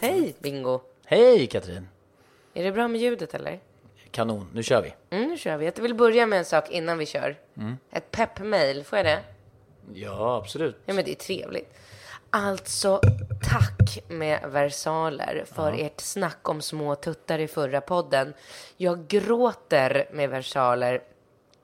Hej 0.00 0.34
Bingo! 0.38 0.80
Hej 1.04 1.46
Katrin! 1.46 1.88
Är 2.54 2.64
det 2.64 2.72
bra 2.72 2.88
med 2.88 3.00
ljudet 3.00 3.34
eller? 3.34 3.60
Kanon, 4.10 4.50
nu 4.54 4.62
kör 4.62 4.82
vi. 4.82 4.94
Mm, 5.16 5.28
nu 5.28 5.38
kör 5.38 5.56
vi. 5.56 5.64
Jag 5.66 5.82
vill 5.82 5.94
börja 5.94 6.26
med 6.26 6.38
en 6.38 6.44
sak 6.44 6.70
innan 6.70 6.98
vi 6.98 7.06
kör. 7.06 7.36
Ett 7.90 8.10
pepp-mail, 8.10 8.84
får 8.84 8.98
jag 8.98 9.06
det? 9.06 9.20
Ja, 9.94 10.36
absolut. 10.36 10.76
Ja, 10.86 10.94
men 10.94 11.04
det 11.04 11.10
är 11.10 11.14
trevligt. 11.14 11.74
Alltså, 12.30 13.00
tack 13.50 13.98
med 14.08 14.40
versaler 14.50 15.44
för 15.54 15.72
ert 15.72 16.00
snack 16.00 16.48
om 16.48 16.60
små 16.62 16.94
tuttar 16.94 17.38
i 17.38 17.48
förra 17.48 17.80
podden. 17.80 18.34
Jag 18.76 19.08
gråter 19.08 20.08
med 20.12 20.30
versaler 20.30 21.02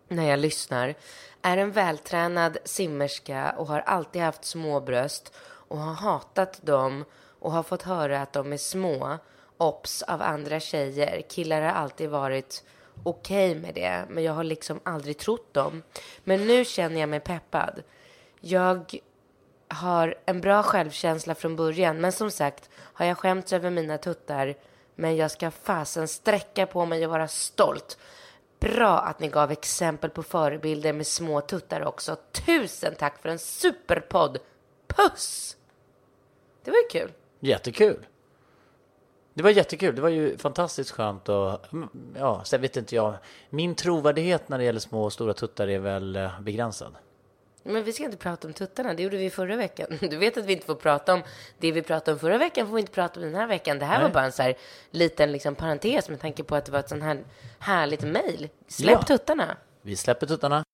när 0.08 0.30
jag 0.30 0.38
lyssnar. 0.38 0.94
Är 1.42 1.56
en 1.56 1.72
vältränad 1.72 2.58
simmerska 2.64 3.54
och 3.58 3.66
har 3.66 3.80
alltid 3.80 4.22
haft 4.22 4.44
små 4.44 4.80
bröst 4.80 5.32
och 5.40 5.78
har 5.78 5.94
hatat 5.94 6.66
dem 6.66 7.04
och 7.42 7.52
har 7.52 7.62
fått 7.62 7.82
höra 7.82 8.22
att 8.22 8.32
de 8.32 8.52
är 8.52 8.56
små. 8.56 9.18
Ops 9.58 10.02
av 10.02 10.22
andra 10.22 10.60
tjejer. 10.60 11.22
Killar 11.28 11.62
har 11.62 11.70
alltid 11.70 12.10
varit 12.10 12.64
okej 13.02 13.54
med 13.54 13.74
det, 13.74 14.04
men 14.08 14.24
jag 14.24 14.32
har 14.32 14.44
liksom 14.44 14.80
aldrig 14.82 15.18
trott 15.18 15.54
dem. 15.54 15.82
Men 16.24 16.46
nu 16.46 16.64
känner 16.64 17.00
jag 17.00 17.08
mig 17.08 17.20
peppad. 17.20 17.82
Jag 18.40 18.98
har 19.68 20.14
en 20.26 20.40
bra 20.40 20.62
självkänsla 20.62 21.34
från 21.34 21.56
början, 21.56 22.00
men 22.00 22.12
som 22.12 22.30
sagt 22.30 22.70
har 22.76 23.06
jag 23.06 23.18
skämts 23.18 23.52
över 23.52 23.70
mina 23.70 23.98
tuttar, 23.98 24.54
men 24.94 25.16
jag 25.16 25.30
ska 25.30 25.50
fasen 25.50 26.08
sträcka 26.08 26.66
på 26.66 26.86
mig 26.86 27.04
och 27.04 27.12
vara 27.12 27.28
stolt. 27.28 27.98
Bra 28.60 28.98
att 28.98 29.20
ni 29.20 29.28
gav 29.28 29.50
exempel 29.50 30.10
på 30.10 30.22
förebilder 30.22 30.92
med 30.92 31.06
små 31.06 31.40
tuttar 31.40 31.84
också. 31.84 32.16
Tusen 32.32 32.94
tack 32.94 33.22
för 33.22 33.28
en 33.28 33.38
superpodd. 33.38 34.38
Puss! 34.86 35.56
Det 36.64 36.70
var 36.70 36.78
ju 36.78 37.00
kul. 37.00 37.12
Jättekul. 37.44 38.06
Det 39.34 39.42
var 39.42 39.50
jättekul. 39.50 39.94
Det 39.94 40.02
var 40.02 40.08
ju 40.08 40.38
fantastiskt 40.38 40.90
skönt 40.90 41.28
och 41.28 41.72
mm, 41.72 41.88
ja, 42.18 42.44
sen 42.44 42.60
vet 42.60 42.76
inte 42.76 42.94
jag. 42.94 43.14
Min 43.50 43.74
trovärdighet 43.74 44.48
när 44.48 44.58
det 44.58 44.64
gäller 44.64 44.80
små 44.80 45.04
och 45.04 45.12
stora 45.12 45.34
tuttar 45.34 45.68
är 45.68 45.78
väl 45.78 46.16
eh, 46.16 46.40
begränsad. 46.40 46.94
Men 47.62 47.84
vi 47.84 47.92
ska 47.92 48.04
inte 48.04 48.16
prata 48.16 48.48
om 48.48 48.54
tuttarna, 48.54 48.94
det 48.94 49.02
gjorde 49.02 49.16
vi 49.16 49.30
förra 49.30 49.56
veckan. 49.56 49.86
Du 50.00 50.16
vet 50.16 50.36
att 50.36 50.44
vi 50.44 50.52
inte 50.52 50.66
får 50.66 50.74
prata 50.74 51.14
om 51.14 51.22
det 51.58 51.72
vi 51.72 51.82
pratade 51.82 52.12
om 52.12 52.18
förra 52.18 52.38
veckan, 52.38 52.66
får 52.66 52.74
vi 52.74 52.80
inte 52.80 52.92
prata 52.92 53.20
om 53.20 53.26
den 53.26 53.34
här 53.34 53.46
veckan. 53.46 53.78
Det 53.78 53.84
här 53.84 53.98
Nej. 53.98 54.06
var 54.08 54.14
bara 54.14 54.24
en 54.24 54.32
så 54.32 54.42
här 54.42 54.54
liten 54.90 55.32
liksom 55.32 55.54
parentes 55.54 56.08
med 56.08 56.20
tanke 56.20 56.44
på 56.44 56.56
att 56.56 56.64
det 56.64 56.72
var 56.72 56.78
ett 56.80 56.88
sånt 56.88 57.02
här 57.02 57.24
härligt 57.58 58.02
mejl. 58.02 58.48
Släpp 58.68 58.92
Ja. 58.92 59.02
tuttarna. 59.02 59.56
Vi 59.82 59.96
släpper 59.96 60.26
tuttarna. 60.26 60.64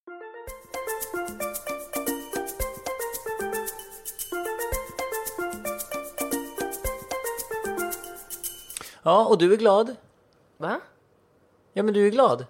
Ja, 9.08 9.24
och 9.26 9.38
du 9.38 9.52
är 9.52 9.56
glad? 9.56 9.96
Va? 10.56 10.80
Ja, 11.72 11.82
men 11.82 11.94
du 11.94 12.06
är 12.06 12.10
glad. 12.10 12.46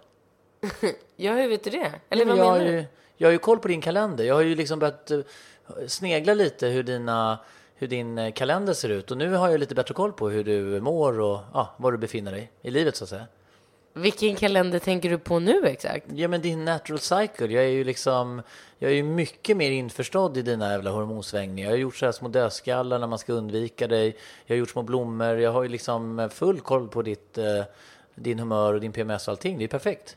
Ja, 1.17 1.33
hur 1.33 1.49
vet 1.49 1.65
du 1.65 1.71
det? 1.71 1.93
Eller 2.11 2.27
Men 2.27 2.39
vad 2.39 2.47
menar 2.47 2.67
ju, 2.67 2.73
du? 2.73 2.85
jag 3.17 3.29
har 3.29 3.33
ju 3.33 3.39
koll 3.39 3.59
på 3.59 3.69
din 3.69 3.81
kalender. 3.81 4.25
Jag 4.25 4.35
har 4.35 4.43
ju 4.43 4.55
liksom 4.55 4.79
börjat 4.79 5.11
eh, 5.11 5.21
snegla 5.87 6.35
lite 6.35 6.67
hur, 6.67 6.83
dina, 6.83 7.39
hur 7.75 7.89
din 7.89 8.19
eh, 8.19 8.33
kalender 8.33 8.73
ser 8.73 8.89
ut. 8.89 9.11
Och 9.11 9.17
nu 9.17 9.35
har 9.35 9.49
jag 9.49 9.61
lite 9.61 9.75
bättre 9.75 9.95
koll 9.95 10.13
på 10.13 10.29
hur 10.29 10.45
du 10.45 10.81
mår 10.81 11.21
och 11.21 11.41
ja, 11.55 11.75
var 11.77 11.93
du 11.93 11.99
befinner 11.99 12.33
dig 12.33 12.53
i 12.63 12.71
livet 12.71 12.97
så 12.97 13.05
att 13.05 13.11
säga. 13.11 13.27
Vilken 13.99 14.37
kalender 14.37 14.79
tänker 14.79 15.11
du 15.11 15.19
på 15.19 15.39
nu 15.39 15.67
exakt? 15.67 16.07
Ja 16.15 16.29
men 16.29 16.41
din 16.41 16.65
natural 16.65 16.99
cycle, 16.99 17.47
jag 17.47 17.65
är 17.65 17.69
ju 17.69 17.85
liksom 17.85 18.43
Jag 18.79 18.91
är 18.91 18.95
ju 18.95 19.03
mycket 19.03 19.57
mer 19.57 19.71
införstådd 19.71 20.37
i 20.37 20.43
dina 20.43 20.71
jävla 20.71 20.91
hormonsvängningar. 20.91 21.69
Jag 21.69 21.77
har 21.77 21.81
gjort 21.81 21.97
så 21.97 22.05
här 22.05 22.13
små 22.13 22.29
dödskallar 22.29 22.99
när 22.99 23.07
man 23.07 23.19
ska 23.19 23.33
undvika 23.33 23.87
dig. 23.87 24.17
Jag 24.47 24.55
har 24.55 24.59
gjort 24.59 24.71
små 24.71 24.83
blommor, 24.83 25.39
jag 25.39 25.53
har 25.53 25.63
ju 25.63 25.69
liksom 25.69 26.31
full 26.33 26.61
koll 26.61 26.89
på 26.89 27.03
ditt 27.03 27.39
eh, 27.39 27.63
Din 28.15 28.39
humör 28.39 28.75
och 28.75 28.81
din 28.81 28.93
PMS 28.93 29.29
och 29.29 29.33
allting, 29.33 29.59
det 29.59 29.65
är 29.65 29.69
perfekt. 29.69 30.17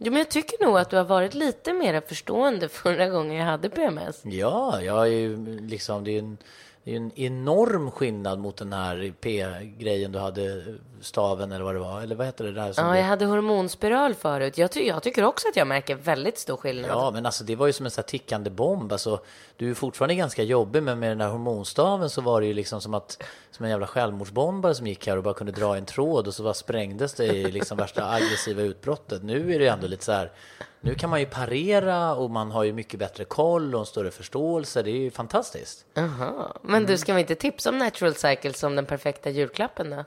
Jo, 0.00 0.12
men 0.12 0.18
jag 0.18 0.28
tycker 0.30 0.64
nog 0.64 0.78
att 0.78 0.90
du 0.90 0.96
har 0.96 1.04
varit 1.04 1.34
lite 1.34 1.72
mer 1.72 2.00
förstående 2.00 2.68
förra 2.82 3.08
gången 3.08 3.36
jag 3.36 3.44
hade 3.44 3.68
PMS. 3.70 4.20
Ja, 4.24 4.82
jag 4.82 5.02
är 5.06 5.12
ju 5.12 5.60
liksom 5.60 6.04
Det 6.04 6.10
är 6.10 6.12
ju 6.12 6.18
en, 6.18 6.38
det 6.84 6.92
är 6.92 6.96
en 6.96 7.12
enorm 7.18 7.90
skillnad 7.90 8.38
mot 8.38 8.56
den 8.56 8.72
här 8.72 9.12
P-grejen 9.20 10.12
du 10.12 10.18
hade 10.18 10.64
Staven 11.00 11.52
eller 11.52 11.64
vad 11.64 11.74
det 11.74 11.78
var, 11.78 12.00
eller 12.02 12.14
vad 12.16 12.26
heter 12.26 12.44
det 12.44 12.52
där? 12.52 12.72
Som 12.72 12.86
Ja, 12.86 12.96
jag 12.96 13.04
hade 13.04 13.24
hormonspiral 13.26 14.14
förut. 14.14 14.58
Jag, 14.58 14.70
ty- 14.70 14.86
jag 14.86 15.02
tycker 15.02 15.24
också 15.24 15.48
att 15.48 15.56
jag 15.56 15.66
märker 15.66 15.94
väldigt 15.94 16.38
stor 16.38 16.56
skillnad. 16.56 16.90
Ja, 16.90 17.10
men 17.10 17.26
alltså 17.26 17.44
det 17.44 17.56
var 17.56 17.66
ju 17.66 17.72
som 17.72 17.86
en 17.86 17.90
sån 17.90 18.02
här 18.02 18.08
tickande 18.08 18.50
bomb. 18.50 18.92
Alltså, 18.92 19.20
du 19.56 19.70
är 19.70 19.74
fortfarande 19.74 20.14
ganska 20.14 20.42
jobbig, 20.42 20.82
men 20.82 20.98
med 20.98 21.10
den 21.10 21.18
där 21.18 21.28
hormonstaven 21.28 22.10
så 22.10 22.20
var 22.20 22.40
det 22.40 22.46
ju 22.46 22.54
liksom 22.54 22.80
som 22.80 22.94
att 22.94 23.22
som 23.50 23.64
en 23.64 23.70
jävla 23.70 23.86
självmordsbombare 23.86 24.74
som 24.74 24.86
gick 24.86 25.06
här 25.06 25.16
och 25.16 25.22
bara 25.22 25.34
kunde 25.34 25.52
dra 25.52 25.76
en 25.76 25.86
tråd 25.86 26.26
och 26.26 26.34
så 26.34 26.42
bara 26.42 26.54
sprängdes 26.54 27.14
det 27.14 27.26
i 27.26 27.50
liksom 27.50 27.78
värsta 27.78 28.10
aggressiva 28.10 28.62
utbrottet. 28.62 29.22
Nu 29.22 29.54
är 29.54 29.58
det 29.58 29.64
ju 29.64 29.70
ändå 29.70 29.86
lite 29.86 30.04
så 30.04 30.12
här. 30.12 30.32
Nu 30.80 30.94
kan 30.94 31.10
man 31.10 31.20
ju 31.20 31.26
parera 31.26 32.14
och 32.14 32.30
man 32.30 32.50
har 32.50 32.64
ju 32.64 32.72
mycket 32.72 33.00
bättre 33.00 33.24
koll 33.24 33.74
och 33.74 33.80
en 33.80 33.86
större 33.86 34.10
förståelse. 34.10 34.82
Det 34.82 34.90
är 34.90 34.96
ju 35.00 35.10
fantastiskt. 35.10 35.84
Aha. 35.96 36.56
Men 36.62 36.86
du, 36.86 36.98
ska 36.98 37.14
vi 37.14 37.20
inte 37.20 37.34
tipsa 37.34 37.70
om 37.70 37.78
Natural 37.78 38.14
Cycle 38.14 38.52
som 38.52 38.76
den 38.76 38.86
perfekta 38.86 39.30
julklappen 39.30 39.90
då? 39.90 40.04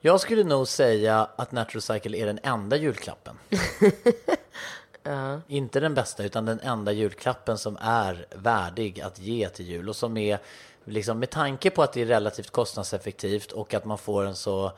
Jag 0.00 0.20
skulle 0.20 0.44
nog 0.44 0.68
säga 0.68 1.28
att 1.36 1.52
Natural 1.52 1.82
Cycle 1.82 2.18
är 2.18 2.26
den 2.26 2.38
enda 2.42 2.76
julklappen. 2.76 3.38
Inte 5.48 5.80
den 5.80 5.94
bästa, 5.94 6.24
utan 6.24 6.44
den 6.44 6.60
enda 6.60 6.92
julklappen 6.92 7.58
som 7.58 7.78
är 7.80 8.26
värdig 8.30 9.00
att 9.00 9.18
ge 9.18 9.48
till 9.48 9.66
jul 9.66 9.88
och 9.88 9.96
som 9.96 10.16
är 10.16 10.38
liksom 10.84 11.18
med 11.18 11.30
tanke 11.30 11.70
på 11.70 11.82
att 11.82 11.92
det 11.92 12.02
är 12.02 12.06
relativt 12.06 12.50
kostnadseffektivt 12.50 13.52
och 13.52 13.74
att 13.74 13.84
man 13.84 13.98
får 13.98 14.24
en 14.24 14.36
så 14.36 14.72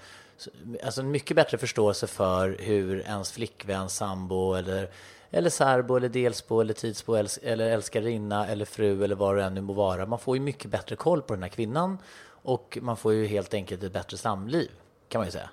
alltså 0.84 1.00
en 1.00 1.10
mycket 1.10 1.36
bättre 1.36 1.58
förståelse 1.58 2.06
för 2.06 2.56
hur 2.60 3.00
ens 3.00 3.32
flickvän, 3.32 3.88
sambo 3.88 4.54
eller 4.54 4.90
eller 5.30 5.50
särbo 5.50 5.96
eller 5.96 6.08
delsbo 6.08 6.60
eller 6.60 6.74
tidsbo 6.74 7.14
eller 7.42 7.70
älskarinna 7.70 8.46
eller 8.46 8.64
fru 8.64 9.04
eller 9.04 9.16
vad 9.16 9.36
det 9.36 9.44
än 9.44 9.54
nu 9.54 9.60
må 9.60 9.72
vara. 9.72 10.06
Man 10.06 10.18
får 10.18 10.36
ju 10.36 10.42
mycket 10.42 10.70
bättre 10.70 10.96
koll 10.96 11.22
på 11.22 11.34
den 11.34 11.42
här 11.42 11.50
kvinnan 11.50 11.98
och 12.42 12.78
man 12.82 12.96
får 12.96 13.12
ju 13.12 13.26
helt 13.26 13.54
enkelt 13.54 13.82
ett 13.82 13.92
bättre 13.92 14.16
samliv 14.16 14.70
kan 15.10 15.18
man 15.18 15.26
ju 15.26 15.32
säga. 15.32 15.50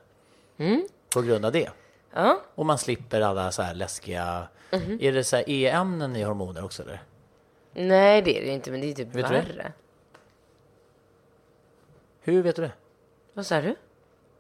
På 1.13 1.21
grund 1.21 1.45
av 1.45 1.51
det. 1.51 1.69
Ja. 2.13 2.41
Och 2.55 2.65
man 2.65 2.77
slipper 2.77 3.21
alla 3.21 3.51
så 3.51 3.61
här 3.61 3.75
läskiga... 3.75 4.47
Är 4.99 5.11
det 5.11 5.23
så 5.23 5.35
här 5.35 5.49
E-ämnen 5.49 6.15
i 6.15 6.23
hormoner 6.23 6.65
också 6.65 6.83
eller? 6.83 7.03
Nej, 7.73 8.21
det 8.21 8.37
är 8.37 8.41
det 8.41 8.51
inte, 8.51 8.71
men 8.71 8.81
det 8.81 8.87
är 8.91 8.93
typ 8.93 9.07
Vet 9.15 9.31
värre. 9.31 9.71
Hur 12.21 12.41
vet 12.41 12.55
du 12.55 12.61
det? 12.61 12.71
Vad 13.33 13.45
sa 13.45 13.61
du? 13.61 13.75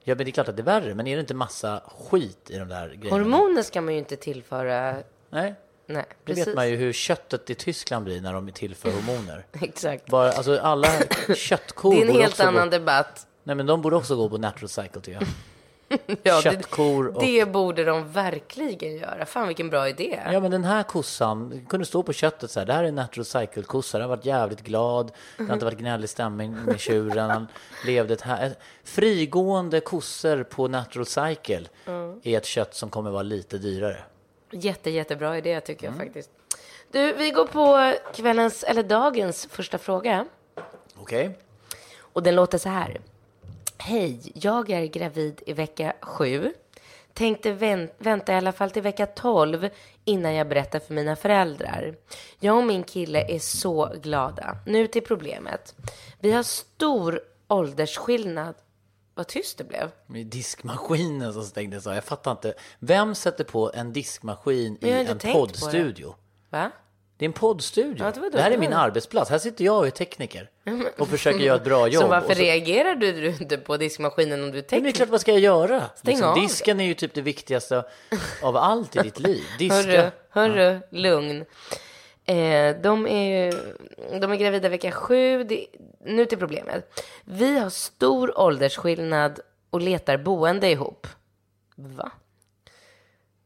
Ja 0.03 0.15
men 0.15 0.17
det 0.17 0.29
är 0.29 0.31
klart 0.31 0.47
att 0.47 0.55
det 0.55 0.61
är 0.61 0.65
värre, 0.65 0.95
men 0.95 1.07
är 1.07 1.15
det 1.15 1.19
inte 1.19 1.33
massa 1.33 1.81
skit 1.97 2.49
i 2.49 2.57
de 2.57 2.69
där 2.69 2.87
grejerna? 2.87 3.09
Hormoner 3.09 3.61
ska 3.61 3.81
man 3.81 3.93
ju 3.93 3.99
inte 3.99 4.15
tillföra. 4.15 4.95
Nej, 5.29 5.55
Nej, 5.85 6.05
det 6.09 6.15
precis. 6.25 6.47
vet 6.47 6.55
man 6.55 6.69
ju 6.69 6.75
hur 6.75 6.93
köttet 6.93 7.49
i 7.49 7.55
Tyskland 7.55 8.05
blir 8.05 8.21
när 8.21 8.33
de 8.33 8.51
tillför 8.51 8.91
hormoner. 8.91 9.45
Exakt. 9.61 10.05
Bara, 10.05 10.31
alltså 10.31 10.59
alla 10.59 10.87
köttkor 11.35 11.95
Det 11.95 12.01
är 12.01 12.09
en 12.09 12.21
helt 12.21 12.39
annan 12.39 12.69
debatt. 12.69 13.27
Nej 13.47 13.55
men 13.55 13.65
de 13.65 13.81
borde 13.81 13.95
också 13.95 14.15
gå 14.15 14.29
på 14.29 14.37
natural 14.37 14.69
cycle 14.69 15.01
tycker 15.01 15.11
jag. 15.11 15.27
Ja, 16.23 16.41
köttkor 16.41 17.07
och... 17.07 17.21
Det 17.21 17.51
borde 17.51 17.83
de 17.83 18.11
verkligen 18.11 18.97
göra. 18.97 19.25
Fan 19.25 19.47
vilken 19.47 19.69
bra 19.69 19.89
idé. 19.89 20.19
Ja 20.31 20.39
men 20.39 20.51
den 20.51 20.63
här 20.63 20.83
kossan 20.83 21.65
kunde 21.69 21.85
stå 21.85 22.03
på 22.03 22.13
köttet 22.13 22.51
så 22.51 22.59
här. 22.59 22.67
Det 22.67 22.73
här 22.73 22.83
är 22.83 22.87
en 22.87 22.95
natural 22.95 23.25
cycle 23.25 23.63
kossa. 23.63 23.97
Den 23.97 24.09
har 24.09 24.15
varit 24.15 24.25
jävligt 24.25 24.61
glad. 24.61 25.11
Det 25.37 25.43
har 25.43 25.53
inte 25.53 25.65
varit 25.65 25.77
gnällig 25.77 26.09
stämning 26.09 26.55
med 26.65 26.79
tjuren. 26.79 27.29
Han 27.29 27.47
levde 27.85 28.13
ett 28.13 28.21
här. 28.21 28.55
Frigående 28.83 29.79
kossor 29.79 30.43
på 30.43 30.67
natural 30.67 31.05
cycle 31.05 31.63
är 32.23 32.37
ett 32.37 32.45
kött 32.45 32.75
som 32.75 32.89
kommer 32.89 33.11
vara 33.11 33.23
lite 33.23 33.57
dyrare. 33.57 34.03
Jätte, 34.51 34.89
jättebra 34.89 35.37
idé 35.37 35.61
tycker 35.61 35.87
jag 35.87 35.97
faktiskt. 35.97 36.29
Du, 36.91 37.13
vi 37.13 37.31
går 37.31 37.47
på 37.47 37.93
kvällens, 38.15 38.63
eller 38.63 38.83
dagens 38.83 39.45
första 39.45 39.77
fråga. 39.77 40.25
Okej? 40.95 41.37
Och 41.99 42.23
den 42.23 42.35
låter 42.35 42.57
så 42.57 42.69
här. 42.69 42.97
Hej, 43.77 44.31
jag 44.35 44.69
är 44.69 44.85
gravid 44.85 45.41
i 45.45 45.53
vecka 45.53 45.93
sju. 46.01 46.53
Tänkte 47.13 47.51
vän- 47.51 47.89
vänta 47.97 48.33
i 48.33 48.35
alla 48.35 48.51
fall 48.51 48.71
till 48.71 48.81
vecka 48.81 49.05
12 49.05 49.69
innan 50.05 50.33
jag 50.33 50.47
berättar 50.49 50.79
för 50.79 50.93
mina 50.93 51.15
föräldrar. 51.15 51.95
Jag 52.39 52.57
och 52.57 52.63
min 52.63 52.83
kille 52.83 53.35
är 53.35 53.39
så 53.39 53.93
glada. 54.01 54.57
Nu 54.65 54.87
till 54.87 55.03
problemet. 55.03 55.75
Vi 56.19 56.31
har 56.31 56.43
stor 56.43 57.21
åldersskillnad. 57.47 58.55
Vad 59.13 59.27
tyst 59.27 59.57
det 59.57 59.63
blev. 59.63 59.91
Med 60.05 60.25
diskmaskinen 60.27 61.33
som 61.33 61.43
stängdes 61.43 61.87
av. 61.87 61.95
Jag 61.95 62.03
fattar 62.03 62.31
inte. 62.31 62.53
Vem 62.79 63.15
sätter 63.15 63.43
på 63.43 63.71
en 63.73 63.93
diskmaskin 63.93 64.77
i 64.81 64.89
en 64.89 65.17
det. 65.17 65.33
poddstudio? 65.33 66.15
Va? 66.49 66.71
Det 67.17 67.25
är 67.25 67.27
en 67.27 67.33
poddstudio. 67.33 68.05
Ja, 68.05 68.11
det 68.11 68.19
var 68.19 68.29
då- 68.29 68.37
det 68.37 68.43
här 68.43 68.51
är 68.51 68.57
min 68.57 68.73
arbetsplats. 68.73 69.29
Här 69.29 69.37
sitter 69.37 69.65
jag 69.65 69.77
och 69.77 69.87
är 69.87 69.91
tekniker 69.91 70.49
och 70.97 71.07
försöker 71.07 71.39
göra 71.39 71.55
ett 71.57 71.63
bra 71.63 71.87
jobb. 71.87 72.01
Så 72.03 72.07
varför 72.09 72.33
så- 72.35 72.41
reagerar 72.41 72.95
du 72.95 73.27
inte 73.27 73.57
på 73.57 73.77
diskmaskinen 73.77 74.43
om 74.43 74.51
du 74.51 74.63
Men 74.71 74.83
det 74.83 74.89
är 74.89 74.91
klart, 74.91 75.09
vad 75.09 75.21
ska 75.21 75.31
jag 75.31 75.39
göra? 75.39 75.83
Liksom, 76.03 76.27
av. 76.27 76.35
disken 76.41 76.79
är 76.79 76.85
ju 76.85 76.93
typ 76.93 77.13
det 77.13 77.21
viktigaste 77.21 77.83
av 78.41 78.57
allt 78.57 78.95
i 78.95 78.99
ditt 78.99 79.19
liv. 79.19 79.43
Diska. 79.59 79.75
Hörru, 79.75 80.11
hörru, 80.29 80.79
lugn. 80.91 81.45
Eh, 82.25 82.75
de, 82.81 83.07
är, 83.07 83.53
de 84.19 84.31
är 84.31 84.35
gravida 84.35 84.69
vecka 84.69 84.91
sju. 84.91 85.43
Det, 85.43 85.67
nu 86.05 86.25
till 86.25 86.37
problemet. 86.37 87.03
Vi 87.25 87.59
har 87.59 87.69
stor 87.69 88.39
åldersskillnad 88.39 89.39
och 89.69 89.81
letar 89.81 90.17
boende 90.17 90.69
ihop. 90.71 91.07
Va? 91.75 92.11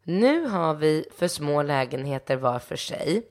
Nu 0.03 0.45
har 0.45 0.73
vi 0.73 1.05
för 1.17 1.27
små 1.27 1.61
lägenheter 1.63 2.35
var 2.35 2.59
för 2.59 2.75
sig. 2.75 3.23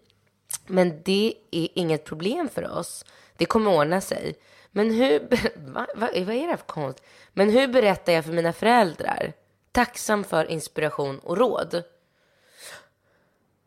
Men 0.66 1.02
det 1.02 1.34
är 1.50 1.68
inget 1.74 2.04
problem 2.04 2.48
för 2.48 2.70
oss. 2.78 3.04
Det 3.36 3.44
kommer 3.44 3.70
ordna 3.70 4.00
sig. 4.00 4.34
Men 4.70 4.90
hur... 4.90 5.20
Va? 5.56 5.86
Va? 5.96 6.08
Vad 6.14 6.34
är 6.34 6.48
det 6.48 6.56
för 6.56 6.66
konst? 6.66 7.02
Men 7.32 7.50
hur 7.50 7.68
berättar 7.68 8.12
jag 8.12 8.24
för 8.24 8.32
mina 8.32 8.52
föräldrar? 8.52 9.32
Tacksam 9.72 10.24
för 10.24 10.44
inspiration 10.50 11.18
och 11.18 11.36
råd. 11.38 11.82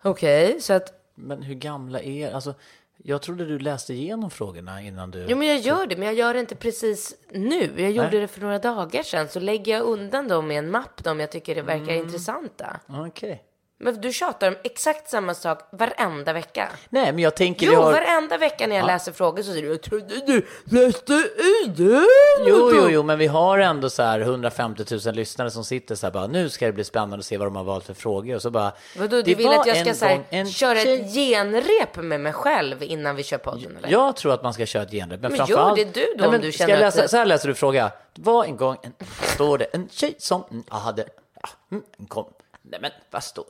Okej, 0.03 0.61
så 0.61 0.73
att... 0.73 1.11
Men 1.15 1.41
hur 1.43 1.55
gamla 1.55 2.01
är 2.01 2.31
alltså, 2.31 2.53
Jag 2.97 3.21
trodde 3.21 3.45
du 3.45 3.59
läste 3.59 3.93
igenom 3.93 4.29
frågorna 4.31 4.81
innan 4.81 5.11
du... 5.11 5.25
Jo, 5.29 5.37
men 5.37 5.47
jag 5.47 5.59
gör 5.59 5.87
det, 5.87 5.95
men 5.95 6.05
jag 6.05 6.15
gör 6.15 6.33
det 6.33 6.39
inte 6.39 6.55
precis 6.55 7.15
nu. 7.29 7.81
Jag 7.81 7.91
gjorde 7.91 8.19
det 8.19 8.27
för 8.27 8.41
några 8.41 8.59
dagar 8.59 9.03
sedan. 9.03 9.29
Så 9.29 9.39
lägger 9.39 9.71
jag 9.73 9.81
undan 9.83 10.27
dem 10.27 10.51
i 10.51 10.55
en 10.55 10.71
mapp, 10.71 11.03
de 11.03 11.19
jag 11.19 11.31
tycker 11.31 11.55
det 11.55 11.61
verkar 11.61 11.93
intressanta. 11.93 12.79
Okej. 12.87 13.43
Men 13.79 14.01
du 14.01 14.13
tjatar 14.13 14.47
om 14.47 14.55
exakt 14.63 15.09
samma 15.09 15.33
sak 15.33 15.59
varenda 15.71 16.33
vecka. 16.33 16.69
Nej, 16.89 17.11
men 17.11 17.19
jag 17.19 17.35
tänker... 17.35 17.65
Jo, 17.65 17.71
vi 17.71 17.75
har... 17.75 17.91
varenda 17.91 18.37
vecka 18.37 18.67
när 18.67 18.75
jag 18.75 18.85
läser 18.85 19.11
frågor 19.11 19.43
så 19.43 19.51
säger 19.51 19.61
du 19.63 19.69
jag 19.69 19.81
trodde 19.81 20.25
du 20.25 20.47
läste 20.63 21.13
i 21.13 21.67
det. 21.67 22.05
Jo, 22.47 22.71
jo, 22.75 22.89
jo, 22.89 23.03
men 23.03 23.19
vi 23.19 23.27
har 23.27 23.59
ändå 23.59 23.89
så 23.89 24.03
här 24.03 24.19
150 24.19 24.83
000 25.05 25.15
lyssnare 25.15 25.51
som 25.51 25.65
sitter 25.65 25.95
så 25.95 26.05
här 26.05 26.11
bara, 26.11 26.27
nu 26.27 26.49
ska 26.49 26.65
det 26.65 26.71
bli 26.73 26.83
spännande 26.83 27.17
att 27.17 27.25
se 27.25 27.37
vad 27.37 27.47
de 27.47 27.55
har 27.55 27.63
valt 27.63 27.85
för 27.85 27.93
frågor. 27.93 28.35
Och 28.35 28.41
så 28.41 28.49
bara, 28.51 28.71
Vadå, 28.97 29.15
du 29.15 29.21
det 29.21 29.35
vill 29.35 29.47
att 29.47 29.67
jag 29.67 29.77
ska 29.77 29.89
en 29.89 29.95
så 29.95 30.05
här, 30.05 30.23
en 30.29 30.47
köra 30.51 30.79
ett 30.79 31.13
genrep 31.13 31.95
med 31.95 32.19
mig 32.19 32.33
själv 32.33 32.83
innan 32.83 33.15
vi 33.15 33.23
kör 33.23 33.37
podden? 33.37 33.77
Eller? 33.77 33.89
Jag 33.89 34.15
tror 34.15 34.33
att 34.33 34.43
man 34.43 34.53
ska 34.53 34.65
köra 34.65 34.83
ett 34.83 34.91
genrep. 34.91 35.21
Men, 35.21 35.31
Men 35.31 35.37
framförallt... 35.37 35.77
gör 35.77 35.85
det 35.85 35.91
du 35.93 36.05
då 36.05 36.13
Nej, 36.17 36.25
om 36.25 36.31
men 36.31 36.41
du 36.41 36.51
ska 36.51 36.57
känner 36.57 36.73
jag 36.73 36.79
läsa, 36.79 37.03
att- 37.03 37.09
Så 37.09 37.17
här 37.17 37.25
läser 37.25 37.47
du 37.47 37.55
fråga. 37.55 37.91
Det 38.13 38.21
var 38.21 38.45
en 38.45 38.57
gång, 38.57 38.77
en, 38.83 38.93
står 39.35 39.57
det, 39.57 39.65
en 39.65 39.89
tjej 39.91 40.15
som 40.17 40.63
ja, 40.69 40.77
hade, 40.77 41.05
ja, 41.41 41.49
mm, 41.71 41.83
kom, 42.07 42.25
nej 42.61 42.79
men 42.81 42.91
vad 43.11 43.23
står, 43.23 43.45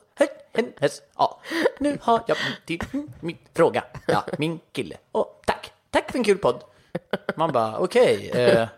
häst, 0.80 1.02
ja, 1.16 1.40
nu 1.78 1.98
har 2.02 2.22
jag 2.26 2.36
till 2.64 2.80
mm, 2.92 3.10
min 3.20 3.38
fråga, 3.54 3.84
ja, 4.06 4.24
min 4.38 4.60
kille, 4.72 4.96
och 5.12 5.42
tack, 5.46 5.72
tack 5.90 6.10
för 6.10 6.18
en 6.18 6.24
kul 6.24 6.38
podd. 6.38 6.64
Man 7.36 7.52
bara, 7.52 7.78
okej, 7.78 8.30
eh, 8.34 8.68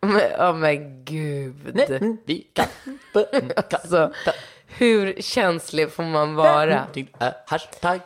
Men, 0.00 0.40
oh, 0.40 0.54
men 0.56 1.04
gud. 1.04 1.70
nej, 1.74 1.86
mm, 1.90 2.16
vi 2.24 2.46
kan, 2.52 2.66
kan 3.12 3.52
Alltså, 3.70 4.12
hur 4.66 5.22
känslig 5.22 5.92
får 5.92 6.02
man 6.02 6.34
vara? 6.34 6.86
hashtag. 7.46 8.00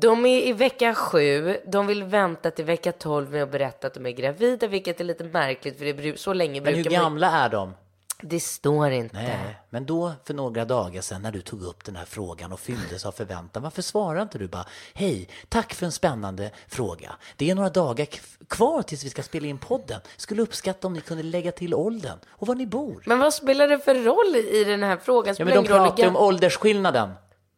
De 0.00 0.26
är 0.26 0.42
i 0.42 0.52
vecka 0.52 0.94
sju, 0.94 1.56
de 1.66 1.86
vill 1.86 2.04
vänta 2.04 2.50
till 2.50 2.64
vecka 2.64 2.92
12 2.92 3.30
med 3.30 3.42
att 3.42 3.50
berätta 3.50 3.86
att 3.86 3.94
de 3.94 4.06
är 4.06 4.10
gravida, 4.10 4.66
vilket 4.66 5.00
är 5.00 5.04
lite 5.04 5.24
märkligt 5.24 5.78
för 5.78 5.84
det 5.84 6.20
så 6.20 6.32
länge 6.32 6.60
Men 6.60 6.74
hur 6.74 6.82
brukar 6.82 7.02
man... 7.02 7.04
gamla 7.04 7.30
är 7.30 7.48
de? 7.48 7.74
Det 8.26 8.40
står 8.40 8.90
inte. 8.90 9.16
Nej, 9.16 9.60
men 9.70 9.86
då 9.86 10.12
för 10.24 10.34
några 10.34 10.64
dagar 10.64 11.00
sedan 11.00 11.22
när 11.22 11.32
du 11.32 11.40
tog 11.40 11.62
upp 11.62 11.84
den 11.84 11.96
här 11.96 12.04
frågan 12.04 12.52
och 12.52 12.60
fylldes 12.60 13.06
av 13.06 13.12
förväntan, 13.12 13.62
varför 13.62 13.82
svarar 13.82 14.22
inte 14.22 14.38
du 14.38 14.48
bara 14.48 14.66
hej, 14.94 15.28
tack 15.48 15.74
för 15.74 15.86
en 15.86 15.92
spännande 15.92 16.50
fråga. 16.68 17.16
Det 17.36 17.50
är 17.50 17.54
några 17.54 17.68
dagar 17.68 18.06
kvar 18.48 18.82
tills 18.82 19.04
vi 19.04 19.10
ska 19.10 19.22
spela 19.22 19.46
in 19.46 19.58
podden. 19.58 20.00
Skulle 20.16 20.42
uppskatta 20.42 20.86
om 20.86 20.92
ni 20.92 21.00
kunde 21.00 21.22
lägga 21.22 21.52
till 21.52 21.74
åldern 21.74 22.18
och 22.28 22.46
var 22.46 22.54
ni 22.54 22.66
bor. 22.66 23.02
Men 23.06 23.18
vad 23.18 23.34
spelar 23.34 23.68
det 23.68 23.78
för 23.78 23.94
roll 23.94 24.36
i 24.36 24.64
den 24.64 24.82
här 24.82 24.96
frågan? 24.96 25.34
Ja, 25.38 25.44
men 25.44 25.54
de 25.54 25.68
roll 25.68 25.78
pratar 25.78 26.02
ju 26.02 26.08
om 26.08 26.16
åldersskillnaden 26.16 27.10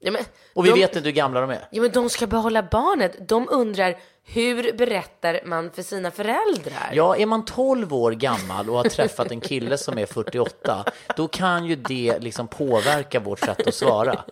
ja, 0.06 0.12
men, 0.12 0.25
och 0.55 0.64
vi 0.64 0.70
de... 0.70 0.81
vet 0.81 0.97
inte 0.97 1.08
hur 1.08 1.14
gamla 1.14 1.41
de 1.41 1.50
är. 1.50 1.69
Ja, 1.70 1.82
men 1.82 1.91
de 1.91 2.11
ska 2.11 2.26
behålla 2.26 2.62
barnet. 2.62 3.29
De 3.29 3.49
undrar 3.50 3.97
hur 4.25 4.73
berättar 4.73 5.41
man 5.44 5.70
för 5.70 5.82
sina 5.82 6.11
föräldrar? 6.11 6.91
Ja, 6.93 7.17
är 7.17 7.26
man 7.26 7.44
12 7.44 7.94
år 7.94 8.12
gammal 8.12 8.70
och 8.70 8.76
har 8.76 8.85
träffat 8.85 9.31
en 9.31 9.41
kille 9.41 9.79
som 9.79 9.99
är 9.99 10.06
48, 10.06 10.85
då 11.17 11.29
kan 11.29 11.67
ju 11.67 11.76
det 11.76 12.19
liksom 12.19 12.49
påverka 12.49 13.20
vårt 13.20 13.38
sätt 13.38 13.67
att 13.67 13.75
svara. 13.75 14.25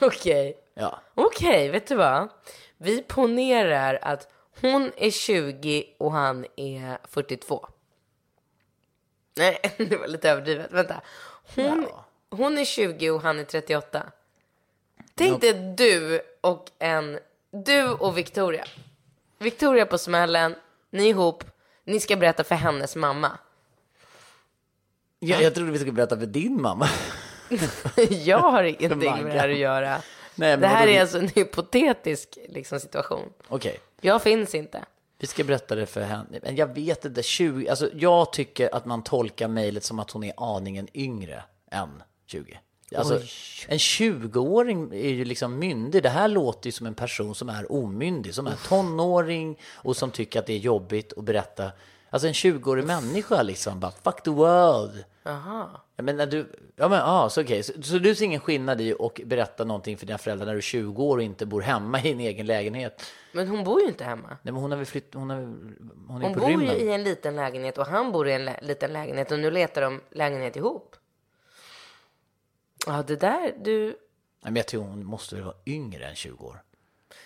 Okej. 0.00 0.56
Ja. 0.74 1.00
Okej, 1.14 1.68
vet 1.68 1.86
du 1.86 1.94
vad? 1.94 2.28
Vi 2.76 3.02
ponerar 3.02 3.98
att 4.02 4.28
hon 4.60 4.92
är 4.96 5.10
20 5.10 5.84
och 5.98 6.12
han 6.12 6.46
är 6.56 6.98
42. 7.08 7.66
Nej, 9.36 9.58
det 9.76 9.96
var 9.96 10.06
lite 10.06 10.30
överdrivet. 10.30 10.72
Vänta. 10.72 11.00
Hon, 11.54 11.86
hon 12.30 12.58
är 12.58 12.64
20 12.64 13.10
och 13.10 13.22
han 13.22 13.38
är 13.38 13.44
38. 13.44 14.02
Tänk 15.14 15.40
dig 15.40 15.74
du 15.76 16.20
och 16.40 16.70
en... 16.78 17.18
Du 17.50 17.88
och 17.88 18.18
Victoria. 18.18 18.64
Victoria 19.38 19.86
på 19.86 19.98
smällen, 19.98 20.54
ni 20.90 21.08
ihop, 21.08 21.44
ni 21.84 22.00
ska 22.00 22.16
berätta 22.16 22.44
för 22.44 22.54
hennes 22.54 22.96
mamma. 22.96 23.30
Ja, 25.18 25.40
jag 25.40 25.54
trodde 25.54 25.72
vi 25.72 25.78
skulle 25.78 25.92
berätta 25.92 26.18
för 26.18 26.26
din 26.26 26.62
mamma. 26.62 26.88
Jag 28.10 28.38
har 28.38 28.62
ingenting 28.62 28.98
med 28.98 29.24
det 29.24 29.40
här 29.40 29.48
att 29.48 29.58
göra. 29.58 29.90
Nej, 30.34 30.50
men 30.50 30.60
det 30.60 30.66
här 30.66 30.86
är 30.86 31.00
alltså 31.00 31.18
en 31.18 31.28
hypotetisk 31.28 32.38
liksom, 32.48 32.80
situation. 32.80 33.32
Okej. 33.48 33.80
Jag 34.00 34.22
finns 34.22 34.54
inte. 34.54 34.84
Vi 35.18 35.26
ska 35.26 35.44
berätta 35.44 35.74
det 35.74 35.86
för 35.86 36.00
henne. 36.00 36.38
Men 36.42 36.56
jag 36.56 36.74
vet 36.74 37.04
inte, 37.04 37.22
20, 37.22 37.68
alltså 37.68 37.90
jag 37.94 38.32
tycker 38.32 38.74
att 38.74 38.84
man 38.84 39.02
tolkar 39.02 39.48
mejlet 39.48 39.84
som 39.84 39.98
att 39.98 40.10
hon 40.10 40.24
är 40.24 40.32
aningen 40.36 40.88
yngre 40.94 41.44
än 41.70 42.02
20. 42.26 42.58
Alltså, 42.96 43.14
en 43.68 43.78
20-åring 43.78 44.92
är 44.92 45.08
ju 45.10 45.24
liksom 45.24 45.58
myndig. 45.58 46.02
Det 46.02 46.08
här 46.08 46.28
låter 46.28 46.68
ju 46.68 46.72
som 46.72 46.86
en 46.86 46.94
person 46.94 47.34
som 47.34 47.48
är 47.48 47.72
omyndig, 47.72 48.34
som 48.34 48.46
är 48.46 48.68
tonåring 48.68 49.58
och 49.74 49.96
som 49.96 50.10
tycker 50.10 50.38
att 50.40 50.46
det 50.46 50.52
är 50.52 50.58
jobbigt 50.58 51.12
att 51.16 51.24
berätta. 51.24 51.70
Alltså 52.10 52.26
en 52.28 52.32
20-årig 52.34 52.84
människa 52.84 53.42
liksom 53.42 53.80
bara, 53.80 53.92
fuck 54.04 54.22
the 54.22 54.30
world. 54.30 55.04
Aha. 55.26 55.70
Men 55.96 56.16
när 56.16 56.26
du, 56.26 56.52
ja 56.76 56.88
men 56.88 56.98
ja, 56.98 57.28
så 57.30 57.40
okej. 57.42 57.62
Så, 57.62 57.72
så 57.82 57.98
du 57.98 58.14
ser 58.14 58.24
ingen 58.24 58.40
skillnad 58.40 58.80
i 58.80 58.94
att 59.00 59.14
berätta 59.24 59.64
någonting 59.64 59.96
för 59.96 60.06
dina 60.06 60.18
föräldrar 60.18 60.46
när 60.46 60.52
du 60.52 60.58
är 60.58 60.62
20 60.62 61.02
år 61.04 61.16
och 61.16 61.22
inte 61.22 61.46
bor 61.46 61.60
hemma 61.60 62.00
i 62.00 62.12
en 62.12 62.20
egen 62.20 62.46
lägenhet? 62.46 63.02
Men 63.32 63.48
hon 63.48 63.64
bor 63.64 63.80
ju 63.80 63.86
inte 63.88 64.04
hemma. 64.04 64.28
Nej 64.28 64.38
men 64.52 64.54
hon 64.54 64.70
har 64.70 64.76
väl 64.78 64.86
flytt, 64.86 65.14
hon, 65.14 65.30
har, 65.30 65.36
hon 66.08 66.22
är 66.22 66.26
Hon 66.26 66.34
på 66.34 66.40
bor 66.40 66.46
rymmen. 66.48 66.66
ju 66.66 66.84
i 66.84 66.92
en 66.92 67.02
liten 67.04 67.36
lägenhet 67.36 67.78
och 67.78 67.86
han 67.86 68.12
bor 68.12 68.28
i 68.28 68.32
en 68.32 68.44
lä- 68.44 68.60
liten 68.62 68.92
lägenhet 68.92 69.32
och 69.32 69.38
nu 69.38 69.50
letar 69.50 69.82
de 69.82 70.00
lägenhet 70.10 70.56
ihop. 70.56 70.96
Ja, 72.86 73.04
det 73.06 73.16
där, 73.16 73.54
du... 73.58 73.98
Men 74.42 74.56
jag 74.56 74.66
tror 74.66 74.82
hon 74.82 75.04
måste 75.06 75.34
väl 75.34 75.44
vara 75.44 75.56
yngre 75.66 76.06
än 76.08 76.14
20 76.14 76.44
år. 76.46 76.62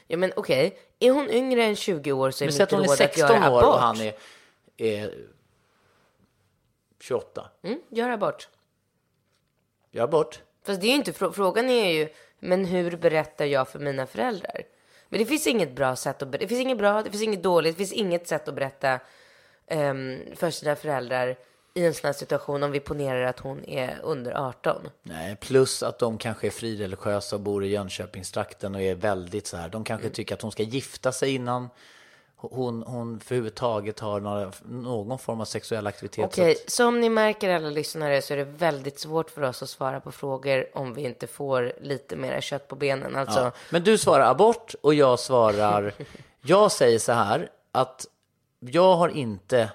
Ja, 0.07 0.17
men 0.17 0.33
okej. 0.37 0.79
Är 0.99 1.11
hon 1.11 1.31
yngre 1.31 1.65
än 1.65 1.77
20 1.77 2.13
år 2.13 2.31
så 2.31 2.45
är 2.45 2.47
Men 2.47 2.53
säg 2.53 2.65
mitt 2.67 2.73
att 2.73 2.79
hon 2.79 2.81
är 2.81 2.85
råd 2.85 2.93
att 2.93 2.99
16 2.99 3.29
göra 3.37 3.51
år 3.51 3.59
abort. 3.59 3.65
och 3.75 3.81
han 3.81 4.01
är, 4.01 4.15
är 4.77 5.15
28. 7.01 7.51
Mm, 7.63 7.81
gör 7.89 8.09
abort. 8.11 8.49
Gör 9.91 10.07
bort. 10.07 10.43
Fast 10.67 10.81
det 10.81 10.87
är 10.87 10.89
ju 10.89 10.95
inte... 10.95 11.13
frå- 11.13 11.33
Frågan 11.33 11.71
är 11.71 11.91
ju, 11.93 12.09
men 12.39 12.65
hur 12.65 12.97
berättar 12.97 13.45
jag 13.45 13.69
för 13.69 13.79
mina 13.79 14.07
föräldrar? 14.07 14.63
Men 15.09 15.21
det 15.21 15.27
finns 15.27 15.47
inget 15.47 15.73
bra 15.73 15.97
sätt 15.97 16.23
att 16.23 16.29
berätta. 16.29 16.45
Det 16.45 16.49
finns 16.49 16.61
inget 16.61 16.79
bra, 16.79 17.03
det 17.03 17.11
finns 17.11 17.23
inget 17.23 17.43
dåligt, 17.43 17.75
det 17.75 17.79
finns 17.79 17.93
inget 17.93 18.29
sätt 18.29 18.49
att 18.49 18.55
berätta 18.55 19.01
ehm, 19.67 20.19
för 20.37 20.51
sina 20.51 20.77
föräldrar 20.77 21.37
i 21.79 21.87
en 21.87 21.95
sån 21.95 22.07
här 22.09 22.13
situation 22.13 22.63
om 22.63 22.71
vi 22.71 22.81
ponerar 22.81 23.23
att 23.23 23.39
hon 23.39 23.65
är 23.65 23.99
under 24.03 24.33
18. 24.49 24.89
Nej, 25.03 25.37
plus 25.41 25.83
att 25.83 25.99
de 25.99 26.19
kanske 26.19 26.47
är 26.47 26.51
frireligiösa 26.51 27.37
och 27.37 27.43
bor 27.43 27.65
i 27.65 27.69
Jönköpingstrakten 27.69 28.75
och 28.75 28.81
är 28.83 28.95
väldigt 28.95 29.47
så 29.47 29.57
här. 29.57 29.69
De 29.69 29.85
kanske 29.85 30.07
Mm. 30.07 30.15
tycker 30.15 30.35
att 30.35 30.43
hon 30.43 30.53
ska 30.53 30.63
gifta 30.63 31.13
sig 31.13 31.35
innan 31.35 31.69
hon, 32.37 32.83
hon 32.83 33.21
för 33.21 33.35
överhuvudtaget 33.35 34.01
har 34.01 34.21
några, 34.21 34.53
någon 34.69 35.19
form 35.19 35.41
av 35.41 35.45
sexuell 35.45 35.87
aktivitet. 35.87 36.25
Okej, 36.25 36.55
Så 36.55 36.63
att, 36.65 36.71
som 36.71 37.01
ni 37.01 37.09
märker 37.09 37.51
alla 37.51 37.71
lyssnare 37.71 38.23
så 38.23 38.33
är 38.33 38.37
det 38.39 38.45
väldigt 38.45 38.99
svårt 39.01 39.31
för 39.31 39.43
oss 39.43 39.63
att 39.63 39.69
svara 39.71 40.01
på 40.01 40.13
frågor 40.13 40.67
om 40.77 40.95
vi 40.95 41.03
inte 41.03 41.27
får 41.27 41.73
lite 41.81 42.17
mer 42.17 42.41
kött 42.41 42.69
på 42.69 42.77
benen. 42.77 43.17
Alltså, 43.17 43.41
ja. 43.41 43.53
Men 43.71 43.85
du 43.85 43.99
svarar 43.99 44.31
abort 44.31 44.75
och 44.81 44.95
jag 44.95 45.19
svarar, 45.19 45.93
jag 46.41 46.73
säger 46.73 46.99
så 46.99 47.13
här 47.13 47.49
att 47.73 48.07
jag 48.61 48.97
har 48.97 49.09
inte 49.09 49.71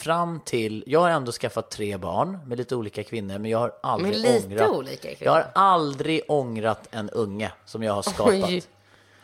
fram 0.00 0.40
till, 0.40 0.84
jag 0.86 1.00
har 1.00 1.10
ändå 1.10 1.32
skaffat 1.32 1.70
tre 1.70 1.96
barn 1.96 2.38
med 2.46 2.58
lite 2.58 2.76
olika 2.76 3.04
kvinnor, 3.04 3.38
men 3.38 3.50
jag 3.50 3.58
har 3.58 3.72
aldrig 3.82 4.12
Med 4.12 4.20
lite 4.20 4.46
ångrat. 4.46 4.70
olika 4.70 5.02
kvinnor? 5.14 5.16
Jag 5.20 5.32
har 5.32 5.46
aldrig 5.54 6.20
ångrat 6.28 6.88
en 6.90 7.10
unge 7.10 7.52
som 7.64 7.82
jag 7.82 7.92
har 7.92 8.02
skapat. 8.02 8.34
oj, 8.34 8.44
oj, 8.44 8.62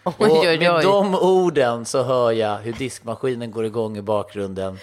Och 0.04 0.14
oj, 0.21 0.59
med 0.59 0.75
oj. 0.76 0.83
de 0.83 1.14
orden 1.14 1.85
så 1.85 2.02
hör 2.02 2.33
jag 2.33 2.59
hur 2.59 2.73
diskmaskinen 2.73 3.50
går 3.50 3.64
igång 3.64 3.97
i 3.97 4.02
bakgrunden. 4.02 4.78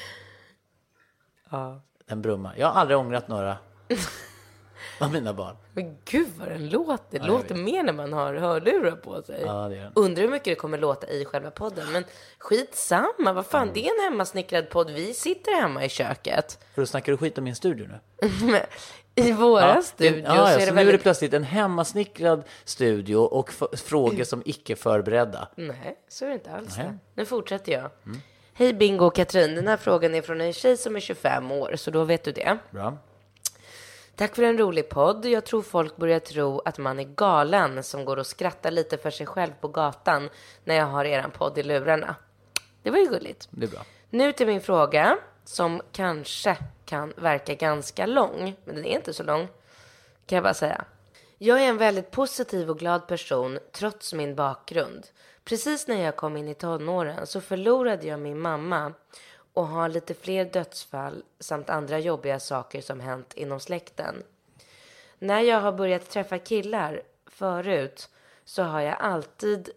Den 2.07 2.21
brummar. 2.21 2.53
Jag 2.57 2.67
har 2.67 2.81
aldrig 2.81 2.98
ångrat 2.98 3.27
några 3.27 3.57
av 5.01 5.12
mina 5.13 5.34
barn. 5.34 5.55
Men 5.74 5.98
gud 6.05 6.27
vad 6.39 6.48
den 6.48 6.70
låter. 6.70 7.20
Det 7.20 7.25
låter 7.25 7.55
mer 7.55 7.84
när 7.84 7.93
man 7.93 8.13
har 8.13 8.34
hörlurar 8.34 8.91
på 8.91 9.22
sig. 9.22 9.43
Ja, 9.46 9.70
det 9.70 9.75
den. 9.75 9.91
Undrar 9.96 10.24
hur 10.24 10.29
mycket 10.29 10.46
det 10.46 10.55
kommer 10.55 10.77
låta 10.77 11.08
i 11.08 11.25
själva 11.25 11.51
podden. 11.51 11.91
Men 11.91 12.03
skitsamma, 12.38 13.34
vad 13.34 13.46
fan, 13.46 13.70
det 13.74 13.88
är 13.88 14.00
en 14.00 14.12
hemmasnickrad 14.12 14.70
podd. 14.70 14.89
Vi 14.89 15.13
sitter 15.13 15.62
hemma 15.62 15.86
i 15.86 15.89
köket. 15.89 16.60
För 16.74 16.81
då 16.81 16.86
snackar 16.86 17.12
du 17.12 17.17
skit 17.17 17.38
om 17.38 17.43
min 17.43 17.55
studio 17.55 17.88
nu? 17.88 18.60
I 19.15 19.31
våra 19.31 19.75
Ja, 19.75 19.81
studios 19.81 20.25
ja, 20.27 20.36
ja, 20.36 20.48
så 20.48 20.48
är 20.48 20.60
så 20.60 20.60
det 20.60 20.65
nu 20.65 20.65
är 20.65 20.75
det 20.75 20.84
väldigt... 20.86 21.01
plötsligt 21.01 21.34
en 21.34 21.43
hemmasnickrad 21.43 22.43
studio 22.63 23.15
och 23.15 23.51
frågor 23.77 24.24
som 24.24 24.41
icke 24.46 24.75
förberedda. 24.75 25.48
Nej, 25.55 25.98
så 26.10 26.25
är 26.25 26.29
det 26.29 26.36
inte 26.36 26.51
alls. 26.51 26.77
Nej. 26.77 26.86
Mm. 26.86 27.00
Det. 27.15 27.22
Nu 27.22 27.25
fortsätter 27.25 27.72
jag. 27.72 27.89
Hej 28.53 28.74
Bingo 28.74 29.05
och 29.05 29.15
Katrin. 29.15 29.55
Den 29.55 29.67
här 29.67 29.77
frågan 29.77 30.15
är 30.15 30.22
från 30.22 30.41
en 30.41 30.53
tjej 30.53 30.77
som 30.77 30.96
är 30.96 31.00
25 31.00 31.51
år, 31.51 31.75
så 31.75 31.91
då 31.91 32.03
vet 32.03 32.24
du 32.24 32.31
det. 32.31 32.58
Bra. 32.72 32.98
Tack 34.15 34.36
för 34.36 34.44
en 34.44 34.58
rolig 34.58 34.89
podd. 34.89 35.25
Jag 35.25 35.46
tror 35.46 35.62
folk 35.62 35.98
börjar 35.98 36.20
tro 36.20 36.62
att 36.65 36.77
man 36.77 37.00
är 37.00 37.03
galen 37.03 37.84
som 37.84 38.06
går 38.06 38.18
och 38.18 38.27
skrattar 38.27 38.72
lite 38.72 38.98
för 38.98 39.10
sig 39.10 39.25
själv 39.25 39.51
på 39.62 39.68
gatan 39.68 40.30
när 40.63 40.75
jag 40.75 40.86
har 40.86 41.06
eran 41.06 41.32
podd 41.32 41.58
i 41.58 41.63
lurarna. 41.63 42.15
Det 42.84 42.89
var 42.89 42.98
ju 42.98 43.08
gulligt. 43.08 43.48
Det 43.51 43.65
är 43.65 43.70
bra. 43.70 43.86
Nu 44.10 44.32
till 44.32 44.48
min 44.48 44.62
fråga 44.62 45.18
som 45.46 45.82
kanske 45.91 46.58
kan 46.86 47.13
verka 47.18 47.56
ganska 47.56 48.06
lång, 48.06 48.56
men 48.65 48.75
den 48.75 48.86
är 48.86 48.96
inte 48.96 49.13
så 49.13 49.24
lång. 49.24 49.48
Kan 50.25 50.36
jag 50.36 50.44
bara 50.44 50.53
säga. 50.53 50.86
Jag 51.38 51.63
är 51.63 51.70
en 51.70 51.77
väldigt 51.77 52.12
positiv 52.12 52.70
och 52.70 52.80
glad 52.80 53.08
person 53.08 53.60
trots 53.72 54.13
min 54.13 54.36
bakgrund. 54.36 55.08
Precis 55.44 55.88
när 55.88 56.03
jag 56.03 56.15
kom 56.15 56.38
in 56.38 56.48
i 56.48 56.53
tonåren 56.53 57.27
så 57.27 57.41
förlorade 57.41 58.08
jag 58.08 58.20
min 58.20 58.39
mamma 58.39 58.94
och 59.53 59.67
har 59.67 59.89
lite 59.89 60.13
fler 60.13 60.46
dödsfall 60.46 61.24
samt 61.39 61.70
andra 61.70 62.00
jobbiga 62.00 62.39
saker 62.39 62.81
som 62.81 63.00
hänt 63.00 63.34
inom 63.34 63.60
släkten. 63.60 64.24
När 65.20 65.41
jag 65.41 65.62
har 65.62 65.72
börjat 65.72 66.10
träffa 66.10 66.39
killar 66.39 67.01
förut 67.25 68.10
så 68.46 68.63
har 68.63 68.81
jag 68.81 68.96
alltid 69.00 69.70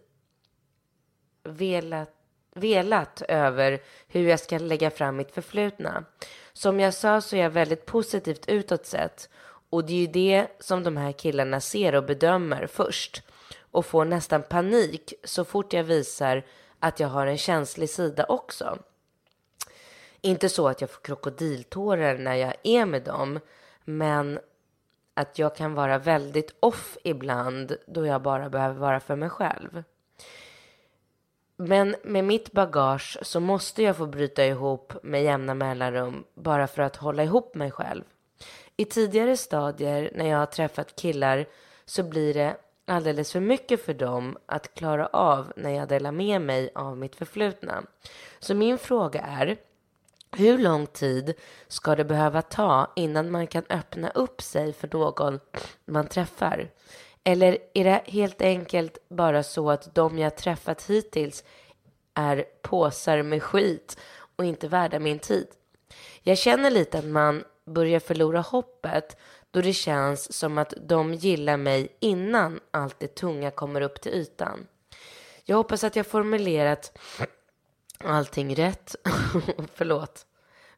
velat, 1.43 2.13
velat 2.55 3.21
över 3.21 3.81
hur 4.07 4.29
jag 4.29 4.39
ska 4.39 4.57
lägga 4.57 4.91
fram 4.91 5.15
mitt 5.15 5.31
förflutna. 5.31 6.05
Som 6.53 6.79
jag 6.79 6.93
sa 6.93 7.21
så 7.21 7.35
är 7.35 7.41
jag 7.41 7.49
väldigt 7.49 7.85
positivt 7.85 8.49
utåt 8.49 8.85
sett 8.85 9.29
och 9.69 9.85
det 9.85 9.93
är 9.93 9.97
ju 9.97 10.07
det 10.07 10.47
som 10.59 10.83
de 10.83 10.97
här 10.97 11.11
killarna 11.11 11.61
ser 11.61 11.95
och 11.95 12.03
bedömer 12.03 12.67
först 12.67 13.23
och 13.71 13.85
får 13.85 14.05
nästan 14.05 14.43
panik 14.43 15.13
så 15.23 15.45
fort 15.45 15.73
jag 15.73 15.83
visar 15.83 16.45
att 16.79 16.99
jag 16.99 17.07
har 17.07 17.27
en 17.27 17.37
känslig 17.37 17.89
sida 17.89 18.25
också. 18.25 18.77
Inte 20.21 20.49
så 20.49 20.67
att 20.67 20.81
jag 20.81 20.89
får 20.89 21.01
krokodiltårar 21.01 22.17
när 22.17 22.35
jag 22.35 22.53
är 22.63 22.85
med 22.85 23.03
dem, 23.03 23.39
men 23.85 24.39
att 25.13 25.39
jag 25.39 25.55
kan 25.55 25.73
vara 25.73 25.97
väldigt 25.97 26.55
off 26.59 26.97
ibland 27.03 27.75
då 27.87 28.05
jag 28.05 28.21
bara 28.21 28.49
behöver 28.49 28.79
vara 28.79 28.99
för 28.99 29.15
mig 29.15 29.29
själv. 29.29 29.83
Men 31.57 31.95
med 32.03 32.23
mitt 32.23 32.51
bagage 32.51 33.17
så 33.21 33.39
måste 33.39 33.83
jag 33.83 33.97
få 33.97 34.05
bryta 34.05 34.45
ihop 34.45 34.93
med 35.03 35.23
jämna 35.23 35.53
mellanrum 35.53 36.23
bara 36.33 36.67
för 36.67 36.81
att 36.81 36.95
hålla 36.95 37.23
ihop 37.23 37.55
mig 37.55 37.71
själv. 37.71 38.03
I 38.77 38.85
tidigare 38.85 39.37
stadier 39.37 40.11
när 40.15 40.29
jag 40.29 40.37
har 40.37 40.45
träffat 40.45 40.95
killar 40.95 41.45
så 41.85 42.03
blir 42.03 42.33
det 42.33 42.55
alldeles 42.85 43.31
för 43.31 43.39
mycket 43.39 43.85
för 43.85 43.93
dem 43.93 44.37
att 44.45 44.73
klara 44.73 45.07
av 45.07 45.53
när 45.55 45.69
jag 45.71 45.87
delar 45.87 46.11
med 46.11 46.41
mig 46.41 46.69
av 46.75 46.97
mitt 46.97 47.15
förflutna. 47.15 47.83
Så 48.39 48.55
min 48.55 48.77
fråga 48.77 49.21
är, 49.21 49.57
hur 50.35 50.57
lång 50.57 50.87
tid 50.87 51.33
ska 51.67 51.95
det 51.95 52.05
behöva 52.05 52.41
ta 52.41 52.91
innan 52.95 53.31
man 53.31 53.47
kan 53.47 53.63
öppna 53.69 54.09
upp 54.09 54.41
sig 54.41 54.73
för 54.73 54.89
någon 54.93 55.39
man 55.85 56.07
träffar? 56.07 56.71
Eller 57.23 57.57
är 57.73 57.83
det 57.83 58.01
helt 58.05 58.41
enkelt 58.41 58.97
bara 59.09 59.43
så 59.43 59.71
att 59.71 59.95
de 59.95 60.19
jag 60.19 60.35
träffat 60.35 60.89
hittills 60.89 61.43
är 62.13 62.45
påsar 62.61 63.21
med 63.21 63.43
skit 63.43 63.97
och 64.35 64.45
inte 64.45 64.67
värda 64.67 64.99
min 64.99 65.19
tid? 65.19 65.47
Jag 66.21 66.37
känner 66.37 66.71
lite 66.71 66.99
att 66.99 67.05
man 67.05 67.43
börjar 67.65 67.99
förlora 67.99 68.41
hoppet 68.41 69.17
då 69.51 69.61
det 69.61 69.73
känns 69.73 70.33
som 70.33 70.57
att 70.57 70.73
de 70.81 71.13
gillar 71.13 71.57
mig 71.57 71.95
innan 71.99 72.59
allt 72.71 72.99
det 72.99 73.15
tunga 73.15 73.51
kommer 73.51 73.81
upp 73.81 74.01
till 74.01 74.11
ytan. 74.13 74.67
Jag 75.43 75.57
hoppas 75.57 75.83
att 75.83 75.95
jag 75.95 76.07
formulerat 76.07 76.97
allting 78.03 78.55
rätt. 78.55 78.95
Förlåt. 79.75 80.25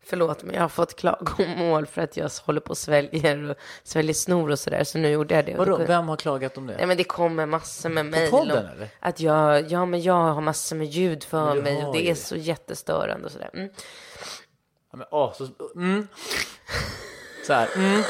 Förlåt, 0.09 0.43
men 0.43 0.55
jag 0.55 0.61
har 0.61 0.69
fått 0.69 0.95
klagomål 0.95 1.85
för 1.85 2.01
att 2.01 2.17
jag 2.17 2.29
håller 2.45 2.61
på 2.61 2.69
och 2.69 2.77
sväljer 2.77 3.49
och 3.49 3.55
sväljer 3.83 4.13
snor 4.13 4.51
och 4.51 4.59
sådär. 4.59 4.83
Så 4.83 4.97
nu 4.97 5.09
gjorde 5.09 5.35
jag 5.35 5.45
det. 5.45 5.55
Vadå, 5.55 5.77
vem 5.77 6.07
har 6.07 6.15
klagat 6.15 6.57
om 6.57 6.67
det? 6.67 6.77
Nej, 6.77 6.85
men 6.85 6.97
det 6.97 7.03
kommer 7.03 7.45
massor 7.45 7.89
med 7.89 8.05
mejl. 8.05 8.31
podden, 8.31 8.65
om 8.65 8.71
eller? 8.71 8.89
Att 8.99 9.19
jag, 9.19 9.71
ja, 9.71 9.85
men 9.85 10.01
jag 10.01 10.13
har 10.13 10.41
massor 10.41 10.75
med 10.75 10.87
ljud 10.87 11.23
för 11.23 11.55
du 11.55 11.61
mig 11.61 11.85
och 11.85 11.93
det 11.93 12.09
är 12.09 12.15
så 12.15 12.35
jättestörande 12.35 13.25
och 13.25 13.31
sådär. 13.31 13.49
Mm. 13.53 13.69
Ja, 14.91 14.97
men, 14.97 15.07
åh, 15.11 15.33
så, 15.33 15.47
mm. 15.75 16.07
så 17.47 17.53
här, 17.53 17.69
mm. 17.75 18.03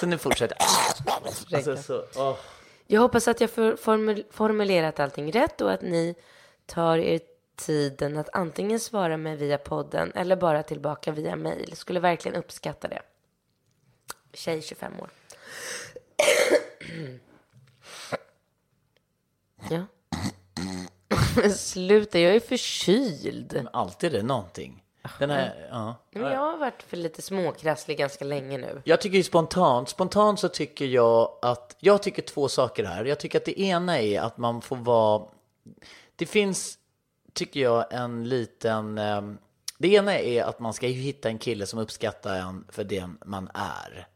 Så 0.00 0.06
nu 0.06 0.18
fortsätter 0.18 0.58
alltså, 1.52 1.76
så, 1.76 2.04
åh. 2.16 2.36
Jag 2.86 3.00
hoppas 3.00 3.28
att 3.28 3.40
jag 3.40 3.50
för, 3.50 3.76
formul, 3.76 4.24
formulerat 4.30 5.00
allting 5.00 5.32
rätt 5.32 5.60
och 5.60 5.72
att 5.72 5.82
ni 5.82 6.14
tar 6.66 6.98
er 6.98 7.20
tiden 7.56 8.16
att 8.16 8.28
antingen 8.32 8.80
svara 8.80 9.16
mig 9.16 9.36
via 9.36 9.58
podden 9.58 10.12
eller 10.14 10.36
bara 10.36 10.62
tillbaka 10.62 11.12
via 11.12 11.36
mejl. 11.36 11.76
Skulle 11.76 12.00
verkligen 12.00 12.36
uppskatta 12.36 12.88
det. 12.88 13.02
Tjej 14.32 14.62
25 14.62 14.92
år. 15.00 15.10
ja. 19.70 19.86
Men 21.36 21.52
sluta, 21.52 22.18
jag 22.18 22.34
är 22.34 22.40
förkyld. 22.40 23.52
Men 23.54 23.68
alltid 23.72 24.14
är 24.14 24.18
det 24.18 24.24
någonting. 24.24 24.82
Den 25.18 25.30
här, 25.30 25.68
ja. 25.70 25.94
Men 26.10 26.22
jag 26.22 26.38
har 26.38 26.56
varit 26.56 26.82
för 26.82 26.96
lite 26.96 27.22
småkrasslig 27.22 27.98
ganska 27.98 28.24
länge 28.24 28.58
nu. 28.58 28.82
Jag 28.84 29.00
tycker 29.00 29.16
ju 29.16 29.22
spontant, 29.22 29.88
spontant 29.88 30.40
så 30.40 30.48
tycker 30.48 30.84
jag 30.84 31.38
att, 31.42 31.76
jag 31.80 32.02
tycker 32.02 32.22
två 32.22 32.48
saker 32.48 32.84
här. 32.84 33.04
Jag 33.04 33.20
tycker 33.20 33.38
att 33.38 33.44
det 33.44 33.60
ena 33.60 34.00
är 34.00 34.20
att 34.20 34.38
man 34.38 34.62
får 34.62 34.76
vara, 34.76 35.22
det 36.16 36.26
finns, 36.26 36.78
tycker 37.36 37.60
jag, 37.60 37.92
en 37.92 38.28
liten, 38.28 38.98
Eh, 38.98 39.22
det 39.78 39.88
ena 39.88 40.18
är 40.18 40.42
att 40.42 40.60
man 40.60 40.74
ska 40.74 40.88
ju 40.88 41.00
hitta 41.00 41.28
en 41.28 41.38
kille 41.38 41.66
som 41.66 41.78
uppskattar 41.78 42.36
en 42.36 42.64
för 42.68 42.84
den 42.84 43.18
man 43.24 43.50
är. 43.54 44.08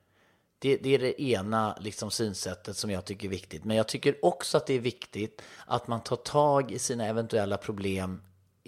Det, 0.59 0.77
det 0.77 0.95
är 0.95 0.99
det 0.99 1.23
ena 1.23 1.79
liksom, 1.81 2.11
synsättet 2.11 2.77
som 2.77 2.91
jag 2.91 3.05
tycker 3.05 3.27
är 3.27 3.31
viktigt. 3.31 3.65
Men 3.65 3.77
jag 3.77 3.89
tycker 3.89 4.25
också 4.25 4.57
att 4.57 4.67
det 4.67 4.75
är 4.75 4.81
viktigt 4.81 5.43
att 5.67 5.89
man 5.89 6.01
tar 6.01 6.17
tag 6.17 6.73
i 6.73 6.79
sina 6.79 7.07
eventuella 7.07 7.57
problem 7.57 8.23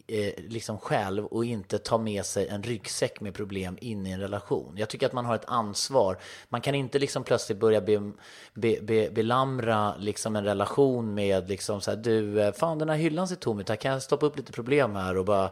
eh, 0.07 0.33
liksom 0.49 0.79
själv 0.79 1.27
och 1.27 1.45
inte 1.45 1.79
tar 1.79 1.99
med 1.99 2.25
sig 2.25 2.49
en 2.49 2.63
ryggsäck 2.63 3.21
med 3.21 3.35
problem 3.35 3.79
in 3.81 4.07
i 4.07 4.11
en 4.11 4.21
relation. 4.21 4.75
Jag 4.77 4.89
tycker 4.89 5.07
att 5.07 5.13
man 5.13 5.25
har 5.25 5.35
ett 5.35 5.45
ansvar. 5.47 6.19
Man 6.49 6.61
kan 6.61 6.75
inte 6.75 6.99
liksom 6.99 7.25
plötsligt 7.25 7.59
börja 7.59 7.81
be, 7.81 8.13
be, 8.55 8.77
be, 8.83 9.11
belamra 9.11 9.97
liksom 9.99 10.37
en 10.37 10.45
relation 10.45 11.15
med 11.15 11.49
liksom 11.49 11.81
så 11.81 11.91
här, 11.91 11.99
du, 11.99 12.43
eh, 12.43 12.53
fan 12.53 12.79
den 12.79 12.89
här 12.89 12.97
hyllan 12.97 13.29
ser 13.29 13.37
tom 13.37 13.61
ut, 13.61 13.69
här 13.69 13.77
kan 13.77 13.93
jag 13.93 14.03
stoppa 14.03 14.27
upp 14.27 14.37
lite 14.37 14.53
problem 14.53 14.97
här 14.97 15.17
och 15.17 15.25
bara 15.25 15.51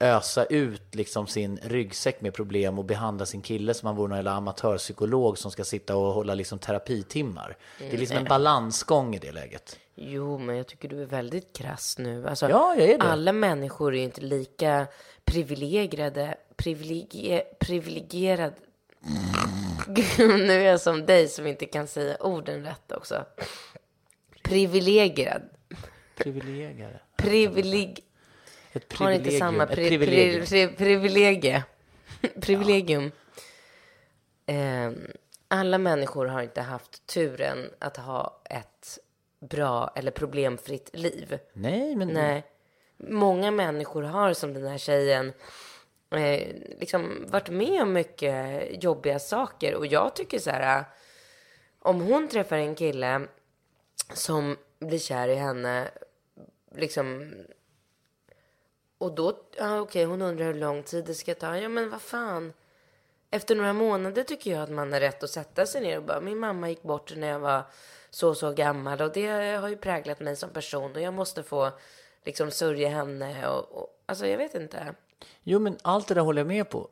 ösa 0.00 0.44
ut 0.44 0.94
liksom 0.94 1.26
sin 1.26 1.58
ryggsäck 1.62 2.20
med 2.20 2.34
problem 2.34 2.78
och 2.78 2.84
behandla 2.84 3.26
sin 3.26 3.42
kille 3.42 3.74
som 3.74 3.86
han 3.86 3.96
vore 3.96 4.08
någon 4.08 4.18
jävla 4.18 4.32
amatörpsykolog 4.32 5.38
som 5.38 5.50
ska 5.50 5.64
sitta 5.64 5.96
och 5.96 6.14
hålla 6.14 6.34
liksom 6.34 6.58
terapitimmar. 6.58 7.56
Det 7.78 7.92
är 7.92 7.98
liksom 7.98 8.16
en 8.16 8.24
balansgång 8.24 9.14
i 9.14 9.18
det 9.18 9.32
läget. 9.32 9.78
Jo, 9.94 10.38
men 10.38 10.56
jag 10.56 10.66
tycker 10.66 10.88
du 10.88 11.02
är 11.02 11.06
väldigt 11.06 11.56
krass 11.56 11.98
nu. 11.98 12.28
Alltså, 12.28 12.48
Ja, 12.48 12.74
jag 12.78 12.88
är 12.88 12.98
det. 12.98 13.04
Alla 13.04 13.32
människor 13.32 13.94
är 13.94 13.98
ju 13.98 14.04
inte 14.04 14.20
lika 14.20 14.86
privilegierade, 15.24 16.34
privilegie, 16.56 17.44
privilegierade, 17.58 18.54
nu 20.18 20.52
är 20.52 20.70
jag 20.70 20.80
som 20.80 21.06
dig 21.06 21.28
som 21.28 21.46
inte 21.46 21.66
kan 21.66 21.86
säga 21.86 22.16
orden 22.20 22.64
rätt 22.64 22.92
också. 22.92 23.24
Privilegierad. 24.42 25.42
Privilegier. 26.16 27.02
Privileg... 27.16 28.00
Ett 28.72 28.92
Har 28.92 29.10
inte 29.10 29.22
privilegium. 29.24 29.38
samma 29.38 29.66
pri, 29.66 29.88
privilegium. 29.88 30.44
pri, 30.46 30.66
pri, 30.68 30.76
privilegie. 30.76 31.64
Privilegium. 32.40 33.10
Ehm, 34.46 35.06
alla 35.48 35.78
människor 35.78 36.26
har 36.26 36.42
inte 36.42 36.60
haft 36.62 37.06
turen 37.06 37.70
att 37.78 37.96
ha 37.96 38.42
ett 38.50 38.98
bra 39.48 39.92
eller 39.94 40.10
problemfritt 40.10 40.90
liv. 40.92 41.38
Nej, 41.52 41.96
men 41.96 42.08
Nej. 42.08 42.44
Många 42.96 43.50
människor 43.50 44.02
har 44.02 44.32
som 44.32 44.54
den 44.54 44.66
här 44.66 44.78
tjejen 44.78 45.32
eh, 46.10 46.48
liksom 46.80 47.26
varit 47.28 47.48
med 47.48 47.82
om 47.82 47.92
mycket 47.92 48.68
jobbiga 48.82 49.18
saker. 49.18 49.74
Och 49.74 49.86
jag 49.86 50.16
tycker 50.16 50.38
så 50.38 50.50
här, 50.50 50.84
om 51.78 52.00
hon 52.00 52.28
träffar 52.28 52.56
en 52.56 52.74
kille 52.74 53.20
som 54.14 54.56
blir 54.78 54.98
kär 54.98 55.28
i 55.28 55.34
henne, 55.34 55.88
liksom 56.74 57.32
och 58.98 59.14
då, 59.14 59.40
ja 59.56 59.80
okej, 59.80 60.04
hon 60.04 60.22
undrar 60.22 60.44
hur 60.44 60.54
lång 60.54 60.82
tid 60.82 61.04
det 61.04 61.14
ska 61.14 61.34
ta. 61.34 61.56
Ja 61.56 61.68
men 61.68 61.90
vad 61.90 62.02
fan. 62.02 62.52
Efter 63.30 63.56
några 63.56 63.72
månader 63.72 64.22
tycker 64.22 64.50
jag 64.50 64.62
att 64.62 64.70
man 64.70 64.92
har 64.92 65.00
rätt 65.00 65.22
att 65.22 65.30
sätta 65.30 65.66
sig 65.66 65.80
ner 65.80 65.96
och 65.96 66.04
bara, 66.04 66.20
min 66.20 66.38
mamma 66.38 66.68
gick 66.68 66.82
bort 66.82 67.16
när 67.16 67.28
jag 67.28 67.38
var 67.38 67.62
så 68.14 68.34
så 68.34 68.52
gammal 68.52 69.00
och 69.00 69.12
det 69.12 69.56
har 69.56 69.68
ju 69.68 69.76
präglat 69.76 70.20
mig 70.20 70.36
som 70.36 70.50
person 70.50 70.92
och 70.92 71.00
jag 71.00 71.14
måste 71.14 71.42
få 71.42 71.70
liksom 72.24 72.50
sörja 72.50 72.88
henne 72.88 73.48
och, 73.48 73.72
och 73.72 74.02
alltså 74.06 74.26
jag 74.26 74.38
vet 74.38 74.54
inte. 74.54 74.94
Jo, 75.42 75.58
men 75.58 75.78
allt 75.82 76.08
det 76.08 76.14
där 76.14 76.20
håller 76.20 76.40
jag 76.40 76.46
med 76.46 76.70
på. 76.70 76.88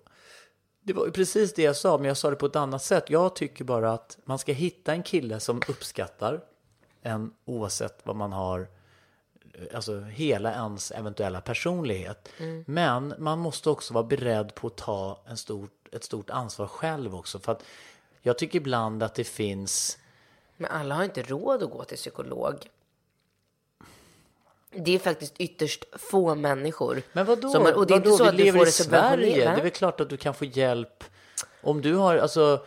Det 0.81 0.93
var 0.93 1.07
ju 1.07 1.13
precis 1.13 1.55
det 1.55 1.63
jag 1.63 1.77
sa, 1.77 1.99
men 1.99 2.07
jag 2.07 2.17
sa 2.17 2.31
det 2.31 2.37
på 2.37 2.47
ett 2.47 2.57
annat 2.57 2.83
sätt. 2.83 3.11
Jag 3.11 3.37
tycker 3.37 3.65
bara 3.65 3.93
att 3.93 4.19
man 4.25 4.39
ska 4.39 4.53
hitta 4.53 4.93
en 4.93 5.03
kille 5.03 5.41
som 5.41 5.63
uppskattar 5.69 6.41
en 7.03 7.33
oavsett 7.45 8.01
vad 8.03 8.17
man 8.17 8.33
har, 8.33 8.69
alltså 9.75 10.01
hela 10.01 10.53
ens 10.53 10.91
eventuella 10.91 11.41
personlighet. 11.41 12.29
Men 12.67 13.15
man 13.19 13.39
måste 13.39 13.71
också 13.71 13.95
vara 13.95 14.05
beredd 14.05 14.55
på 14.55 14.67
att 14.67 14.77
ta 14.77 15.23
en 15.27 15.37
stort, 15.37 15.89
ett 15.93 16.05
stort 16.05 16.31
ansvar 16.31 16.67
själv 16.67 17.15
också. 17.15 17.39
För 17.39 17.53
att 17.53 17.65
jag 18.23 18.39
tycker 18.39 18.59
ibland 18.59 19.03
att 19.03 19.15
det 19.15 19.25
finns 19.25 19.99
Men 20.57 20.71
alla 20.71 20.95
har 20.95 21.05
inte 21.05 21.23
råd 21.23 21.63
att 21.63 21.71
gå 21.71 21.85
till 21.85 21.97
psykolog. 21.97 22.55
Det 24.71 24.95
är 24.95 24.99
faktiskt 24.99 25.35
ytterst 25.39 25.85
få 25.93 26.35
människor. 26.35 27.03
Men 27.13 27.27
vadå? 27.27 27.49
som 27.49 27.67
och 27.67 27.87
det 27.87 27.95
är 27.95 27.97
inte 27.97 28.09
vadå? 28.09 28.19
så 28.19 28.25
att 28.25 28.35
vi 28.35 28.39
du 28.39 28.45
lever 28.45 28.59
får 28.59 28.69
i 28.69 28.71
Sverige. 28.71 29.37
Det 29.37 29.61
är 29.61 29.63
väl 29.63 29.71
klart 29.71 30.01
att 30.01 30.11
du 30.11 30.17
kan 30.17 30.35
få 30.35 30.45
hjälp. 30.45 31.05
Om 31.63 31.83
du 31.83 31.95
har, 31.95 32.17
alltså, 32.17 32.67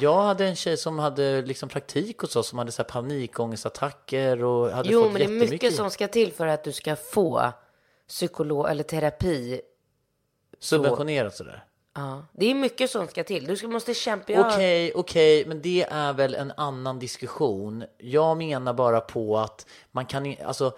jag 0.00 0.22
hade 0.22 0.46
en 0.46 0.56
tjej 0.56 0.76
som 0.76 0.98
hade 0.98 1.42
liksom 1.42 1.68
praktik 1.68 2.18
hos 2.18 2.36
oss 2.36 2.48
som 2.48 2.58
hade 2.58 2.72
så 2.72 2.82
här 2.82 2.88
panikångestattacker 2.88 4.44
och 4.44 4.70
hade 4.70 4.88
Jo, 4.92 5.02
fått 5.02 5.12
men 5.12 5.18
det 5.18 5.24
är 5.24 5.28
jättemycket. 5.28 5.50
mycket 5.50 5.74
som 5.74 5.90
ska 5.90 6.08
till 6.08 6.32
för 6.32 6.46
att 6.46 6.64
du 6.64 6.72
ska 6.72 6.96
få 6.96 7.52
psykolog 8.08 8.70
eller 8.70 8.84
terapi. 8.84 9.60
Subventionerat 10.58 11.36
sådär. 11.36 11.64
Ja, 11.94 12.26
det 12.32 12.46
är 12.46 12.54
mycket 12.54 12.90
som 12.90 13.08
ska 13.08 13.24
till. 13.24 13.46
Du 13.46 13.56
ska, 13.56 13.68
måste 13.68 13.94
kämpa. 13.94 14.40
Okej, 14.40 14.92
okej, 14.94 15.46
men 15.46 15.62
det 15.62 15.86
är 15.90 16.12
väl 16.12 16.34
en 16.34 16.52
annan 16.56 16.98
diskussion. 16.98 17.84
Jag 17.98 18.36
menar 18.36 18.72
bara 18.72 19.00
på 19.00 19.38
att 19.38 19.66
man 19.90 20.06
kan 20.06 20.34
alltså 20.44 20.72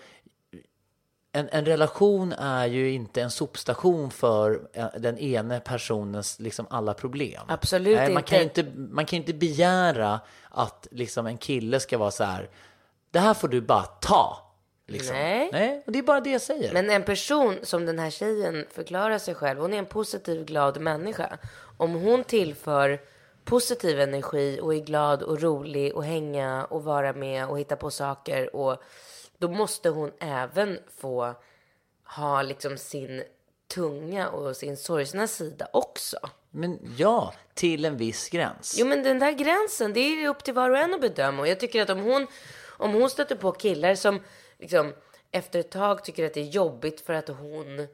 en, 1.33 1.49
en 1.53 1.65
relation 1.65 2.33
är 2.33 2.67
ju 2.67 2.93
inte 2.93 3.23
en 3.23 3.31
sopstation 3.31 4.11
för 4.11 4.69
eh, 4.73 4.87
den 4.99 5.19
ene 5.19 5.61
personens 5.61 6.41
liksom 6.41 6.67
alla 6.71 6.95
problem. 6.95 7.43
Absolut 7.49 7.97
Nej, 7.97 8.13
man 8.13 8.23
inte. 8.23 8.31
Kan 8.31 8.43
inte. 8.43 8.65
Man 8.77 9.07
kan 9.07 9.17
inte 9.17 9.35
begära 9.35 10.21
att 10.49 10.87
liksom 10.91 11.27
en 11.27 11.39
kille 11.39 11.81
ska 11.81 11.99
vara 11.99 12.11
så 12.11 12.25
här, 12.25 12.51
det 13.11 13.19
här 13.19 13.35
får 13.35 13.49
du 13.49 13.61
bara 13.61 13.83
ta. 13.83 14.52
Liksom. 14.93 15.17
Nej. 15.17 15.49
Nej, 15.53 15.83
och 15.87 15.93
det 15.93 15.99
är 15.99 16.03
bara 16.03 16.21
det 16.21 16.31
jag 16.31 16.43
säger. 16.43 16.73
Men 16.73 16.91
en 16.91 17.03
person 17.03 17.59
som 17.63 17.87
den 17.87 17.99
här 17.99 18.11
tjejen 18.11 18.67
förklarar 18.71 19.19
sig 19.19 19.35
själv, 19.35 19.61
hon 19.61 19.75
är 19.75 19.79
en 19.79 19.87
positiv, 19.87 20.45
glad 20.45 20.81
människa. 20.81 21.39
Om 21.77 21.93
hon 21.93 22.25
tillför 22.25 23.01
positiv 23.45 24.01
energi 24.01 24.61
och 24.63 24.75
är 24.75 24.79
glad 24.79 25.23
och 25.23 25.41
rolig 25.41 25.95
och 25.95 26.05
hänga 26.05 26.65
och 26.65 26.85
vara 26.85 27.13
med 27.13 27.49
och 27.49 27.59
hitta 27.59 27.77
på 27.77 27.91
saker 27.91 28.57
och 28.57 28.83
då 29.39 29.49
måste 29.49 29.89
hon 29.89 30.13
även 30.21 30.79
få 31.01 31.35
ha 32.05 32.43
liksom 32.43 32.79
sin 32.79 33.23
tunga 33.75 34.29
och 34.29 34.57
sin 34.57 34.77
sorgsna 34.77 35.27
sida 35.27 35.69
också. 35.73 36.19
Men 36.51 36.79
ja, 36.97 37.35
till 37.55 37.85
en 37.85 37.97
viss 37.97 38.29
gräns. 38.29 38.77
Jo 38.79 38.87
men 38.87 39.03
den 39.03 39.19
där 39.19 39.33
gränsen, 39.33 39.93
det 39.93 40.01
är 40.01 40.29
upp 40.29 40.45
till 40.45 40.55
var 40.55 40.71
och 40.71 40.79
en 40.79 40.95
att 40.95 41.01
bedöma. 41.01 41.43
Och 41.43 41.49
jag 41.49 41.61
tycker 41.61 41.83
att 41.83 41.91
om 41.91 42.01
hon, 42.01 42.27
om 42.79 42.93
hon 42.93 43.11
stöter 43.11 43.37
på 43.37 43.53
killar 43.53 43.95
som 43.95 44.21
liksom 44.63 44.93
efter 45.31 45.61
ett 45.61 45.71
tag 45.71 46.05
tycker 46.05 46.27
att 46.27 46.35
det 46.35 46.41
är 46.41 46.45
jobbigt 46.45 47.01
för 47.01 47.13
att 47.13 47.29
hon 47.29 47.87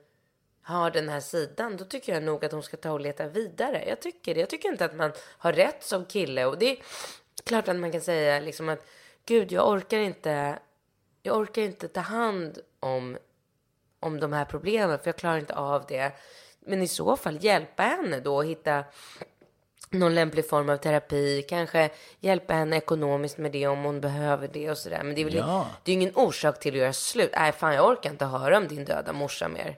har 0.63 0.91
den 0.91 1.09
här 1.09 1.21
sidan, 1.21 1.77
då 1.77 1.85
tycker 1.85 2.15
jag 2.15 2.23
nog 2.23 2.45
att 2.45 2.53
hon 2.53 2.63
ska 2.63 2.77
ta 2.77 2.93
och 2.93 3.01
leta 3.01 3.29
vidare. 3.29 3.85
Jag 3.89 4.01
tycker 4.01 4.35
det. 4.35 4.41
Jag 4.41 4.51
tycker 4.51 4.69
inte 4.69 4.85
att 4.85 4.97
man 4.97 5.13
har 5.39 5.53
rätt 5.53 5.85
som 5.85 6.05
kille. 6.05 6.47
Och 6.47 6.59
det 6.59 6.71
är 6.71 6.79
klart 7.45 7.69
att 7.69 7.77
man 7.77 7.93
kan 7.93 8.01
säga 8.01 8.41
liksom 8.41 8.69
att 8.69 8.87
gud, 9.27 9.53
jag 9.53 9.69
orkar 9.69 9.99
inte, 9.99 10.59
jag 11.23 11.37
orkar 11.37 11.63
inte 11.63 11.89
ta 11.89 12.01
hand 12.01 12.59
om 12.81 13.19
om 14.01 14.21
de 14.21 14.33
här 14.33 14.45
problemen, 14.45 14.99
för 14.99 15.09
jag 15.09 15.17
klarar 15.17 15.39
inte 15.39 15.55
av 15.55 15.85
det. 15.89 16.13
Men 16.61 16.83
i 16.83 16.89
så 16.89 17.17
fall 17.17 17.45
hjälpa 17.45 17.83
henne 17.83 18.21
då 18.21 18.41
att 18.41 18.47
hitta 18.47 18.85
någon 19.91 20.15
lämplig 20.15 20.49
form 20.49 20.69
av 20.69 20.77
terapi, 20.77 21.43
kanske 21.49 21.91
hjälpa 22.21 22.55
henne 22.55 22.77
ekonomiskt 22.77 23.39
med 23.39 23.53
det 23.53 23.67
om 23.67 23.83
hon 23.85 24.01
behöver 24.01 24.49
det 24.53 24.71
och 24.71 24.79
sådär. 24.79 25.03
Men 25.05 25.15
det 25.15 25.21
är 25.21 25.25
väl 25.25 25.35
Ja. 25.35 25.67
det 25.85 25.93
är 25.93 25.95
ingen 25.95 26.13
orsak 26.15 26.61
till 26.61 26.75
att 26.75 26.79
göra 26.81 26.93
slut. 26.93 27.31
Nej, 27.37 27.53
fan 27.53 27.75
jag 27.75 27.87
orkar 27.89 28.11
inte 28.11 28.25
höra 28.25 28.57
om 28.59 28.69
din 28.69 28.85
döda 28.85 29.13
morsa 29.13 29.49
mer. 29.49 29.77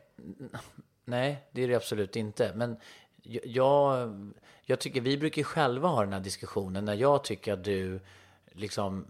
Nej, 1.05 1.45
det 1.51 1.63
är 1.65 1.69
det 1.69 1.75
absolut 1.75 2.17
inte. 2.17 2.53
Men 2.55 2.77
jag- 3.43 4.33
jag, 4.65 4.79
tycker 4.79 5.01
vi 5.01 5.19
brukar 5.19 5.43
själva 5.43 5.89
ha 5.89 6.01
den 6.05 6.13
här 6.13 6.21
diskussionen 6.21 6.85
när 6.85 6.95
jag 6.95 7.25
tycker 7.25 7.53
att 7.53 7.65
du 7.65 8.01
liksom 8.53 9.07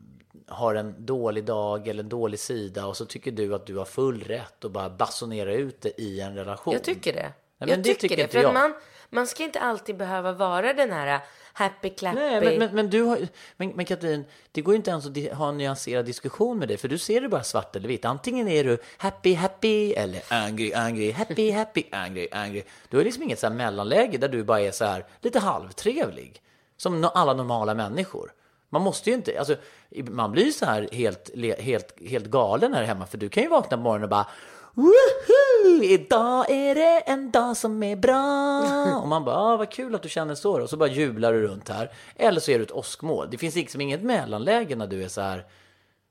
har 0.48 0.74
en 0.74 1.06
dålig 1.06 1.44
dag 1.44 1.88
eller 1.88 2.02
en 2.02 2.08
dålig 2.08 2.40
sida 2.40 2.86
och 2.86 2.96
så 2.96 3.04
tycker 3.06 3.30
du 3.32 3.54
att 3.54 3.66
du 3.66 3.76
har 3.76 3.84
full 3.84 4.20
rätt 4.24 4.64
att 4.64 4.70
bara 4.70 4.90
basunera 4.90 5.54
ut 5.54 5.80
det 5.80 6.00
i 6.00 6.20
en 6.20 6.34
relation. 6.34 6.72
Jag 6.74 6.84
tycker 6.84 7.12
det. 7.12 7.32
men 7.58 7.68
jag 7.68 7.78
det 7.78 7.82
tycker, 7.84 8.00
tycker 8.00 8.16
det. 8.16 8.22
inte 8.22 8.32
För 8.32 8.38
att 8.38 8.42
jag. 8.44 8.54
man, 8.54 8.74
man 9.10 9.26
ska 9.26 9.44
inte 9.44 9.60
alltid 9.60 9.96
behöva 9.96 10.32
vara 10.32 10.72
den 10.72 10.92
här 10.92 11.20
happy 11.52 11.90
clappy. 11.90 12.18
Nej, 12.18 12.40
men, 12.40 12.58
men, 12.58 12.74
men 12.74 12.90
du 12.90 13.02
har 13.02 13.18
men, 13.56 13.68
men 13.68 13.84
Katrin, 13.84 14.24
det 14.52 14.60
går 14.60 14.74
ju 14.74 14.76
inte 14.76 14.90
ens 14.90 15.06
att 15.06 15.38
ha 15.38 15.48
en 15.48 15.58
nyanserad 15.58 16.04
diskussion 16.04 16.58
med 16.58 16.68
dig 16.68 16.76
för 16.76 16.88
du 16.88 16.98
ser 16.98 17.20
det 17.20 17.28
bara 17.28 17.42
svart 17.42 17.76
eller 17.76 17.88
vitt. 17.88 18.04
Antingen 18.04 18.48
är 18.48 18.64
du 18.64 18.78
happy, 18.98 19.34
happy 19.34 19.92
eller 19.92 20.22
angry, 20.28 20.72
angry, 20.72 21.12
happy, 21.12 21.50
happy, 21.60 21.84
angry, 21.92 22.28
angry. 22.32 22.62
Du 22.88 22.96
har 22.96 23.04
liksom 23.04 23.22
inget 23.22 23.38
så 23.38 23.46
här 23.46 23.54
mellanläge 23.54 24.18
där 24.18 24.28
du 24.28 24.44
bara 24.44 24.60
är 24.60 24.70
så 24.70 24.84
här 24.84 25.04
lite 25.20 25.38
halvtrevlig. 25.38 26.42
Som 26.76 27.10
alla 27.14 27.34
normala 27.34 27.74
människor. 27.74 28.32
Man 28.68 28.82
måste 28.82 29.10
ju 29.10 29.16
inte, 29.16 29.38
alltså 29.38 29.56
man 30.04 30.32
blir 30.32 30.44
ju 30.44 30.52
så 30.52 30.64
här 30.66 30.88
helt, 30.92 31.30
helt, 31.58 32.08
helt 32.08 32.26
galen 32.26 32.74
här 32.74 32.82
hemma 32.82 33.06
för 33.06 33.18
du 33.18 33.28
kan 33.28 33.42
ju 33.42 33.48
vakna 33.48 33.76
på 33.76 33.82
morgonen 33.82 34.02
och 34.02 34.10
bara 34.10 34.26
Woohoo! 34.74 35.82
Idag 35.82 36.50
är 36.50 36.74
det 36.74 37.00
en 37.00 37.30
dag 37.30 37.56
som 37.56 37.82
är 37.82 37.96
bra. 37.96 39.00
Och 39.02 39.08
man 39.08 39.24
bara, 39.24 39.36
ah, 39.36 39.56
vad 39.56 39.70
kul 39.70 39.94
att 39.94 40.02
du 40.02 40.08
känner 40.08 40.34
så. 40.34 40.58
då. 40.58 40.64
Och 40.64 40.70
så 40.70 40.76
bara 40.76 40.88
jublar 40.88 41.32
du 41.32 41.42
runt 41.42 41.68
här. 41.68 41.90
Eller 42.16 42.40
så 42.40 42.50
är 42.50 42.58
du 42.58 42.64
ett 42.64 42.70
åskmål. 42.70 43.28
Det 43.30 43.38
finns 43.38 43.54
liksom 43.54 43.80
inget 43.80 44.02
mellanläge 44.02 44.76
när 44.76 44.86
du 44.86 45.04
är 45.04 45.08
så 45.08 45.20
här, 45.20 45.44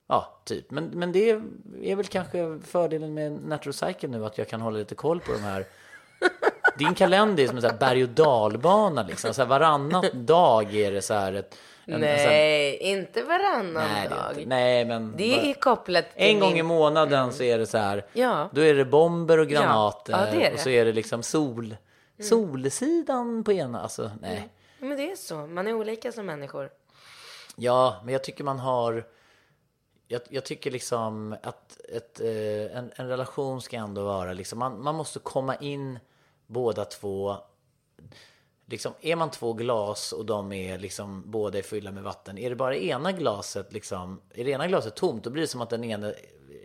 ja, 0.08 0.42
typ. 0.46 0.72
Men, 0.72 0.86
men 0.86 1.12
det 1.12 1.30
är 1.84 1.96
väl 1.96 2.06
kanske 2.06 2.60
fördelen 2.66 3.14
med 3.14 3.32
Natural 3.32 3.74
Cycle 3.74 4.10
nu, 4.10 4.26
att 4.26 4.38
jag 4.38 4.48
kan 4.48 4.62
hålla 4.62 4.78
lite 4.78 4.96
koll 4.96 5.20
på 5.20 5.32
de 5.32 5.40
här. 5.40 5.66
Din 6.78 6.94
kalender 6.94 7.44
är 7.44 7.48
som 7.48 7.56
en 7.56 7.62
så 7.62 7.68
här 7.68 7.78
berg 7.78 8.04
och 8.04 8.10
dalbana 8.10 9.04
liksom. 9.04 9.34
Så 9.34 9.42
här, 9.42 9.50
varannat 9.50 10.14
dag 10.14 10.76
är 10.76 10.92
det 10.92 11.02
så 11.02 11.14
här 11.14 11.34
ett 11.34 11.56
en- 11.94 12.04
en 12.04 12.26
Nej, 12.28 12.78
inte 12.78 13.24
varannan 13.24 13.74
nej, 13.94 14.10
dag. 14.10 14.32
inte, 14.34 14.46
nej, 14.50 14.86
men... 14.86 15.14
Det 15.18 15.50
är 15.50 15.54
kopplat 15.54 16.06
till 16.16 16.24
En 16.24 16.40
gång 16.40 16.50
min- 16.50 16.58
i 16.60 16.64
månaden 16.64 17.34
så 17.34 17.44
är 17.44 17.58
det 17.58 17.66
så 17.68 17.78
här. 17.78 18.06
Ja. 18.14 18.50
Då 18.54 18.62
är 18.62 18.74
det 18.74 18.86
bomber 18.86 19.38
och 19.38 19.48
granater. 19.48 20.14
Ja, 20.14 20.26
ja, 20.26 20.32
det 20.32 20.40
det. 20.50 20.54
Och 20.54 20.60
så 20.60 20.70
är 20.70 20.86
det 20.86 20.94
liksom 20.94 21.24
sol. 21.24 21.76
Solsidan 22.22 23.44
på 23.44 23.52
ena. 23.54 23.82
Alltså, 23.82 24.12
nej. 24.22 24.50
Men 24.80 24.98
det 24.98 25.12
är 25.12 25.16
så. 25.16 25.36
Man 25.36 25.68
är 25.68 25.74
olika 25.74 26.12
som 26.12 26.26
människor. 26.26 26.70
Ja, 27.56 28.02
men 28.04 28.14
jag 28.14 28.24
tycker 28.24 28.44
man 28.44 28.60
har... 28.60 29.08
Jag, 30.08 30.22
jag 30.30 30.46
tycker 30.46 30.72
liksom 30.72 31.36
att 31.44 31.78
ett, 31.96 32.20
eh, 32.22 32.78
en, 32.78 32.92
en 32.96 33.08
relation 33.08 33.62
ska 33.62 33.78
ändå 33.78 34.04
vara 34.04 34.34
liksom... 34.34 34.60
Man, 34.60 34.84
man 34.84 34.96
måste 34.96 35.20
komma 35.20 35.56
in 35.56 36.00
båda 36.48 36.86
två. 36.86 37.38
Liksom, 38.70 38.94
är 39.02 39.16
man 39.16 39.32
två 39.32 39.54
glas 39.54 40.12
och 40.12 40.26
de 40.26 40.52
är 40.52 40.78
liksom 40.78 41.24
båda 41.32 41.58
är 41.58 41.62
fyllda 41.62 41.92
med 41.92 42.04
vatten. 42.04 42.38
Är 42.38 42.50
det 42.50 42.56
bara 42.56 42.76
ena 42.76 43.12
glaset 43.12 43.74
liksom... 43.74 44.22
Är 44.34 44.44
det 44.46 44.52
ena 44.52 44.68
glaset 44.68 44.96
tomt, 44.96 45.24
då 45.24 45.30
blir 45.30 45.42
det 45.42 45.48
som 45.48 45.62
att 45.62 45.70
den 45.70 45.84
ena 45.84 46.14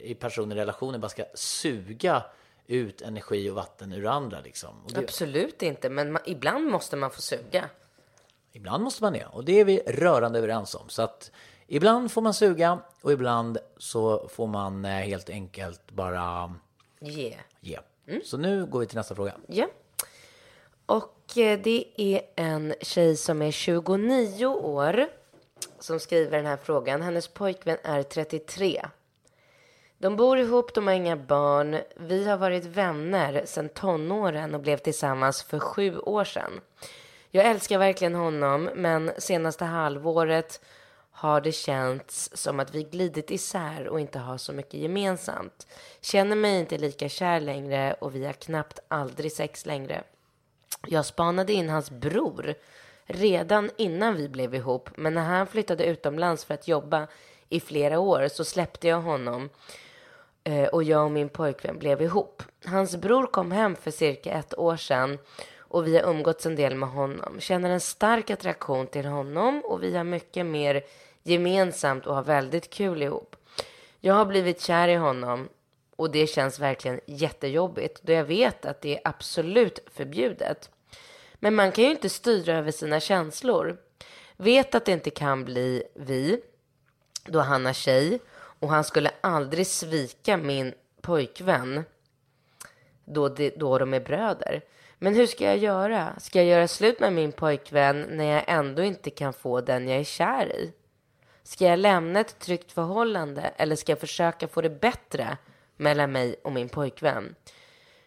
i 0.03 0.15
personen 0.15 0.53
i 0.53 0.61
relationen 0.61 1.01
bara 1.01 1.09
ska 1.09 1.25
suga 1.35 2.23
ut 2.67 3.03
energi 3.03 3.51
och 3.51 3.55
vatten 3.55 3.93
ur 3.93 4.07
andra 4.07 4.41
liksom. 4.41 4.85
Och 4.85 4.93
det, 4.93 4.99
Absolut 4.99 5.63
inte, 5.63 5.91
men 5.91 6.13
man, 6.13 6.23
ibland 6.27 6.67
måste 6.67 6.97
man 6.97 7.11
få 7.11 7.23
suga. 7.23 7.65
Ibland 8.53 8.85
måste 8.85 9.03
man 9.03 9.13
det 9.13 9.27
och 9.27 9.45
det 9.45 9.61
är 9.61 9.65
vi 9.65 9.79
rörande 9.87 10.39
överens 10.39 10.75
om. 10.75 10.89
Så 10.89 11.03
att 11.03 11.31
ibland 11.67 12.13
får 12.13 12.23
man 12.23 12.35
suga 12.35 12.79
och 13.01 13.13
ibland 13.13 13.59
så 13.77 14.29
får 14.29 14.47
man 14.47 14.85
eh, 14.85 14.91
helt 14.91 15.31
enkelt 15.31 15.91
bara 15.91 16.55
Yeah. 17.01 17.41
ge. 17.61 17.79
Så 18.25 18.37
nu 18.37 18.67
går 18.67 18.81
vi 18.81 18.87
till 18.87 18.97
nästa 18.97 19.15
fråga. 19.15 19.37
Ja. 19.47 19.67
Och 20.87 20.97
eh, 21.05 21.14
Eh, 21.37 21.59
det 21.59 21.85
är 21.97 22.21
en 22.37 22.75
tjej 22.81 23.17
som 23.17 23.43
är 23.43 23.51
29 23.51 24.47
år 24.47 25.07
som 25.79 26.01
skriver 26.01 26.37
den 26.37 26.47
här 26.47 26.59
frågan. 26.63 27.03
Hennes 27.03 27.29
pojkvän 27.29 27.79
är 27.83 28.03
33. 28.03 28.87
De 29.99 30.17
bor 30.17 30.39
ihop, 30.39 30.75
de 30.75 30.87
har 30.87 30.95
inga 30.95 31.17
barn. 31.17 31.79
Vi 31.97 32.29
har 32.29 32.37
varit 32.37 32.65
vänner 32.65 33.43
sedan 33.45 33.69
tonåren 33.69 34.55
och 34.55 34.61
blev 34.61 34.77
tillsammans 34.77 35.43
för 35.43 35.59
sju 35.59 35.99
år 35.99 36.25
sedan. 36.25 36.61
Jag 37.31 37.47
älskar 37.47 37.79
verkligen 37.79 38.15
honom, 38.15 38.71
men 38.75 39.13
senaste 39.19 39.65
halvåret 39.65 40.61
har 41.11 41.41
det 41.41 41.53
känts 41.53 42.31
som 42.35 42.61
att 42.61 42.75
vi 42.75 42.83
glidit 42.83 43.31
isär 43.31 43.89
och 43.89 44.01
inte 44.01 44.19
har 44.19 44.39
så 44.39 44.53
mycket 44.53 44.75
gemensamt. 44.75 45.67
Känner 46.01 46.37
mig 46.37 46.61
inte 46.61 46.79
lika 46.79 47.09
kär 47.09 47.41
längre 47.41 47.93
och 47.93 48.15
vi 48.15 48.25
har 48.25 48.33
knappt 48.33 48.79
aldrig 48.89 49.33
sex 49.33 49.67
längre. 49.67 50.05
Jag 50.87 51.05
spanade 51.05 51.53
in 51.53 51.69
hans 51.69 51.91
bror 51.91 52.55
redan 53.07 53.71
innan 53.77 54.17
vi 54.17 54.29
blev 54.29 54.55
ihop, 54.55 54.91
men 54.97 55.15
när 55.15 55.25
han 55.25 55.47
flyttade 55.47 55.85
utomlands 55.85 56.45
för 56.45 56.55
att 56.55 56.69
jobba 56.69 57.07
i 57.49 57.61
flera 57.61 57.99
år 57.99 58.29
så 58.29 58.45
släppte 58.45 58.89
jag 58.89 59.01
honom 59.01 59.51
eh, 60.45 60.65
och 60.65 60.83
jag 60.83 61.05
och 61.05 61.11
min 61.11 61.29
pojkvän 61.29 61.79
blev 61.79 62.03
ihop. 62.03 62.43
Hans 62.65 62.97
bror 62.97 63.27
kom 63.27 63.53
hem 63.53 63.77
för 63.77 63.91
cirka 63.91 64.33
ett 64.33 64.59
år 64.59 64.77
sedan 64.77 65.19
och 65.59 65.87
vi 65.87 65.97
har 65.97 66.11
umgåtts 66.11 66.47
en 66.47 66.57
del 66.57 66.75
med 66.75 66.89
honom. 66.89 67.41
Känner 67.41 67.71
en 67.71 67.81
stark 67.81 68.31
attraktion 68.31 68.87
till 68.87 69.07
honom 69.07 69.63
och 69.65 69.83
vi 69.83 69.97
har 69.97 70.05
mycket 70.05 70.47
mer 70.47 70.83
gemensamt 71.23 72.07
och 72.07 72.15
har 72.15 72.23
väldigt 72.23 72.71
kul 72.71 73.03
ihop. 73.03 73.37
Jag 74.01 74.15
har 74.15 74.25
blivit 74.25 74.61
kär 74.61 74.89
i 74.89 74.95
honom 74.95 75.49
och 75.97 76.11
det 76.11 76.27
känns 76.27 76.59
verkligen 76.59 77.01
jättejobbigt 77.07 78.03
då 78.03 78.13
jag 78.13 78.25
vet 78.25 78.65
att 78.65 78.81
det 78.81 78.95
är 78.97 79.01
absolut 79.05 79.79
förbjudet. 79.95 80.71
Men 81.35 81.55
man 81.55 81.73
kan 81.73 81.85
ju 81.85 81.91
inte 81.91 82.09
styra 82.09 82.59
över 82.59 82.71
sina 82.71 83.01
känslor. 83.01 83.77
Vet 84.37 84.75
att 84.75 84.85
det 84.85 84.93
inte 84.93 85.11
kan 85.11 85.45
bli 85.45 85.83
vi 85.95 86.41
då 87.25 87.41
han 87.41 87.67
har 87.67 87.73
tjej 87.73 88.21
och 88.35 88.69
han 88.69 88.85
skulle 88.85 89.11
aldrig 89.21 89.67
svika 89.67 90.37
min 90.37 90.75
pojkvän 91.01 91.85
då, 93.05 93.29
de, 93.29 93.51
då 93.51 93.79
de 93.79 93.95
är 93.95 94.01
bröder. 94.01 94.63
Men 94.99 95.15
hur 95.15 95.27
ska 95.27 95.45
jag 95.45 95.59
göra? 95.59 96.15
Ska 96.21 96.39
jag 96.39 96.47
göra 96.47 96.69
slut 96.69 97.01
med 97.01 97.13
min 97.13 97.33
pojkvän 97.33 98.07
när 98.11 98.25
jag 98.25 98.45
ändå 98.47 98.83
inte 98.83 99.11
kan 99.11 99.33
få 99.33 99.61
den 99.61 99.89
jag 99.89 100.01
är 100.01 100.05
kär 100.05 100.57
i? 100.57 100.73
Ska 101.43 101.65
jag 101.65 101.79
lämna 101.79 102.21
ett 102.21 102.39
tryggt 102.39 102.73
förhållande 102.73 103.43
eller 103.43 103.77
ska 103.77 103.93
jag 103.93 104.01
försöka 104.01 104.49
få 104.49 104.61
det 104.61 104.71
bättre 104.71 105.37
mellan 105.77 106.13
mig 106.13 106.37
och 106.45 106.53
min 106.53 106.69
pojkvän? 106.69 107.35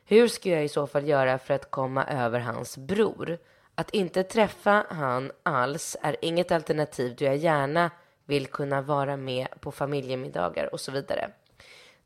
Hur 0.06 0.28
ska 0.28 0.50
jag 0.50 0.66
i 0.66 0.70
så 0.70 0.88
fall 0.88 1.08
göra 1.08 1.38
för 1.40 1.54
att 1.54 1.72
komma 1.72 2.06
över 2.06 2.40
hans 2.40 2.78
bror? 2.78 3.38
Att 3.76 3.90
inte 3.90 4.24
träffa 4.24 4.86
han 4.90 5.32
alls 5.44 5.98
är 6.02 6.16
inget 6.22 6.52
alternativ 6.52 7.16
då 7.18 7.26
jag 7.26 7.38
gärna 7.38 7.92
vill 8.26 8.48
kunna 8.48 8.82
vara 8.82 9.18
med 9.18 9.48
på 9.60 9.72
familjemiddagar 9.72 10.74
och 10.74 10.80
så 10.80 10.92
vidare. 10.92 11.30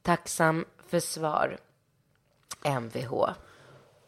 Tacksam 0.01 0.65
för 0.87 0.99
svar. 0.99 1.57
Mvh. 2.63 3.29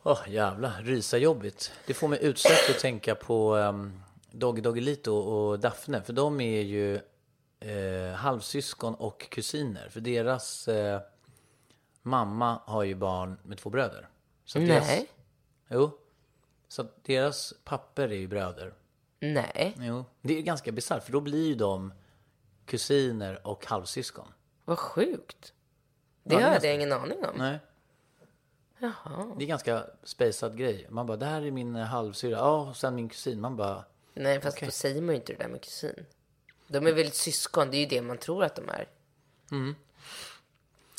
Åh 0.04 0.20
jävlar, 0.28 0.82
rysa 0.82 1.18
jobbigt. 1.18 1.72
Det 1.86 1.94
får 1.94 2.08
mig 2.08 2.20
utsatt 2.22 2.70
att 2.70 2.80
tänka 2.80 3.16
på 3.16 3.56
um, 3.56 4.04
Doggy 4.32 4.62
Doggelito 4.62 5.14
och 5.14 5.60
Daphne. 5.60 6.02
För 6.02 6.14
de 6.14 6.42
är 6.42 6.62
ju 6.62 7.00
eh, 7.60 8.14
halvsyskon 8.16 8.96
och 8.96 9.30
kusiner. 9.30 9.90
För 9.90 10.00
deras 10.00 10.68
eh, 10.68 11.02
mamma 12.04 12.62
har 12.66 12.84
ju 12.84 12.96
barn 12.96 13.38
med 13.44 13.58
två 13.58 13.70
bröder. 13.70 14.10
Så 14.46 14.60
att 14.60 14.68
Deras, 14.68 14.88
Nej. 14.88 15.10
jo. 15.70 16.00
Så 16.68 16.86
deras 17.04 17.54
papper 17.64 18.04
är 18.10 18.16
ju 18.16 18.28
bröder. 18.28 18.74
Nej. 19.20 19.76
Jo. 19.80 20.06
Det 20.22 20.38
är 20.38 20.42
ganska 20.42 20.72
bisarrt 20.72 21.04
för 21.04 21.12
då 21.12 21.20
blir 21.22 21.48
ju 21.48 21.56
de 21.56 21.94
kusiner 22.66 23.48
och 23.48 23.66
halvsyskon. 23.66 24.28
Vad 24.66 24.80
sjukt. 24.80 25.54
Det 26.24 26.36
Ja, 26.36 26.40
hade 26.42 26.52
nästan- 26.52 26.70
jag 26.70 26.76
ingen 26.76 26.92
aning 26.92 27.26
om. 27.26 27.36
Nej. 27.38 27.60
Det 29.38 29.44
är 29.44 29.48
ganska 29.48 29.86
spacad 30.04 30.58
grej. 30.58 30.88
Man 30.90 31.06
bara, 31.06 31.18
det 31.18 31.26
här 31.26 31.42
är 31.42 31.52
min 31.52 31.76
eh, 31.76 31.84
halvsyrra. 31.86 32.32
Ja, 32.38 32.70
och 32.70 32.78
sen 32.78 32.96
min 32.96 33.10
kusin. 33.10 33.42
Man 33.42 33.56
bara, 33.56 33.86
Nej, 34.14 34.42
fast 34.42 34.60
då 34.60 34.72
säger 34.72 35.02
man 35.02 35.16
ju 35.16 35.22
inte 35.22 35.34
det 35.34 35.40
där 35.44 35.50
med 35.50 35.62
kusin. 35.62 36.06
De 36.68 36.88
är 36.88 36.94
väl 36.94 37.12
syskon, 37.12 37.72
det 37.72 37.78
är 37.78 37.80
ju 37.80 37.86
det 37.86 38.02
man 38.02 38.18
tror 38.18 38.44
att 38.44 38.56
de 38.56 38.70
är. 38.70 38.88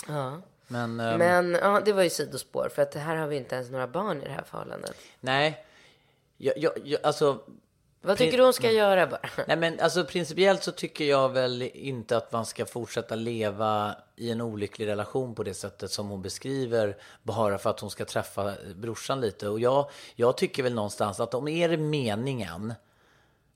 Ja. 0.09 0.43
Men... 0.69 1.01
ehm, 1.01 1.19
Men 1.19 1.59
ja, 1.63 1.81
det 1.85 1.93
var 1.93 2.03
ju 2.03 2.11
sidospår, 2.11 2.69
för 2.75 2.83
att 2.83 2.95
här 2.95 3.17
har 3.17 3.27
vi 3.27 3.37
inte 3.37 3.55
ens 3.55 3.71
några 3.71 3.87
barn 3.87 4.23
i 4.23 4.25
det 4.25 4.31
här 4.33 4.45
förhållandet. 4.51 4.97
Nej. 5.21 5.65
Jag, 6.37 6.59
jag, 6.59 6.73
jag, 6.85 7.01
alltså, 7.03 7.39
Vad 8.01 8.19
tycker 8.19 8.39
du 8.39 8.45
hon 8.45 8.53
ska 8.53 8.71
göra 8.71 9.07
bara? 9.07 9.21
nej 9.47 9.57
men 9.57 9.81
alltså 9.81 10.05
principiellt 10.05 10.63
så 10.63 10.73
tycker 10.73 11.05
jag 11.05 11.29
väl 11.29 11.63
inte 11.63 12.17
att 12.17 12.33
man 12.33 12.47
ska 12.47 12.67
fortsätta 12.67 13.15
leva 13.15 13.97
i 14.17 14.31
en 14.31 14.41
olycklig 14.41 14.87
relation 14.87 15.35
på 15.35 15.43
det 15.43 15.55
sättet 15.55 15.91
som 15.91 16.09
hon 16.09 16.23
beskriver 16.23 16.97
bara 17.23 17.59
för 17.59 17.71
att 17.71 17.81
hon 17.81 17.91
ska 17.91 18.05
träffa 18.05 18.55
brorsan 18.75 19.21
lite. 19.21 19.49
Och 19.49 19.61
jag, 19.61 19.91
jag 20.15 20.37
tycker 20.37 20.63
väl 20.63 20.75
någonstans 20.75 21.21
att 21.21 21.35
om 21.35 21.49
är 21.49 21.69
det 21.69 21.77
meningen 21.77 22.75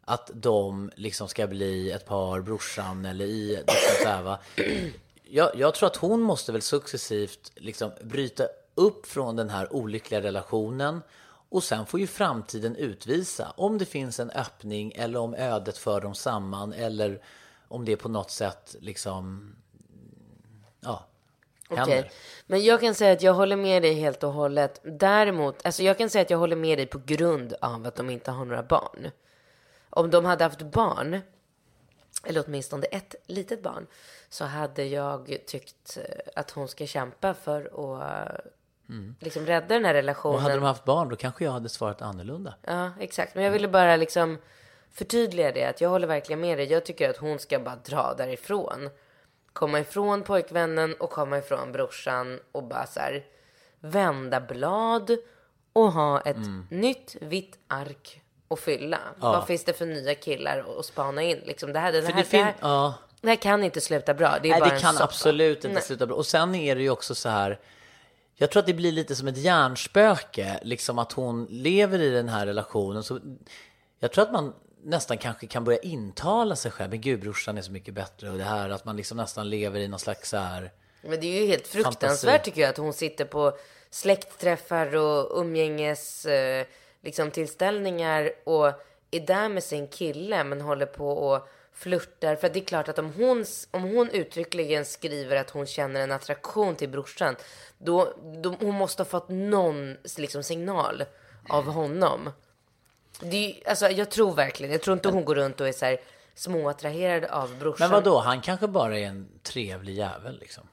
att 0.05 0.31
de 0.35 0.91
liksom 0.97 1.29
ska 1.29 1.47
bli 1.47 1.91
ett 1.91 2.07
par, 2.07 2.41
brorsan 2.41 3.05
eller 3.05 3.25
i 3.25 3.57
liksom 3.57 4.03
så 4.03 4.09
här, 4.09 4.23
va? 4.23 4.39
Jag, 5.31 5.57
jag 5.57 5.75
tror 5.75 5.87
att 5.87 5.97
hon 5.97 6.21
måste 6.21 6.53
väl 6.53 6.63
successivt 6.63 7.53
liksom 7.55 7.91
bryta 8.03 8.49
upp 8.75 9.07
från 9.07 9.37
den 9.37 9.51
här 9.51 9.73
olyckliga 9.73 10.23
relationen 10.23 11.03
och 11.49 11.65
sen 11.65 11.87
får 11.87 12.01
ju 12.01 12.07
framtiden 12.07 12.77
utvisa 12.77 13.53
om 13.57 13.79
det 13.79 13.85
finns 13.85 14.21
en 14.21 14.31
öppning 14.31 14.93
eller 14.97 15.19
om 15.19 15.35
ödet 15.35 15.79
för 15.79 16.01
dem 16.01 16.15
samman 16.15 16.73
eller 16.73 17.23
om 17.69 17.85
det 17.85 17.97
på 17.97 18.09
något 18.09 18.31
sätt 18.31 18.77
liksom 18.81 19.53
ja. 20.81 21.05
Okej, 21.71 22.11
men 22.47 22.65
jag 22.65 22.81
kan 22.81 22.95
säga 22.95 23.13
att 23.13 23.23
jag 23.23 23.35
håller 23.35 23.57
med 23.57 23.83
dig 23.83 23.95
helt 23.95 24.23
och 24.23 24.33
hållet. 24.33 24.81
Däremot, 24.85 25.67
alltså 25.67 25.83
jag 25.83 25.99
kan 25.99 26.11
säga 26.11 26.23
att 26.23 26.31
jag 26.31 26.39
håller 26.39 26.57
med 26.57 26.79
dig 26.79 26.87
på 26.87 27.01
grund 27.05 27.55
av 27.61 27.87
att 27.87 27.97
de 27.97 28.11
inte 28.11 28.31
har 28.31 28.45
några 28.45 28.63
barn. 28.63 29.11
Om 29.91 30.11
de 30.11 30.25
hade 30.25 30.45
haft 30.45 30.63
barn, 30.63 31.21
eller 32.25 32.45
åtminstone 32.47 32.87
ett 32.87 33.15
litet 33.27 33.63
barn, 33.63 33.87
så 34.31 34.45
hade 34.45 34.85
jag 34.85 35.37
tyckt 35.47 35.97
eh, 35.97 36.03
att 36.37 36.51
hon 36.51 36.69
ska 36.69 36.87
kämpa 36.87 37.35
för 37.35 37.61
att 37.65 38.41
liksom 39.21 39.47
rädda 39.47 39.67
den 39.75 39.85
här 39.85 39.95
relationen. 39.95 40.35
Och 40.37 40.41
hade 40.43 40.55
de 40.55 40.63
haft 40.63 40.85
barn 40.85 41.09
då 41.09 41.17
kanske 41.17 41.45
jag 41.45 41.53
hade 41.53 41.69
svarat 41.69 42.03
annorlunda. 42.03 42.55
Ja, 42.63 42.91
exakt. 43.01 43.35
Men 43.35 43.45
jag 43.45 43.51
ville 43.51 43.69
bara 43.69 43.97
liksom 43.97 44.39
förtydliga 44.93 45.53
det. 45.53 45.65
Att 45.65 45.81
jag 45.81 45.89
håller 45.89 46.07
verkligen 46.07 46.41
med 46.41 46.59
dig. 46.59 46.67
Jag 46.73 46.85
tycker 46.85 47.11
att 47.11 47.17
hon 47.17 47.39
ska 47.39 47.59
bara 47.59 47.77
dra 47.77 48.15
därifrån. 48.19 48.91
Komma 49.53 49.81
ifrån 49.81 50.23
pojkvännen 50.23 50.95
och 50.95 51.11
komma 51.11 51.39
ifrån 51.39 51.73
brorsan 51.73 52.41
och 52.53 52.65
bara 52.65 52.87
så 52.87 53.01
här 53.01 53.25
vända 53.81 54.41
blad 54.41 55.11
och 55.73 55.93
ha 55.93 56.21
ett 56.21 56.37
Mm. 56.37 56.67
nytt 56.71 57.17
vitt 57.21 57.59
ark 57.69 58.23
att 58.49 58.61
fylla. 58.61 58.99
Vad 59.17 59.47
finns 59.47 59.65
det 59.65 59.73
för 59.73 59.87
nya 59.87 60.15
killar 60.15 60.65
att 60.79 60.85
spana 60.85 61.23
in? 61.23 61.39
Liksom 61.45 61.73
det, 61.73 61.79
här, 61.79 61.93
För 61.93 62.13
här, 62.13 62.25
det 62.31 62.37
här, 62.39 62.55
ja. 62.61 62.95
Det 63.21 63.29
här 63.29 63.37
kan 63.37 63.65
inte 63.65 63.81
sluta 63.81 64.15
bra. 64.15 64.39
Det 64.43 64.49
är 64.49 64.51
Nej, 64.51 64.61
bara 64.61 64.69
det 64.69 64.75
en 64.75 64.81
kan 64.81 64.93
soppa. 64.93 65.05
absolut 65.05 65.57
inte 65.57 65.69
Nej. 65.75 65.83
sluta 65.83 66.07
bra. 66.07 66.17
Och 66.17 66.27
sen 66.27 66.55
är 66.55 66.77
det 66.77 66.83
ju 66.83 66.91
också 66.91 67.15
så 67.15 67.29
här. 67.29 67.59
Jag 68.35 68.51
tror 68.51 68.61
att 68.61 68.67
det 68.67 68.75
blir 68.75 68.93
lite 68.93 69.17
som 69.17 69.29
ett 69.29 69.37
hjärnspöke, 69.37 70.61
liksom 70.63 70.99
att 70.99 71.13
hon 71.13 71.47
lever 71.51 71.99
i 71.99 72.11
den 72.11 72.29
här 72.29 72.47
relationen. 72.47 73.03
Så 73.03 73.21
jag 73.99 74.13
tror 74.13 74.25
att 74.25 74.33
man 74.33 74.55
nästan 74.85 75.19
kanske 75.19 75.47
kan 75.47 75.65
börja 75.65 75.79
intala 75.79 76.57
sig 76.57 76.71
själv, 76.71 76.91
men 76.91 77.01
gud 77.01 77.21
brorsan 77.21 77.59
är 77.59 77.63
så 77.63 77.73
mycket 77.73 77.95
bättre 77.95 78.31
och 78.31 78.39
det 78.39 78.45
här 78.45 78.71
att 78.71 78.85
man 78.85 78.97
liksom 78.97 79.17
nästan 79.17 79.51
lever 79.51 79.81
i 79.81 79.89
någon 79.89 79.99
slags 80.01 80.31
så 80.31 80.37
här. 80.37 80.73
Men 81.03 81.21
det 81.21 81.27
är 81.27 81.41
ju 81.41 81.47
helt 81.47 81.67
fruktansvärt 81.67 82.31
Fantasi. 82.31 82.45
tycker 82.45 82.61
jag 82.61 82.71
att 82.71 82.77
hon 82.77 82.93
sitter 82.93 83.25
på 83.25 83.59
släktträffar 83.91 84.97
och 84.97 85.41
umgänges 85.41 86.27
eh, 86.27 86.67
liksom 87.03 87.31
tillställningar 87.31 88.33
och 88.45 88.67
är 89.11 89.21
där 89.27 89.49
med 89.49 89.65
sin 89.65 89.89
kille 89.89 90.45
men 90.45 90.61
håller 90.61 90.87
på 90.87 91.11
och 91.11 91.49
flörtar. 91.79 92.37
För 92.37 92.49
det 92.49 92.59
är 92.59 92.65
klart 92.65 92.89
att 92.89 92.99
om 92.99 93.13
hon, 93.13 93.45
om 93.71 93.83
hon 93.83 94.11
uttryckligen 94.11 94.85
skriver 94.85 95.37
att 95.37 95.51
hon 95.51 95.67
känner 95.67 96.01
en 96.01 96.13
attraktion 96.13 96.77
till 96.77 96.89
brorsan, 96.89 97.37
då, 97.79 98.15
då 98.43 98.57
hon 98.61 98.75
måste 98.75 99.03
ha 99.03 99.09
fått 99.09 99.29
någon 99.29 99.97
liksom, 100.17 100.43
signal 100.43 101.05
av 101.49 101.65
honom. 101.65 102.31
Det 103.21 103.37
är, 103.37 103.69
alltså, 103.69 103.89
jag 103.89 104.11
tror 104.11 104.35
verkligen, 104.35 104.73
jag 104.73 104.83
tror 104.83 104.95
inte 104.95 105.09
hon 105.09 105.25
går 105.25 105.35
runt 105.35 105.61
och 105.61 105.69
är 105.69 105.73
så 105.73 105.85
här 105.85 106.01
småattraherad 106.35 107.25
av 107.25 107.59
brorsan. 107.59 107.85
Men 107.85 107.91
vad 107.91 108.05
då? 108.05 108.19
han 108.19 108.41
kanske 108.41 108.69
bara 108.69 108.99
är 108.99 109.07
en 109.07 109.29
trevlig 109.43 109.95
jävel 109.95 110.39
liksom. 110.39 110.69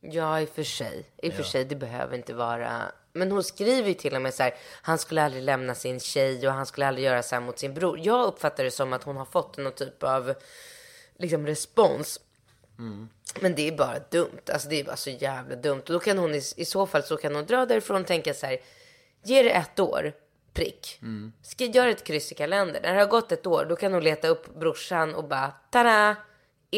Ja, 0.00 0.40
i 0.40 0.44
och 0.44 0.48
för 0.48 0.62
sig. 0.62 1.06
I 1.16 1.28
och 1.28 1.34
för 1.34 1.42
sig, 1.42 1.64
det 1.64 1.76
behöver 1.76 2.16
inte 2.16 2.34
vara 2.34 2.82
Men 3.16 3.32
hon 3.32 3.44
skriver 3.44 3.88
ju 3.88 3.94
till 3.94 4.16
och 4.16 4.22
med 4.22 4.34
så 4.34 4.42
här, 4.42 4.54
han 4.82 4.98
skulle 4.98 5.22
aldrig 5.22 5.42
lämna 5.42 5.74
sin 5.74 6.00
tjej 6.00 6.48
och 6.48 6.54
han 6.54 6.66
skulle 6.66 6.86
aldrig 6.86 7.06
göra 7.06 7.22
så 7.22 7.34
här 7.34 7.42
mot 7.42 7.58
sin 7.58 7.74
bror. 7.74 7.98
Jag 8.02 8.26
uppfattar 8.26 8.64
det 8.64 8.70
som 8.70 8.92
att 8.92 9.02
hon 9.02 9.16
har 9.16 9.24
fått 9.24 9.56
någon 9.56 9.72
typ 9.72 10.02
av 10.02 10.34
liksom 11.18 11.46
respons. 11.46 12.20
Men 13.40 13.54
det 13.54 13.68
är 13.68 13.76
bara 13.76 13.98
dumt. 14.10 14.40
Alltså 14.52 14.68
det 14.68 14.80
är 14.80 14.84
bara 14.84 14.96
så 14.96 15.10
jävla 15.10 15.56
dumt. 15.56 15.80
Och 15.80 15.92
då 15.92 16.00
kan 16.00 16.18
hon 16.18 16.34
i, 16.34 16.42
i 16.56 16.64
så 16.64 16.86
fall 16.86 17.02
så 17.02 17.16
kan 17.16 17.34
hon 17.34 17.46
dra 17.46 17.66
därifrån 17.66 18.00
och 18.00 18.06
tänka 18.06 18.34
så 18.34 18.46
här, 18.46 18.58
ge 19.22 19.42
det 19.42 19.50
ett 19.50 19.80
år, 19.80 20.12
prick. 20.52 20.98
Ska 21.42 21.64
göra 21.64 21.90
ett 21.90 22.04
kryss 22.04 22.32
i 22.32 22.34
kalendern. 22.34 22.82
När 22.82 22.94
det 22.94 23.00
har 23.00 23.06
gått 23.06 23.32
ett 23.32 23.46
år, 23.46 23.66
då 23.68 23.76
kan 23.76 23.92
hon 23.92 24.04
leta 24.04 24.28
upp 24.28 24.54
brorsan 24.54 25.14
och 25.14 25.24
bara, 25.24 25.52
tada! 25.70 26.16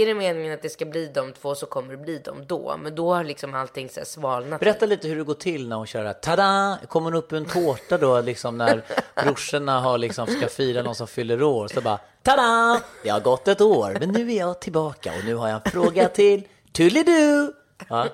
Är 0.03 0.07
det 0.07 0.15
meningen 0.15 0.55
att 0.55 0.63
det 0.63 0.69
ska 0.69 0.85
bli 0.85 1.07
de 1.15 1.33
två 1.33 1.55
så 1.55 1.67
kommer 1.67 1.91
det 1.91 1.97
bli 1.97 2.19
de 2.25 2.47
då. 2.47 2.77
Men 2.83 2.95
då 2.95 3.15
har 3.15 3.25
liksom 3.25 3.55
allting 3.55 3.89
så 3.89 4.01
svalnat. 4.05 4.61
Berätta 4.61 4.87
lite 4.87 5.09
hur 5.09 5.17
det 5.17 5.25
går 5.25 5.35
till 5.35 5.69
när 5.69 5.77
hon 5.77 5.87
kör 5.87 6.01
det 6.01 6.07
här. 6.07 6.15
Tada! 6.15 6.79
Kommer 6.89 7.05
hon 7.11 7.15
upp 7.19 7.31
med 7.31 7.39
en 7.39 7.45
tårta 7.49 7.99
då 7.99 8.21
liksom 8.21 8.59
när 8.59 8.83
brorsorna 9.25 9.81
har 9.81 9.99
liksom 9.99 10.27
ska 10.27 10.49
fira 10.49 10.83
någon 10.83 10.95
som 10.95 11.07
fyller 11.07 11.43
år. 11.43 11.69
Så 11.69 11.81
bara 11.81 11.99
tada! 12.23 12.81
Det 13.03 13.09
har 13.09 13.21
gått 13.21 13.49
ett 13.49 13.61
år 13.61 13.97
men 14.01 14.09
nu 14.09 14.33
är 14.33 14.39
jag 14.39 14.61
tillbaka 14.61 15.13
och 15.19 15.25
nu 15.25 15.35
har 15.35 15.49
jag 15.49 15.61
en 15.67 15.73
fråga 15.73 16.09
till 16.09 16.43
Tullidu. 16.73 17.53
Ja. 17.89 18.07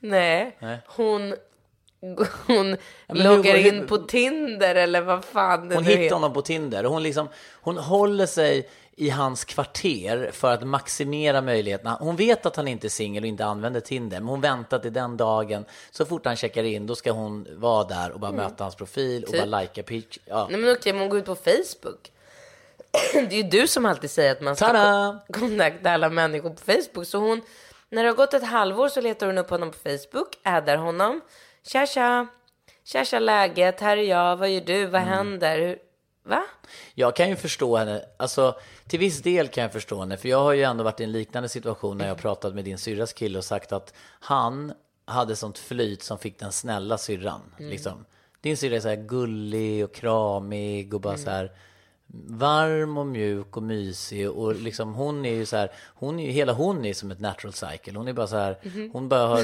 Nej, 0.00 0.56
Nej. 0.60 0.78
hon, 0.86 1.34
hon 2.46 2.76
hur 3.08 3.24
loggar 3.24 3.42
går- 3.62 3.74
in 3.74 3.86
på 3.86 3.96
Tinder 3.98 4.74
eller 4.74 5.00
vad 5.00 5.24
fan 5.24 5.68
det 5.68 5.74
Hon 5.74 5.84
hittar 5.84 6.14
honom 6.16 6.32
på 6.32 6.42
Tinder 6.42 6.84
hon, 6.84 7.02
liksom, 7.02 7.28
hon 7.52 7.76
håller 7.78 8.26
sig 8.26 8.68
i 9.00 9.10
hans 9.10 9.44
kvarter 9.44 10.30
för 10.32 10.52
att 10.54 10.66
maximera 10.66 11.40
möjligheterna. 11.40 11.96
Hon 12.00 12.16
vet 12.16 12.46
att 12.46 12.56
han 12.56 12.68
inte 12.68 12.86
är 12.86 12.88
singel 12.88 13.22
och 13.22 13.28
inte 13.28 13.44
använder 13.44 13.80
Tinder, 13.80 14.20
men 14.20 14.28
hon 14.28 14.40
väntar 14.40 14.78
till 14.78 14.92
den 14.92 15.16
dagen. 15.16 15.64
Så 15.90 16.04
fort 16.06 16.26
han 16.26 16.36
checkar 16.36 16.64
in, 16.64 16.86
då 16.86 16.94
ska 16.94 17.10
hon 17.12 17.46
vara 17.56 17.84
där 17.84 18.10
och 18.10 18.20
bara 18.20 18.32
möta 18.32 18.64
hans 18.64 18.74
profil 18.74 19.24
och 19.24 19.30
Typ. 19.32 19.50
bara 19.50 19.60
likea 19.60 19.84
pitch. 19.84 20.18
Ja. 20.24 20.46
Nej 20.50 20.60
men 20.60 20.72
okej, 20.72 20.92
men 20.92 21.00
hon 21.00 21.08
går 21.10 21.18
ut 21.18 21.24
på 21.24 21.34
Facebook. 21.34 22.10
Det 23.12 23.18
är 23.18 23.32
ju 23.32 23.42
du 23.42 23.66
som 23.66 23.86
alltid 23.86 24.10
säger 24.10 24.32
att 24.32 24.40
man 24.40 24.56
ska 24.56 24.66
Tada! 24.66 25.18
ko- 25.26 25.40
kontakta 25.40 25.90
alla 25.90 26.08
människor 26.08 26.50
på 26.50 26.60
Facebook. 26.72 27.06
Så 27.06 27.18
hon, 27.18 27.40
när 27.88 28.02
det 28.02 28.08
har 28.08 28.16
gått 28.16 28.34
ett 28.34 28.44
halvår 28.46 28.88
så 28.88 29.00
letar 29.00 29.26
hon 29.26 29.38
upp 29.38 29.50
honom 29.50 29.70
på 29.70 29.78
Facebook, 29.78 30.38
addar 30.42 30.76
honom. 30.76 31.20
Tja 31.66 31.86
tja, 31.86 32.26
tja 32.84 33.04
tja 33.04 33.18
läget, 33.18 33.80
här 33.80 33.96
är 33.96 34.02
jag, 34.02 34.36
vad 34.36 34.50
gör 34.50 34.60
du, 34.60 34.86
vad 34.86 35.00
händer? 35.02 35.78
Va? 36.30 36.42
Jag 36.94 37.16
kan 37.16 37.28
ju 37.28 37.36
förstå 37.36 37.76
henne, 37.76 38.04
alltså 38.16 38.58
till 38.86 38.98
viss 38.98 39.22
del 39.22 39.48
kan 39.48 39.62
jag 39.62 39.72
förstå 39.72 40.00
henne, 40.00 40.16
för 40.16 40.28
jag 40.28 40.42
har 40.42 40.52
ju 40.52 40.62
ändå 40.62 40.84
varit 40.84 41.00
i 41.00 41.04
en 41.04 41.12
liknande 41.12 41.48
situation 41.48 41.98
när 41.98 42.08
jag 42.08 42.18
pratat 42.18 42.54
med 42.54 42.64
din 42.64 42.78
syrras 42.78 43.12
kille 43.12 43.38
och 43.38 43.44
sagt 43.44 43.72
att 43.72 43.94
han 44.20 44.72
hade 45.04 45.36
sånt 45.36 45.58
flyt 45.58 46.02
som 46.02 46.18
fick 46.18 46.38
den 46.38 46.52
snälla 46.52 46.98
syrran. 46.98 47.40
Liksom. 47.58 48.04
Din 48.40 48.56
syrra 48.56 48.76
är 48.76 48.80
så 48.80 48.88
här 48.88 48.96
gullig 48.96 49.84
och 49.84 49.94
kramig 49.94 50.94
och 50.94 51.00
bara 51.00 51.16
så 51.16 51.30
här 51.30 51.52
varm 52.28 52.98
och 52.98 53.06
mjuk 53.06 53.56
och 53.56 53.62
mysig 53.62 54.30
och 54.30 54.54
liksom 54.54 54.94
hon 54.94 55.24
är 55.24 55.34
ju 55.34 55.46
så 55.46 55.56
här, 55.56 55.72
hon 55.94 56.20
är 56.20 56.26
ju, 56.26 56.30
hela 56.30 56.52
hon 56.52 56.84
är 56.84 56.94
som 56.94 57.10
ett 57.10 57.20
natural 57.20 57.52
cycle. 57.52 57.98
Hon 57.98 58.08
är 58.08 58.12
bara 58.12 58.26
så 58.26 58.36
här, 58.36 58.58
hon 58.92 59.08
bara 59.08 59.26
har 59.26 59.42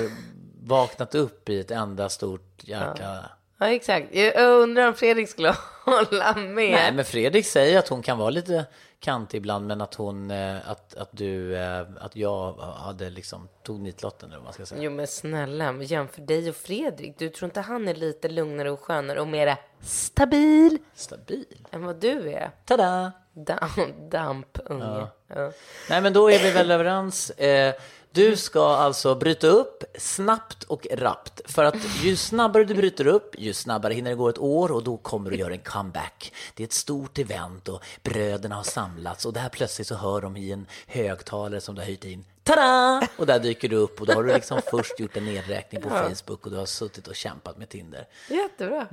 vaknat 0.62 1.14
upp 1.14 1.48
i 1.48 1.60
ett 1.60 1.70
enda 1.70 2.08
stort 2.08 2.64
jäkla 2.64 2.96
Ja 3.00 3.36
exakt, 3.60 4.14
jag 4.14 4.36
undrar 4.62 4.88
om 4.88 4.94
Fredrik 4.94 5.28
skulle 5.28 5.54
hålla 5.84 6.34
med. 6.36 6.72
Nej, 6.72 6.92
men 6.92 7.04
Fredrik 7.04 7.46
säger 7.46 7.78
att 7.78 7.88
hon 7.88 8.02
kan 8.02 8.18
vara 8.18 8.30
lite 8.30 8.66
kantig 9.00 9.38
ibland, 9.38 9.66
men 9.66 9.80
att 9.80 9.94
hon, 9.94 10.30
eh, 10.30 10.70
att, 10.70 10.94
att 10.94 11.08
du, 11.12 11.56
eh, 11.56 11.80
att 12.00 12.16
jag 12.16 12.52
hade 12.52 13.10
liksom 13.10 13.48
tog 13.62 13.80
nitlotten 13.80 14.28
eller 14.28 14.38
vad 14.38 14.44
man 14.44 14.52
ska 14.52 14.66
säga. 14.66 14.82
Jo 14.82 14.90
men 14.90 15.06
snälla, 15.06 15.72
jämför 15.82 16.22
dig 16.22 16.48
och 16.48 16.56
Fredrik. 16.56 17.18
Du 17.18 17.28
tror 17.28 17.46
inte 17.46 17.60
han 17.60 17.88
är 17.88 17.94
lite 17.94 18.28
lugnare 18.28 18.70
och 18.70 18.80
skönare 18.80 19.20
och 19.20 19.28
mera 19.28 19.56
stabil 19.80 20.78
Stabil. 20.94 21.66
än 21.70 21.84
vad 21.84 21.96
du 21.96 22.32
är? 22.32 22.50
Tada! 22.64 23.12
Damp, 23.32 24.10
dampunge. 24.10 25.06
Ja. 25.28 25.52
Nej, 25.90 26.00
men 26.00 26.12
då 26.12 26.30
är 26.30 26.38
vi 26.38 26.50
väl 26.50 26.70
överens. 26.70 27.30
Eh, 27.30 27.74
du 28.16 28.36
ska 28.36 28.66
alltså 28.66 29.14
bryta 29.14 29.46
upp 29.46 29.84
snabbt 29.98 30.62
och 30.62 30.86
rappt. 30.90 31.40
För 31.44 31.64
att 31.64 32.04
ju 32.04 32.16
snabbare 32.16 32.64
du 32.64 32.74
bryter 32.74 33.06
upp, 33.06 33.34
ju 33.38 33.52
snabbare 33.52 33.94
hinner 33.94 34.10
det 34.10 34.16
gå 34.16 34.28
ett 34.28 34.38
år 34.38 34.72
och 34.72 34.84
då 34.84 34.96
kommer 34.96 35.30
du 35.30 35.36
göra 35.36 35.52
en 35.52 35.58
comeback. 35.58 36.32
Det 36.54 36.62
är 36.62 36.66
ett 36.66 36.72
stort 36.72 37.18
event 37.18 37.68
och 37.68 37.82
bröderna 38.02 38.54
har 38.54 38.62
samlats 38.62 39.26
och 39.26 39.32
där 39.32 39.48
plötsligt 39.48 39.86
så 39.86 39.94
hör 39.94 40.20
de 40.20 40.36
i 40.36 40.52
en 40.52 40.66
högtalare 40.86 41.60
som 41.60 41.74
du 41.74 41.80
har 41.80 41.86
höjt 41.86 42.04
in. 42.04 42.24
Tada! 42.42 43.08
Och 43.16 43.26
där 43.26 43.38
dyker 43.38 43.68
du 43.68 43.76
upp 43.76 44.00
och 44.00 44.06
då 44.06 44.12
har 44.12 44.24
du 44.24 44.32
liksom 44.32 44.60
först 44.70 45.00
gjort 45.00 45.16
en 45.16 45.24
nedräkning 45.24 45.82
på 45.82 45.88
Facebook 45.88 46.46
och 46.46 46.50
du 46.50 46.56
har 46.56 46.66
suttit 46.66 47.08
och 47.08 47.16
kämpat 47.16 47.58
med 47.58 47.68
Tinder. 47.68 48.08
Jättebra. 48.30 48.86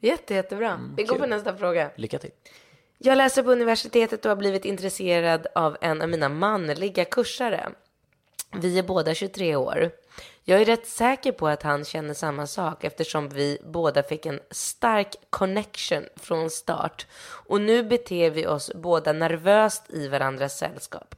Jätte, 0.00 0.34
jättebra. 0.34 0.80
Vi 0.96 1.02
går 1.02 1.14
på 1.14 1.20
kul. 1.20 1.30
nästa 1.30 1.56
fråga. 1.56 1.90
Lycka 1.96 2.18
till! 2.18 2.30
Jag 2.98 3.18
läser 3.18 3.42
på 3.42 3.52
universitetet 3.52 4.24
och 4.24 4.28
har 4.28 4.36
blivit 4.36 4.64
intresserad 4.64 5.46
av 5.54 5.76
en 5.80 6.02
av 6.02 6.08
mina 6.08 6.28
manliga 6.28 7.04
kursare. 7.04 7.70
Vi 8.52 8.78
är 8.78 8.82
båda 8.82 9.14
23 9.14 9.56
år. 9.56 9.90
Jag 10.44 10.60
är 10.60 10.64
rätt 10.64 10.86
säker 10.86 11.32
på 11.32 11.48
att 11.48 11.62
han 11.62 11.84
känner 11.84 12.14
samma 12.14 12.46
sak 12.46 12.84
eftersom 12.84 13.28
vi 13.28 13.58
båda 13.64 14.02
fick 14.02 14.26
en 14.26 14.40
stark 14.50 15.16
connection 15.30 16.04
från 16.16 16.50
start. 16.50 17.06
Och 17.22 17.60
nu 17.60 17.82
beter 17.82 18.30
vi 18.30 18.46
oss 18.46 18.70
båda 18.74 19.12
nervöst 19.12 19.82
i 19.88 20.08
varandras 20.08 20.58
sällskap. 20.58 21.14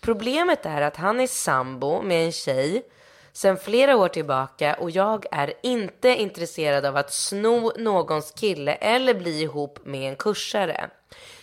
Problemet 0.00 0.66
är 0.66 0.82
att 0.82 0.96
han 0.96 1.20
är 1.20 1.26
sambo 1.26 2.02
med 2.02 2.26
en 2.26 2.32
tjej 2.32 2.82
sedan 3.32 3.56
flera 3.56 3.96
år 3.96 4.08
tillbaka 4.08 4.74
och 4.74 4.90
jag 4.90 5.26
är 5.30 5.52
inte 5.62 6.08
intresserad 6.08 6.84
av 6.84 6.96
att 6.96 7.12
sno 7.12 7.72
någons 7.78 8.30
kille 8.30 8.74
eller 8.74 9.14
bli 9.14 9.42
ihop 9.42 9.78
med 9.84 10.08
en 10.08 10.16
kursare. 10.16 10.90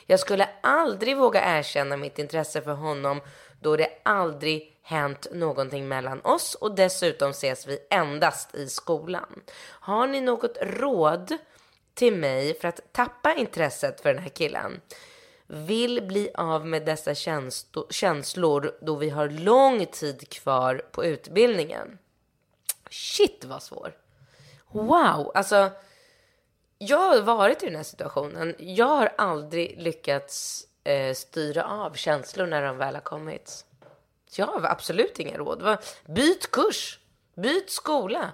Jag 0.06 0.19
skulle 0.19 0.50
aldrig 0.62 1.17
våga 1.17 1.58
erkänna 1.58 1.98
mitt 1.98 2.19
intresse 2.19 2.62
för 2.62 2.74
honom 2.74 3.22
då 3.62 3.76
det 3.76 3.89
aldrig 4.04 4.72
hänt 4.84 5.28
någonting 5.32 5.88
mellan 5.88 6.22
oss 6.22 6.56
och 6.56 6.76
dessutom 6.76 7.30
ses 7.30 7.67
vi 7.67 7.80
endast 7.89 8.56
i 8.56 8.67
skolan. 8.69 9.41
Har 9.62 10.08
ni 10.08 10.22
något 10.22 10.58
råd 10.62 11.38
till 11.93 12.15
mig 12.15 12.60
för 12.60 12.67
att 12.67 12.93
tappa 12.93 13.34
intresset 13.34 14.02
för 14.02 14.13
den 14.13 14.24
här 14.24 14.30
killen? 14.30 14.82
Vill 15.48 16.08
bli 16.08 16.32
av 16.34 16.67
med 16.67 16.86
dessa 16.86 17.15
känslor 17.89 18.76
då 18.82 18.96
vi 18.96 19.10
har 19.10 19.30
lång 19.30 19.86
tid 19.86 20.30
kvar 20.30 20.86
på 20.91 21.06
utbildningen. 21.06 21.98
Shit 22.89 23.46
vad 23.46 23.63
svår. 23.63 23.96
Wow, 24.72 25.32
alltså. 25.36 25.72
Jag 26.78 26.98
har 26.98 27.22
varit 27.22 27.63
i 27.63 27.65
den 27.65 27.76
här 27.76 27.84
situationen. 27.84 28.56
Jag 28.60 28.86
har 28.86 29.13
aldrig 29.17 29.82
lyckats 29.82 30.67
eh, 30.84 31.13
styra 31.13 31.65
av 31.65 31.93
känslor 31.93 32.48
när 32.48 32.62
de 32.62 32.78
väl 32.78 32.96
har 32.96 33.02
kommit. 33.02 33.65
Jag 34.39 34.48
har 34.48 34.63
absolut 34.63 35.19
inga 35.19 35.38
råd. 35.38 35.78
Byt 36.06 36.52
kurs, 36.52 37.00
byt 37.36 37.69
skola. 37.69 38.32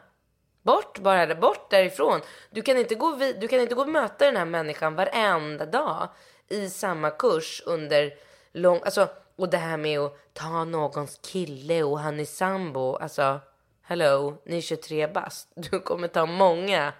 Bort 0.62 1.00
bara, 1.00 1.36
bort 1.36 1.70
därifrån. 1.70 2.22
Du 2.50 2.62
kan, 2.62 2.78
inte 2.78 2.96
gå 2.96 3.16
vid, 3.16 3.40
du 3.40 3.48
kan 3.48 3.60
inte 3.60 3.76
gå 3.76 3.82
och 3.82 3.90
möta 3.90 4.26
den 4.26 4.38
här 4.38 4.46
människan 4.46 4.96
varenda 4.96 5.66
dag 5.66 6.10
i 6.48 6.70
samma 6.70 7.10
kurs 7.10 7.64
under 7.66 8.14
lång... 8.52 8.80
Alltså, 8.84 9.10
och 9.36 9.50
det 9.50 9.58
här 9.58 9.78
med 9.78 10.00
att 10.00 10.34
ta 10.34 10.64
någons 10.64 11.20
kille 11.22 11.84
och 11.84 12.00
han 12.00 12.20
är 12.20 12.26
sambo. 12.26 12.96
Alltså, 12.96 13.40
hello, 13.82 14.42
ni 14.46 14.58
är 14.58 14.62
23 14.62 15.08
bast. 15.08 15.48
Du 15.56 15.80
kommer 15.80 16.08
ta 16.08 16.26
många 16.26 16.94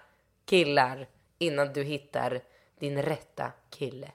killar 0.44 1.08
innan 1.38 1.72
du 1.72 1.82
hittar 1.82 2.40
din 2.78 3.02
rätta 3.02 3.52
kille. 3.70 4.10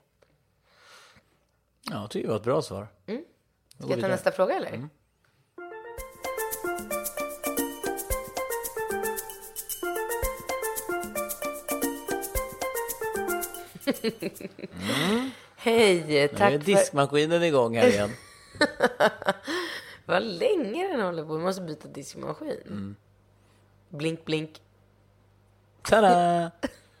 Ja, 1.90 2.00
jag 2.00 2.10
tycker 2.10 2.26
det 2.26 2.32
var 2.32 2.36
ett 2.36 2.44
bra 2.44 2.62
svar. 2.62 2.88
Ska 3.78 3.90
jag 3.90 4.00
ta 4.00 4.08
nästa 4.08 4.32
fråga 4.32 4.54
eller? 4.54 4.88
Hej, 15.56 16.04
Nu 16.06 16.14
är 16.14 16.28
tack 16.28 16.52
för... 16.52 16.58
diskmaskinen 16.58 17.42
igång 17.42 17.76
här 17.76 17.88
igen. 17.88 18.10
Vad 20.06 20.22
länge 20.22 20.88
den 20.88 21.00
håller 21.00 21.24
på. 21.24 21.36
Vi 21.36 21.42
måste 21.44 21.62
byta 21.62 21.88
diskmaskin. 21.88 22.96
Blink, 23.88 24.24
blink. 24.24 24.60
Tada! 25.82 26.50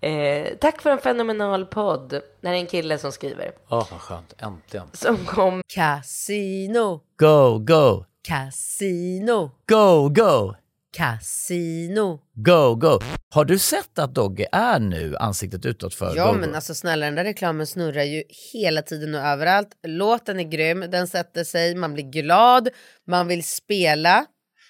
Eh, 0.00 0.46
tack 0.60 0.82
för 0.82 0.90
en 0.90 0.98
fenomenal 0.98 1.66
podd. 1.66 2.08
Det 2.40 2.48
här 2.48 2.54
är 2.54 2.58
en 2.58 2.66
kille 2.66 2.98
som 2.98 3.12
skriver. 3.12 3.50
Åh, 3.68 3.86
vad 3.90 4.00
skönt. 4.00 4.34
Äntligen. 4.38 4.86
Som 4.92 5.16
kom... 5.16 5.62
Casino, 5.66 7.00
Go, 7.18 7.58
go, 7.58 8.04
casino, 8.28 9.50
go, 9.68 10.08
go, 10.08 10.54
casino. 10.96 12.20
Go, 12.34 12.74
go. 12.74 13.00
Har 13.30 13.44
du 13.44 13.58
sett 13.58 13.98
att 13.98 14.14
Dogge 14.14 14.46
är 14.52 14.78
nu 14.80 15.16
ansiktet 15.16 15.66
utåt 15.66 15.94
för 15.94 16.16
Ja 16.16 16.32
Go, 16.32 16.38
men 16.38 16.48
Go? 16.50 16.54
alltså 16.56 16.74
snälla 16.74 17.06
den 17.06 17.14
där 17.14 17.24
reklamen 17.24 17.66
snurrar 17.66 18.02
ju 18.02 18.22
hela 18.52 18.82
tiden 18.82 19.14
och 19.14 19.20
överallt. 19.20 19.68
Låten 19.86 20.40
är 20.40 20.44
grym, 20.44 20.84
den 20.90 21.06
sätter 21.08 21.44
sig, 21.44 21.74
man 21.74 21.94
blir 21.94 22.04
glad, 22.04 22.68
man 23.06 23.26
vill 23.28 23.44
spela. 23.46 24.26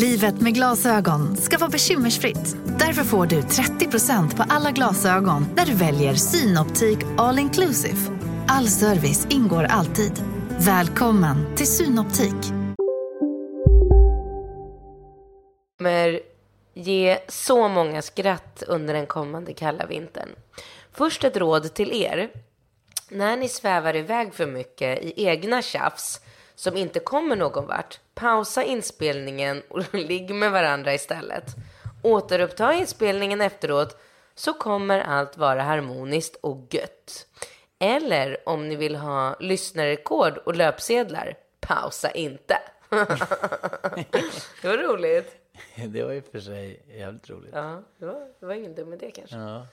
Livet 0.00 0.40
med 0.40 0.54
glasögon 0.54 1.36
ska 1.36 1.58
vara 1.58 1.70
bekymmersfritt. 1.70 2.56
Därför 2.78 3.04
får 3.04 3.26
du 3.26 3.40
30% 3.40 4.36
på 4.36 4.44
alla 4.48 4.70
glasögon 4.70 5.46
när 5.56 5.66
du 5.66 5.74
väljer 5.74 6.14
Synoptik 6.14 6.98
All 7.16 7.38
Inclusive. 7.38 7.96
All 8.48 8.68
service 8.68 9.26
ingår 9.30 9.64
alltid. 9.64 10.12
Välkommen 10.58 11.56
till 11.56 11.66
Synoptik. 11.66 12.52
kommer 15.78 16.20
ge 16.74 17.18
så 17.28 17.68
många 17.68 18.02
skratt 18.02 18.62
under 18.66 18.94
den 18.94 19.06
kommande 19.06 19.52
kalla 19.52 19.86
vintern. 19.86 20.28
Först 20.92 21.24
ett 21.24 21.36
råd 21.36 21.74
till 21.74 21.92
er. 21.92 22.30
När 23.10 23.36
ni 23.36 23.48
svävar 23.48 23.96
iväg 23.96 24.34
för 24.34 24.46
mycket 24.46 24.98
i 25.04 25.26
egna 25.26 25.62
tjafs 25.62 26.20
som 26.54 26.76
inte 26.76 27.00
kommer 27.00 27.36
någon 27.36 27.66
vart, 27.66 28.00
pausa 28.18 28.62
inspelningen 28.62 29.62
och 29.68 29.82
ligg 29.94 30.34
med 30.34 30.52
varandra 30.52 30.94
istället. 30.94 31.44
Återuppta 32.02 32.74
inspelningen 32.74 33.40
efteråt 33.40 34.00
så 34.34 34.52
kommer 34.52 35.00
allt 35.00 35.36
vara 35.36 35.62
harmoniskt 35.62 36.36
och 36.40 36.66
gött. 36.70 37.26
Eller 37.78 38.48
om 38.48 38.68
ni 38.68 38.76
vill 38.76 38.96
ha 38.96 39.36
lyssnarrekord 39.40 40.36
och 40.36 40.56
löpsedlar, 40.56 41.34
pausa 41.60 42.10
inte. 42.10 42.58
det 44.62 44.68
var 44.68 44.76
roligt. 44.76 45.34
Det 45.88 46.02
var 46.02 46.12
ju 46.12 46.22
för 46.22 46.40
sig 46.40 46.82
jävligt 46.86 47.30
roligt. 47.30 47.50
Ja, 47.54 47.82
det 47.98 48.06
var, 48.06 48.28
det 48.40 48.46
var 48.46 48.54
ingen 48.54 48.74
dum 48.74 48.92
idé 48.92 49.10
kanske. 49.10 49.36
Ja. 49.36 49.66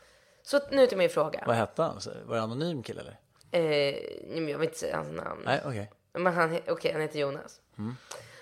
Så 0.44 0.60
nu 0.72 0.88
till 0.88 0.98
min 0.98 1.10
fråga. 1.10 1.44
Vad 1.48 1.56
hette 1.56 1.82
han? 1.82 2.00
Var 2.26 2.36
det 2.36 2.42
anonym 2.42 2.84
kille 2.84 3.02
eller? 3.02 3.20
Eh, 3.52 3.96
jag 4.50 4.58
vill 4.58 4.68
inte 4.68 4.78
säga 4.78 4.98
hans 4.98 5.12
namn. 5.12 5.42
Nej, 5.46 5.62
okej. 5.66 5.92
Men 6.14 6.34
han, 6.34 6.60
okej, 6.68 6.92
han 6.92 7.02
heter 7.02 7.20
Jonas. 7.20 7.62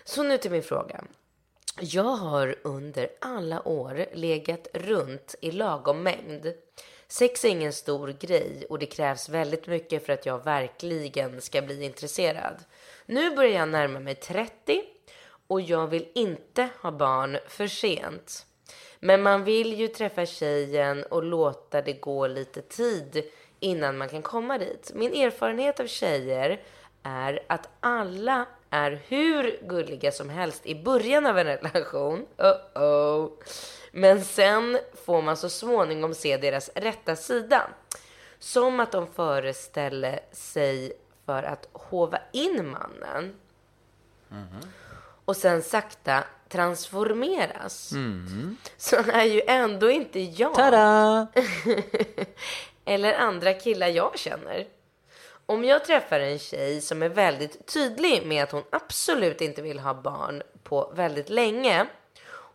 Så 0.04 0.24
nu 0.24 0.38
till 0.38 0.52
min 0.52 0.64
fråga. 0.64 1.04
Jag 1.80 2.04
har 2.04 2.56
under 2.64 3.10
alla 3.22 3.68
år 3.68 4.06
legat 4.14 4.68
runt 4.74 5.36
i 5.42 5.52
lagom 5.52 6.04
mängd. 6.04 6.54
Sex 7.08 7.46
är 7.46 7.50
ingen 7.50 7.74
stor 7.74 8.08
grej 8.20 8.66
och 8.70 8.80
det 8.80 8.86
krävs 8.86 9.30
väldigt 9.30 9.68
mycket 9.68 10.06
för 10.06 10.14
att 10.14 10.26
jag 10.26 10.44
verkligen 10.44 11.42
ska 11.42 11.62
bli 11.62 11.84
intresserad. 11.84 12.64
Nu 13.06 13.36
börjar 13.36 13.60
jag 13.60 13.70
närma 13.70 14.00
mig 14.00 14.16
30 14.16 14.84
och 15.48 15.62
jag 15.62 15.88
vill 15.88 16.08
inte 16.16 16.70
ha 16.82 16.92
barn 16.92 17.38
för 17.48 17.68
sent. 17.68 18.46
Men 19.00 19.22
man 19.22 19.44
vill 19.44 19.74
ju 19.80 19.88
träffa 19.88 20.26
tjejen 20.26 21.04
och 21.04 21.24
låta 21.24 21.82
det 21.82 21.94
gå 21.94 22.28
lite 22.28 22.62
tid 22.62 23.24
innan 23.60 23.98
man 23.98 24.10
kan 24.10 24.22
komma 24.22 24.58
dit. 24.58 24.92
Min 24.96 25.14
erfarenhet 25.14 25.80
av 25.80 25.88
tjejer 25.88 26.62
är 27.04 27.44
att 27.48 27.70
alla 27.80 28.46
är 28.74 29.02
hur 29.08 29.60
gulliga 29.62 30.12
som 30.12 30.30
helst 30.30 30.66
i 30.66 30.84
början 30.84 31.26
av 31.26 31.38
en 31.38 31.46
relation. 31.46 32.26
Uh-oh. 32.38 33.32
Men 33.92 34.26
sen 34.26 34.80
får 35.06 35.22
man 35.22 35.38
så 35.38 35.50
småningom 35.50 36.14
se 36.14 36.38
deras 36.38 36.70
rätta 36.76 37.16
sida. 37.16 37.70
Som 38.40 38.80
att 38.80 38.92
de 38.92 39.08
föreställer 39.08 40.20
sig 40.32 40.94
för 41.26 41.44
att 41.44 41.70
hova 41.72 42.20
in 42.32 42.70
mannen 42.72 43.34
och 45.26 45.38
sen 45.38 45.62
sakta 45.62 46.24
transformeras. 46.50 47.94
Så 48.78 48.96
är 48.96 49.24
ju 49.24 49.42
ändå 49.48 49.90
inte 49.90 50.20
jag 50.20 50.56
Tada! 50.56 51.28
eller 52.86 53.14
andra 53.14 53.54
killar 53.54 53.88
jag 53.88 54.20
känner. 54.20 54.68
Om 55.46 55.64
jag 55.64 55.86
träffar 55.86 56.20
en 56.20 56.40
tjej 56.40 56.82
som 56.82 57.04
är 57.04 57.10
väldigt 57.10 57.68
tydlig 57.74 58.26
med 58.26 58.44
att 58.44 58.52
hon 58.52 58.64
absolut 58.70 59.42
inte 59.42 59.62
vill 59.62 59.80
ha 59.80 59.94
barn 59.94 60.42
på 60.64 60.94
väldigt 60.96 61.30
länge 61.30 61.86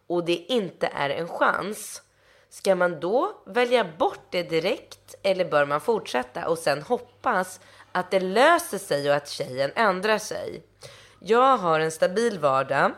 och 0.07 0.25
det 0.25 0.37
inte 0.37 0.87
är 0.87 1.11
en 1.11 1.29
chans, 1.29 2.03
ska 2.49 2.75
man 2.75 3.01
då 3.01 3.43
välja 3.47 3.85
bort 3.99 4.27
det 4.31 4.43
direkt 4.43 5.15
eller 5.23 5.45
bör 5.45 5.67
man 5.67 5.81
fortsätta 5.81 6.49
och 6.49 6.59
sen 6.59 6.83
hoppas 6.83 7.61
att 7.93 8.11
det 8.11 8.21
löser 8.21 8.79
sig 8.79 9.11
och 9.11 9.17
att 9.17 9.29
tjejen 9.29 9.71
ändrar 9.75 10.19
sig? 10.19 10.63
Jag 11.21 11.57
har 11.57 11.81
en 11.81 11.91
stabil 11.91 12.39
vardag 12.39 12.93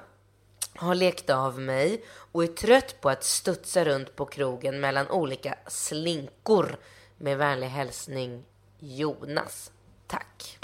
har 0.74 0.94
lekt 0.94 1.31
av 1.31 1.61
mig 1.61 2.05
och 2.33 2.42
är 2.42 2.46
trött 2.46 3.00
på 3.00 3.11
att 3.11 3.24
studsa 3.24 3.85
runt 3.85 4.16
på 4.16 4.26
krogen 4.26 4.81
mellan 4.81 5.11
olika 5.11 5.55
slinkor. 5.66 6.76
Med 7.18 7.38
vänlig 7.38 7.66
hälsning 7.66 8.44
Jonas. 8.79 9.72
Tack. 10.11 10.59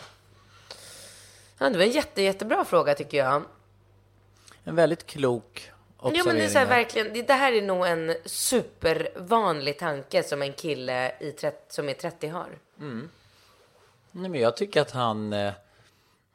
Ja, 1.58 1.70
det 1.70 1.78
var 1.78 1.84
en 1.84 1.90
jätte, 1.90 2.22
jättebra 2.22 2.64
fråga 2.64 2.94
tycker 2.94 3.18
jag. 3.18 3.42
En 4.64 4.76
väldigt 4.76 5.06
klok 5.06 5.70
Jo, 6.02 6.08
observering. 6.08 6.26
men 6.26 6.36
det 6.36 6.44
är 6.44 6.48
så 6.48 6.58
här, 6.58 6.66
verkligen, 6.66 7.12
det, 7.12 7.22
det 7.22 7.32
här 7.34 7.52
är 7.52 7.62
nog 7.62 7.86
en 7.86 8.16
supervanlig 8.24 9.78
tanke 9.78 10.22
som 10.22 10.42
en 10.42 10.52
kille 10.52 11.12
i 11.20 11.32
30, 11.32 11.56
som 11.68 11.88
är 11.88 11.94
30 11.94 12.28
har. 12.28 12.58
Nej, 14.10 14.30
men 14.30 14.34
jag 14.40 14.56
tycker 14.56 14.80
att 14.80 14.90
han... 14.90 15.32
Eh, 15.32 15.52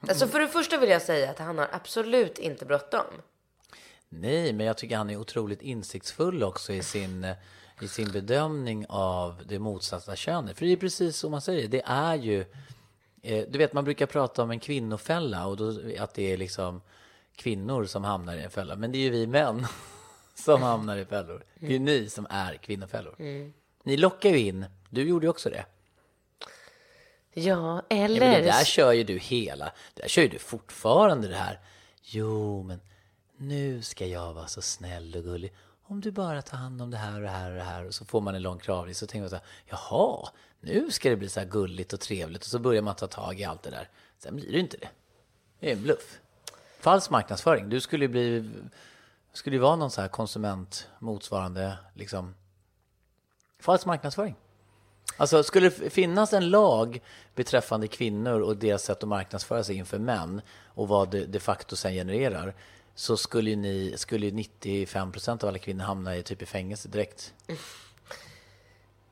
Alltså 0.07 0.27
för 0.27 0.39
det 0.39 0.47
första 0.47 0.77
vill 0.77 0.89
jag 0.89 1.01
säga 1.01 1.29
att 1.29 1.39
han 1.39 1.57
har 1.57 1.67
absolut 1.71 2.37
inte 2.39 2.65
bråttom. 2.65 3.05
nej, 4.09 4.53
men 4.53 4.65
jag 4.65 4.77
tycker 4.77 4.97
han 4.97 5.09
är 5.09 5.17
otroligt 5.17 5.61
insiktsfull 5.61 6.43
också 6.43 6.73
i 6.73 6.83
sin, 6.83 7.23
eh, 7.23 7.35
i 7.81 7.87
sin 7.87 8.11
bedömning 8.11 8.85
av 8.89 9.41
det 9.45 9.59
motsatta 9.59 10.15
könet. 10.15 10.57
För 10.57 10.65
det 10.65 10.71
är 10.71 10.77
precis 10.77 11.17
som 11.17 11.31
man 11.31 11.41
säger, 11.41 11.67
det 11.67 11.81
är 11.85 12.15
ju... 12.15 12.45
Eh, 13.21 13.45
du 13.49 13.57
vet, 13.57 13.73
man 13.73 13.83
brukar 13.83 14.05
prata 14.05 14.43
om 14.43 14.51
en 14.51 14.59
kvinnofälla 14.59 15.47
och 15.47 15.57
då, 15.57 15.81
att 15.99 16.13
det 16.13 16.33
är 16.33 16.37
liksom 16.37 16.81
kvinnor 17.35 17.85
som 17.85 18.03
hamnar 18.03 18.35
i 18.35 18.41
en 18.43 18.49
fälla. 18.49 18.75
Men 18.75 18.91
det 18.91 18.97
är 18.97 18.99
ju 18.99 19.09
vi 19.09 19.27
män 19.27 19.67
som 20.35 20.61
hamnar 20.61 20.97
i 20.97 21.05
fällor. 21.05 21.43
Det 21.59 21.65
är 21.65 21.71
ju 21.71 21.79
ni 21.79 22.09
som 22.09 22.27
är 22.29 22.55
kvinnofällor. 22.55 23.15
Ni 23.83 23.97
lockar 23.97 24.29
ju 24.29 24.39
in, 24.39 24.65
du 24.89 25.03
gjorde 25.03 25.25
ju 25.25 25.29
också 25.29 25.49
det. 25.49 25.65
Ja, 27.33 27.43
Ja, 27.43 27.81
eller... 27.89 28.19
men 28.19 28.31
det 28.31 28.41
där 28.41 28.63
kör 28.63 28.91
ju 28.91 29.03
du 29.03 29.17
hela, 29.17 29.65
det 29.93 30.01
där 30.01 30.09
kör 30.09 30.21
ju 30.21 30.27
du 30.27 30.39
fortfarande 30.39 31.27
det 31.27 31.35
här. 31.35 31.59
Jo, 32.01 32.63
men 32.63 32.81
nu 33.37 33.81
ska 33.81 34.05
jag 34.05 34.33
vara 34.33 34.47
så 34.47 34.61
snäll 34.61 35.15
och 35.15 35.23
gullig. 35.23 35.53
Om 35.83 36.01
du 36.01 36.11
bara 36.11 36.41
tar 36.41 36.57
hand 36.57 36.81
om 36.81 36.91
det 36.91 36.97
här 36.97 37.15
och 37.15 37.21
det 37.21 37.29
här 37.29 37.51
och 37.51 37.57
det 37.57 37.63
här. 37.63 37.85
Och 37.85 37.93
så 37.93 38.05
får 38.05 38.21
man 38.21 38.35
en 38.35 38.41
lång 38.41 38.59
kravlista. 38.59 39.05
Så 39.05 39.09
tänker 39.09 39.21
man 39.21 39.29
så 39.29 39.35
här, 39.35 39.45
jaha, 39.65 40.29
nu 40.61 40.91
ska 40.91 41.09
det 41.09 41.15
bli 41.15 41.29
så 41.29 41.39
här 41.39 41.47
gulligt 41.47 41.93
och 41.93 41.99
trevligt. 41.99 42.41
Och 42.41 42.47
så 42.47 42.59
börjar 42.59 42.81
man 42.81 42.95
ta 42.95 43.07
tag 43.07 43.39
i 43.39 43.43
allt 43.43 43.63
det 43.63 43.69
där. 43.69 43.89
Sen 44.19 44.35
blir 44.35 44.51
det 44.51 44.59
inte 44.59 44.77
det. 44.77 44.89
Det 45.59 45.71
är 45.71 45.75
en 45.75 45.83
bluff. 45.83 46.19
Falsk 46.79 47.09
marknadsföring. 47.09 47.69
Du 47.69 47.81
skulle 47.81 48.05
ju 48.05 48.09
bli, 48.09 48.49
skulle 49.33 49.55
ju 49.55 49.61
vara 49.61 49.75
någon 49.75 49.91
så 49.91 50.01
här 50.01 50.07
konsument 50.07 50.87
motsvarande 50.99 51.77
liksom 51.93 52.35
falsk 53.59 53.85
marknadsföring. 53.85 54.35
Alltså, 55.17 55.43
skulle 55.43 55.69
det 55.69 55.89
finnas 55.89 56.33
en 56.33 56.49
lag 56.49 57.01
beträffande 57.35 57.87
kvinnor 57.87 58.39
och 58.39 58.57
deras 58.57 58.83
sätt 58.83 59.03
att 59.03 59.09
marknadsföra 59.09 59.63
sig 59.63 59.75
inför 59.75 59.99
män 59.99 60.41
och 60.65 60.87
vad 60.87 61.11
det 61.11 61.25
de 61.25 61.39
facto 61.39 61.75
sen 61.75 61.93
genererar 61.93 62.55
så 62.95 63.17
skulle 63.17 63.49
ju 63.49 63.55
ni, 63.55 63.93
skulle 63.97 64.25
ju 64.25 64.31
95 64.31 65.11
procent 65.11 65.43
av 65.43 65.49
alla 65.49 65.57
kvinnor 65.57 65.83
hamna 65.83 66.17
i 66.17 66.23
typ 66.23 66.41
i 66.41 66.45
fängelse 66.45 66.89
direkt. 66.89 67.33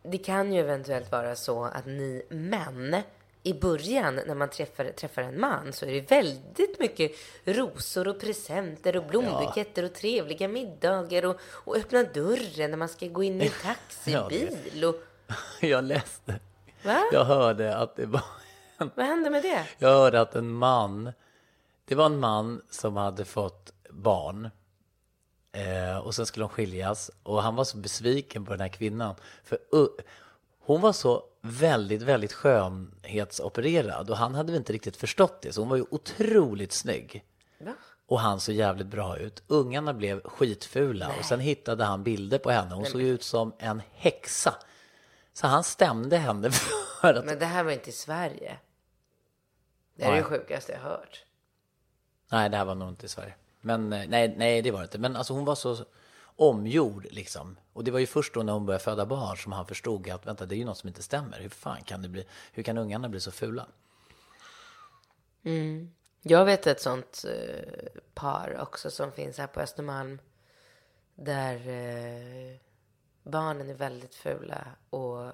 Det 0.03 0.17
kan 0.17 0.53
ju 0.53 0.59
eventuellt 0.59 1.11
vara 1.11 1.35
så 1.35 1.63
att 1.63 1.85
ni 1.85 2.23
män 2.29 3.03
i 3.43 3.53
början 3.53 4.19
när 4.27 4.35
man 4.35 4.49
träffar, 4.49 4.85
träffar 4.85 5.21
en 5.21 5.39
man 5.39 5.73
så 5.73 5.85
är 5.85 5.93
det 5.93 6.11
väldigt 6.11 6.79
mycket 6.79 7.11
rosor 7.43 8.07
och 8.07 8.19
presenter 8.19 8.97
och 8.97 9.05
blombuketter 9.05 9.83
och 9.83 9.93
trevliga 9.93 10.47
middagar 10.47 11.25
och, 11.25 11.39
och 11.41 11.75
öppna 11.75 12.03
dörren 12.03 12.71
när 12.71 12.77
man 12.77 12.89
ska 12.89 13.07
gå 13.07 13.23
in 13.23 13.41
i 13.41 13.45
en 13.45 13.51
taxibil. 13.63 14.85
Och, 14.85 14.95
Jag 15.61 15.83
läste, 15.83 16.39
va? 16.83 17.03
jag 17.11 17.25
hörde 17.25 17.77
att 17.77 17.95
det 17.95 18.05
var 18.05 18.23
Vad 18.95 19.05
hände 19.05 19.29
med 19.29 19.43
det? 19.43 19.67
Jag 19.77 19.89
hörde 19.89 20.21
att 20.21 20.35
en 20.35 20.51
man, 20.51 21.11
det 21.85 21.95
var 21.95 22.05
en 22.05 22.19
man 22.19 22.61
som 22.69 22.97
hade 22.97 23.25
fått 23.25 23.73
barn 23.89 24.49
eh, 25.51 25.97
och 25.97 26.15
sen 26.15 26.25
skulle 26.25 26.43
de 26.43 26.49
skiljas 26.49 27.11
och 27.23 27.43
han 27.43 27.55
var 27.55 27.63
så 27.63 27.77
besviken 27.77 28.45
på 28.45 28.51
den 28.51 28.61
här 28.61 28.67
kvinnan. 28.67 29.15
För 29.43 29.59
uh, 29.73 29.87
hon 30.59 30.81
var 30.81 30.93
så 30.93 31.23
väldigt, 31.41 32.01
väldigt 32.01 32.33
skönhetsopererad 32.33 34.09
och 34.09 34.17
han 34.17 34.35
hade 34.35 34.51
väl 34.51 34.59
inte 34.59 34.73
riktigt 34.73 34.97
förstått 34.97 35.41
det 35.41 35.53
så 35.53 35.61
hon 35.61 35.69
var 35.69 35.77
ju 35.77 35.85
otroligt 35.89 36.71
snygg. 36.71 37.25
Va? 37.59 37.73
Och 38.07 38.19
han 38.19 38.39
såg 38.39 38.55
jävligt 38.55 38.87
bra 38.87 39.17
ut. 39.17 39.43
Ungarna 39.47 39.93
blev 39.93 40.21
skitfula 40.21 41.11
och 41.19 41.25
sen 41.25 41.39
hittade 41.39 41.83
han 41.83 42.03
bilder 42.03 42.37
på 42.37 42.51
henne. 42.51 42.75
Hon 42.75 42.85
såg 42.85 43.01
ut 43.01 43.23
som 43.23 43.53
en 43.57 43.81
häxa. 43.93 44.55
Så 45.33 45.47
han 45.47 45.63
stämde 45.63 46.17
henne 46.17 46.51
för 47.01 47.13
att... 47.13 47.25
Men 47.25 47.39
det 47.39 47.45
här 47.45 47.63
var 47.63 47.71
inte 47.71 47.89
i 47.89 47.93
Sverige. 47.93 48.57
Det 49.95 50.03
är 50.03 50.09
Nej. 50.09 50.17
det 50.17 50.23
sjukaste 50.23 50.71
jag 50.71 50.79
hört. 50.79 51.25
Nej, 52.31 52.49
det 52.49 52.57
här 52.57 52.65
var 52.65 52.75
nog 52.75 52.89
inte 52.89 53.05
i 53.05 53.09
Sverige. 53.09 53.33
Men 53.62 53.93
eh, 53.93 54.10
nej, 54.10 54.36
nej, 54.38 54.62
det 54.62 54.72
var 54.72 54.80
det 54.80 54.84
inte. 54.84 54.97
Men 54.97 55.16
alltså 55.16 55.34
hon 55.34 55.45
var 55.45 55.55
så 55.55 55.86
omgjord 56.22 57.07
liksom. 57.12 57.57
Och 57.74 57.84
det 57.84 57.91
var 57.91 57.99
ju 57.99 58.05
först 58.05 58.34
då 58.34 58.43
när 58.43 58.53
hon 58.53 58.66
började 58.66 58.84
föda 58.84 59.05
barn 59.05 59.38
som 59.38 59.51
han 59.51 59.66
förstod 59.66 60.10
att 60.10 60.28
vänta, 60.28 60.45
det 60.45 60.55
är 60.55 60.57
ju 60.57 60.66
något 60.66 60.78
som 60.78 60.88
inte 60.88 61.03
stämmer. 61.03 61.39
Hur 61.39 61.49
fan 61.49 61.84
kan 61.84 62.01
det 62.01 62.10
bli? 62.10 62.26
Hur 62.51 62.64
kan 62.64 62.78
ungarna 62.78 63.10
bli 63.10 63.20
så 63.20 63.32
fula? 63.32 63.68
Mm. 65.43 65.91
Jag 66.22 66.45
vet 66.45 66.68
ett 66.68 66.82
sånt 66.82 67.26
eh, 67.28 68.01
par 68.14 68.57
också 68.62 68.91
som 68.91 69.12
finns 69.12 69.38
här 69.38 69.47
på 69.47 69.60
Östermalm. 69.60 70.20
Där 71.16 71.55
eh, 71.55 72.57
barnen 73.24 73.70
är 73.70 73.74
väldigt 73.74 74.16
fula 74.16 74.68
och 74.89 75.32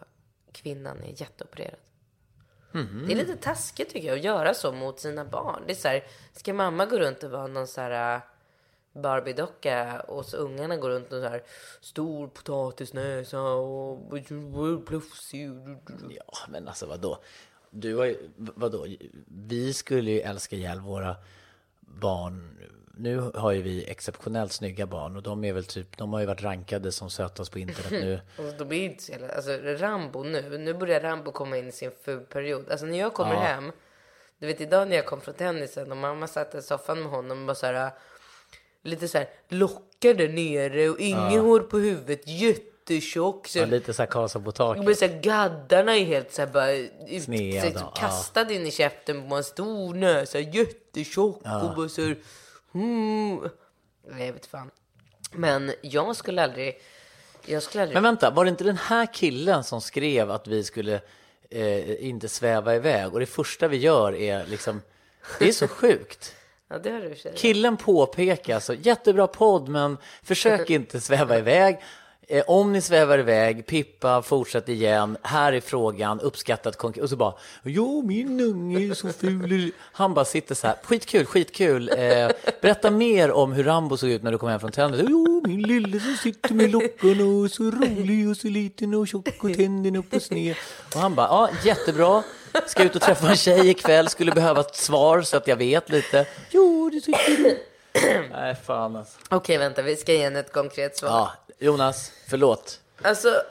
kvinnan 0.52 1.04
är 1.04 1.22
jätteopererad. 1.22 1.80
Det 3.08 3.14
är 3.14 3.16
lite 3.16 3.36
taskigt 3.36 3.90
tycker 3.90 4.08
jag 4.08 4.18
att 4.18 4.24
göra 4.24 4.54
så 4.54 4.72
mot 4.72 5.00
sina 5.00 5.26
barn. 5.26 5.64
Det 5.68 5.74
är 5.74 5.76
så 5.76 5.88
här, 5.88 6.04
ska 6.34 6.54
mamma 6.54 6.86
gå 6.86 7.00
runt 7.00 7.24
och 7.24 7.32
vara 7.32 7.48
någon 7.48 7.68
så 7.68 7.82
här 7.82 8.16
äh, 8.16 8.22
Barbie-docka 9.02 10.00
och 10.00 10.26
så 10.26 10.38
ungarna 10.38 10.78
går 10.78 10.90
runt 10.90 11.14
och 11.14 11.22
så 11.22 11.28
här 11.28 11.44
stor 11.82 12.28
potatisnäsa 12.28 13.42
och 13.42 14.12
plufsig. 14.86 15.52
Ja, 16.10 16.38
men 16.50 16.68
alltså 16.68 16.86
vadå? 16.86 17.18
Du 17.70 17.94
var 17.94 18.06
ju, 18.06 18.30
vadå? 18.36 18.88
Vi 19.28 19.74
skulle 19.74 20.12
ju 20.12 20.20
älska 20.20 20.56
ihjäl 20.56 20.80
våra 20.80 21.16
barn. 21.80 22.58
Nu 22.98 23.32
har 23.36 23.52
ju 23.52 23.62
vi 23.62 23.86
exceptionellt 23.90 24.52
snygga 24.52 24.86
barn 24.86 25.16
och 25.16 25.24
de 25.24 25.44
är 25.44 25.54
väl 25.54 25.66
typ, 25.66 25.98
de 25.98 26.14
har 26.14 26.20
ju 26.20 26.26
varit 26.26 26.44
rankade 26.44 26.92
som 26.92 27.10
sötast 27.10 27.52
på 27.52 27.60
internet 27.60 27.92
nu. 27.92 28.20
Och 28.38 28.54
de 28.58 28.68
blir 28.68 28.84
inte 28.84 29.04
så 29.04 29.12
jävla, 29.12 29.30
alltså 29.30 29.52
Rambo 29.52 30.24
nu, 30.24 30.58
nu 30.58 30.74
börjar 30.74 31.02
Rambo 31.02 31.32
komma 31.32 31.58
in 31.58 31.68
i 31.68 31.72
sin 31.72 31.92
fulperiod. 32.06 32.70
Alltså 32.70 32.86
när 32.86 33.00
jag 33.00 33.14
kommer 33.14 33.36
hem, 33.36 33.72
du 34.40 34.48
vet 34.48 34.62
idag 34.62 34.88
när 34.88 34.96
jag 34.96 35.06
kom 35.06 35.22
från 35.22 35.34
tennisen 35.34 35.92
och 35.92 35.98
mamma 35.98 36.28
satt 36.28 36.56
i 36.56 36.62
soffan 36.62 37.02
med 37.02 37.12
honom 37.12 37.40
och 37.40 37.46
bara 37.46 37.56
så 37.56 37.66
här, 37.66 37.92
lite 38.84 39.08
så 39.08 39.18
här 39.18 39.28
lockar 39.50 40.14
där 40.14 40.30
nere 40.30 40.90
och 40.90 41.00
inget 41.00 41.42
hår 41.42 41.60
på 41.60 41.78
huvudet, 41.78 42.28
jättetjock. 42.28 43.48
Så 43.48 43.60
Ja, 43.60 43.66
lite 43.66 43.94
så 43.94 44.02
här 44.02 44.08
Karlsson 44.08 44.44
på 44.44 44.52
taket. 44.52 44.86
Men 44.86 44.96
så 44.96 45.06
här, 45.06 45.22
gaddarna 45.22 45.98
är 45.98 46.06
helt 46.06 46.34
så 46.34 46.42
här 46.42 46.50
bara 46.50 46.72
ut, 46.72 47.24
så 47.24 47.32
här, 47.32 47.72
ja. 47.76 47.94
kastade 47.96 48.54
in 48.54 48.68
i 48.68 48.72
käften 48.72 49.30
på 49.30 49.36
en 49.36 49.44
stor 49.44 49.94
näsa, 49.94 50.40
jättetjock 50.40 51.38
och 51.38 51.76
bara 51.76 51.90
så 51.90 52.02
här, 52.02 52.18
mm. 52.76 53.50
Jag 54.08 54.34
vet 54.34 54.46
fan. 54.46 54.72
Men 55.32 55.74
jag 55.82 56.16
skulle 56.16 56.44
aldrig, 56.44 56.82
jag 57.46 57.64
skulle 57.64 57.82
aldrig 57.82 57.96
Men 57.96 58.04
vänta, 58.04 58.30
var 58.30 58.46
det 58.46 58.50
inte 58.50 58.64
den 58.64 58.78
här 58.78 59.14
killen 59.14 59.64
som 59.64 59.82
skrev 59.82 60.32
att 60.32 60.48
vi 60.48 60.64
skulle 60.64 61.02
eh, 61.50 62.06
inte 62.06 62.30
sväva 62.30 62.76
iväg? 62.76 63.14
Och 63.14 63.20
det 63.20 63.26
första 63.26 63.68
vi 63.68 63.78
gör 63.78 64.16
är 64.16 64.46
liksom, 64.46 64.82
det 65.40 65.48
är 65.48 65.52
så 65.52 65.68
sjukt. 65.82 66.36
Ja, 66.68 66.78
det 66.78 66.90
har 66.90 67.02
du. 67.02 67.16
Killen 67.36 67.78
påpekar 67.78 68.56
alltså, 68.56 68.74
jättebra 68.74 69.28
podd 69.28 69.70
men 69.70 69.98
försök 70.24 70.70
inte 70.70 71.02
sväva 71.02 71.38
iväg. 71.38 71.80
Eh, 72.28 72.44
om 72.48 72.74
ni 72.74 72.82
svävar 72.82 73.20
iväg, 73.20 73.66
Pippa, 73.66 74.22
fortsätt 74.22 74.70
igen. 74.70 75.18
Här 75.22 75.54
är 75.54 75.62
frågan, 75.62 76.20
uppskattat 76.20 76.78
konkret. 76.78 77.04
Och 77.04 77.10
så 77.10 77.16
bara, 77.16 77.34
jo 77.64 78.02
min 78.06 78.42
unge 78.42 78.90
är 78.90 78.94
så 78.94 79.10
ful. 79.14 79.72
Han 79.80 80.14
bara 80.14 80.26
sitter 80.26 80.56
så 80.56 80.68
här, 80.68 80.76
skitkul, 80.84 81.26
skitkul. 81.26 81.90
Eh, 81.98 82.30
berätta 82.62 82.92
mer 82.92 83.32
om 83.32 83.54
hur 83.54 83.64
Rambo 83.64 83.98
såg 83.98 84.10
ut 84.10 84.24
när 84.24 84.32
du 84.32 84.38
kom 84.38 84.50
hem 84.50 84.60
från 84.60 84.72
tennis. 84.72 85.02
Jo, 85.10 85.42
min 85.48 85.62
lille 85.62 86.00
som 86.00 86.16
sitter 86.16 86.54
med 86.54 86.72
lockarna 86.72 87.26
och 87.26 87.52
så 87.52 87.64
rolig 87.64 88.30
och 88.30 88.38
så 88.38 88.48
liten 88.48 88.94
och 88.94 89.08
tjock 89.08 89.44
och 89.44 89.54
tänderna 89.54 90.00
upp 90.00 90.14
och 90.14 90.22
sned. 90.22 90.56
Och 90.94 91.00
han 91.00 91.16
bara, 91.16 91.28
ja 91.28 91.50
jättebra. 91.64 92.24
Ska 92.68 92.84
ut 92.84 92.96
och 92.96 93.02
träffa 93.02 93.30
en 93.30 93.36
tjej 93.36 93.70
ikväll, 93.70 94.10
skulle 94.10 94.32
behöva 94.32 94.62
ett 94.62 94.76
svar 94.76 95.22
så 95.22 95.38
att 95.38 95.48
jag 95.48 95.56
vet 95.56 95.90
lite. 95.90 96.26
Jo, 96.50 96.90
det 96.94 97.02
tycker 97.02 97.38
du. 97.38 97.58
Nej, 98.32 98.56
fan 98.66 98.96
alltså. 98.96 99.18
Okej, 99.30 99.58
vänta, 99.58 99.82
vi 99.82 99.96
ska 99.96 100.14
ge 100.14 100.24
henne 100.24 100.40
ett 100.40 100.54
konkret 100.54 100.98
svar. 100.98 101.10
Ja, 101.10 101.32
Jonas, 101.60 102.12
förlåt. 102.28 102.80
Alltså, 103.02 103.42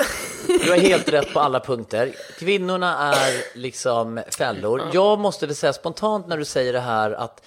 Du 0.46 0.70
har 0.70 0.78
helt 0.78 1.08
rätt 1.08 1.32
på 1.32 1.40
alla 1.40 1.60
punkter. 1.60 2.14
Kvinnorna 2.38 3.14
är 3.14 3.58
liksom 3.58 4.22
fällor. 4.30 4.82
Jag 4.92 5.18
måste 5.18 5.46
väl 5.46 5.56
säga 5.56 5.72
spontant 5.72 6.26
när 6.26 6.38
du 6.38 6.44
säger 6.44 6.72
det 6.72 6.80
här 6.80 7.10
att 7.10 7.42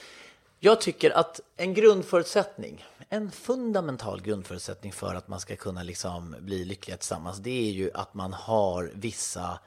jag 0.60 0.82
tycker 0.82 1.12
att 1.12 1.40
en 1.58 1.74
grundförutsättning, 1.74 2.86
en 3.10 3.32
fundamental 3.32 4.22
grundförutsättning 4.22 4.92
för 4.92 5.16
att 5.16 5.28
man 5.28 5.40
ska 5.40 5.56
kunna 5.56 5.84
liksom 5.84 6.36
bli 6.40 6.66
lyckliga 6.66 6.98
tillsammans, 6.98 7.38
det 7.38 7.70
är 7.70 7.72
ju 7.72 7.92
att 7.94 8.14
man 8.14 8.34
har 8.34 8.92
vissa 8.94 9.60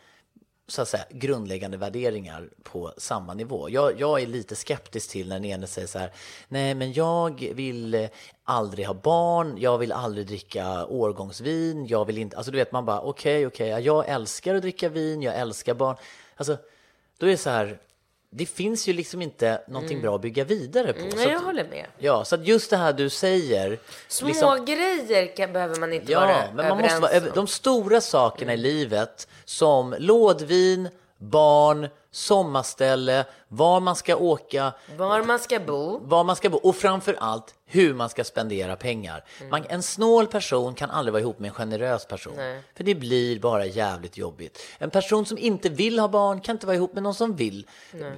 så 0.71 0.83
att 0.83 0.89
säga, 0.89 1.05
grundläggande 1.11 1.77
värderingar 1.77 2.49
på 2.63 2.93
samma 2.97 3.35
nivå. 3.35 3.71
Jag, 3.71 4.01
jag 4.01 4.23
är 4.23 4.27
lite 4.27 4.57
skeptisk 4.57 5.11
till 5.11 5.29
när 5.29 5.37
den 5.37 5.45
ene 5.45 5.67
säger 5.67 5.89
så 5.89 5.99
här, 5.99 6.13
nej 6.49 6.75
men 6.75 6.93
jag 6.93 7.41
vill 7.55 8.09
aldrig 8.45 8.87
ha 8.87 8.95
barn, 8.95 9.57
jag 9.59 9.79
vill 9.79 9.93
aldrig 9.93 10.27
dricka 10.27 10.87
årgångsvin, 10.87 11.87
jag 11.87 12.05
vill 12.05 12.19
inte, 12.19 12.37
alltså 12.37 12.53
du 12.53 12.59
vet 12.59 12.73
man 12.73 12.85
bara 12.85 13.01
okej, 13.01 13.47
okej, 13.47 13.73
okay, 13.73 13.85
jag 13.85 14.09
älskar 14.09 14.55
att 14.55 14.63
dricka 14.63 14.89
vin, 14.89 15.23
jag 15.23 15.37
älskar 15.37 15.75
barn. 15.75 15.97
Alltså, 16.37 16.57
då 17.19 17.27
är 17.27 17.31
det 17.31 17.37
så 17.37 17.51
här, 17.51 17.79
det 18.33 18.47
finns 18.47 18.89
ju 18.89 18.93
liksom 18.93 19.23
inte 19.23 19.63
någonting 19.69 20.01
bra 20.01 20.15
att 20.15 20.23
bygga 20.23 20.45
vidare 20.45 20.93
på. 20.93 21.11
så 21.11 21.17
nej, 21.17 21.27
jag 21.27 21.37
att, 21.37 21.45
håller 21.45 21.65
med. 21.69 21.87
ja, 21.99 22.25
så 22.25 22.35
att 22.35 22.47
just 22.47 22.71
det 22.71 22.77
här 22.77 22.93
du 22.93 23.11
säger, 23.11 23.79
Små 24.09 24.29
liksom- 24.29 24.65
grejer 24.65 25.37
kan, 25.37 25.53
behöver 25.53 25.77
man 25.81 25.93
inte 25.93 26.15
vara 26.15 26.31
Ja, 26.31 26.43
men 26.55 26.69
man 26.69 26.79
måste 26.79 27.01
vara, 27.01 27.21
de 27.21 27.47
stora 27.47 28.01
sakerna 28.01 28.55
i 28.55 28.57
livet 28.57 29.29
som 29.45 29.95
lådvin, 29.99 30.89
barn, 31.21 31.89
sommarställe, 32.11 33.25
var 33.49 33.81
man 33.81 33.97
ska 33.97 34.17
åka, 34.17 34.73
Var 34.97 35.23
man 35.25 35.39
ska 35.39 35.61
bo. 35.61 35.99
var 36.03 36.25
man 36.25 36.37
ska 36.37 36.51
bo 36.51 36.57
och 36.59 36.77
framför 36.77 37.17
allt 37.21 37.55
hur 37.67 37.95
man 37.95 38.09
ska 38.09 38.25
spendera 38.25 38.77
pengar. 38.77 39.25
Mm. 39.39 39.51
Man, 39.51 39.65
en 39.69 39.83
snål 39.83 40.27
person 40.27 40.75
kan 40.75 40.91
aldrig 40.91 41.13
vara 41.13 41.21
ihop 41.21 41.39
med 41.39 41.49
en 41.49 41.55
generös 41.55 42.05
person. 42.07 42.35
För 42.77 42.85
det 42.85 42.95
blir 42.95 43.39
bara 43.41 43.67
jävligt 43.67 44.17
jobbigt. 44.17 44.63
En 44.79 44.91
person 44.91 45.27
som 45.27 45.39
inte 45.39 45.69
vill 45.69 45.99
ha 45.99 46.09
barn 46.09 46.41
kan 46.41 46.57
inte 46.57 46.67
vara 46.67 46.77
ihop 46.77 46.95
med 46.95 47.03
någon 47.03 47.15
som 47.15 47.37
vill, 47.37 47.67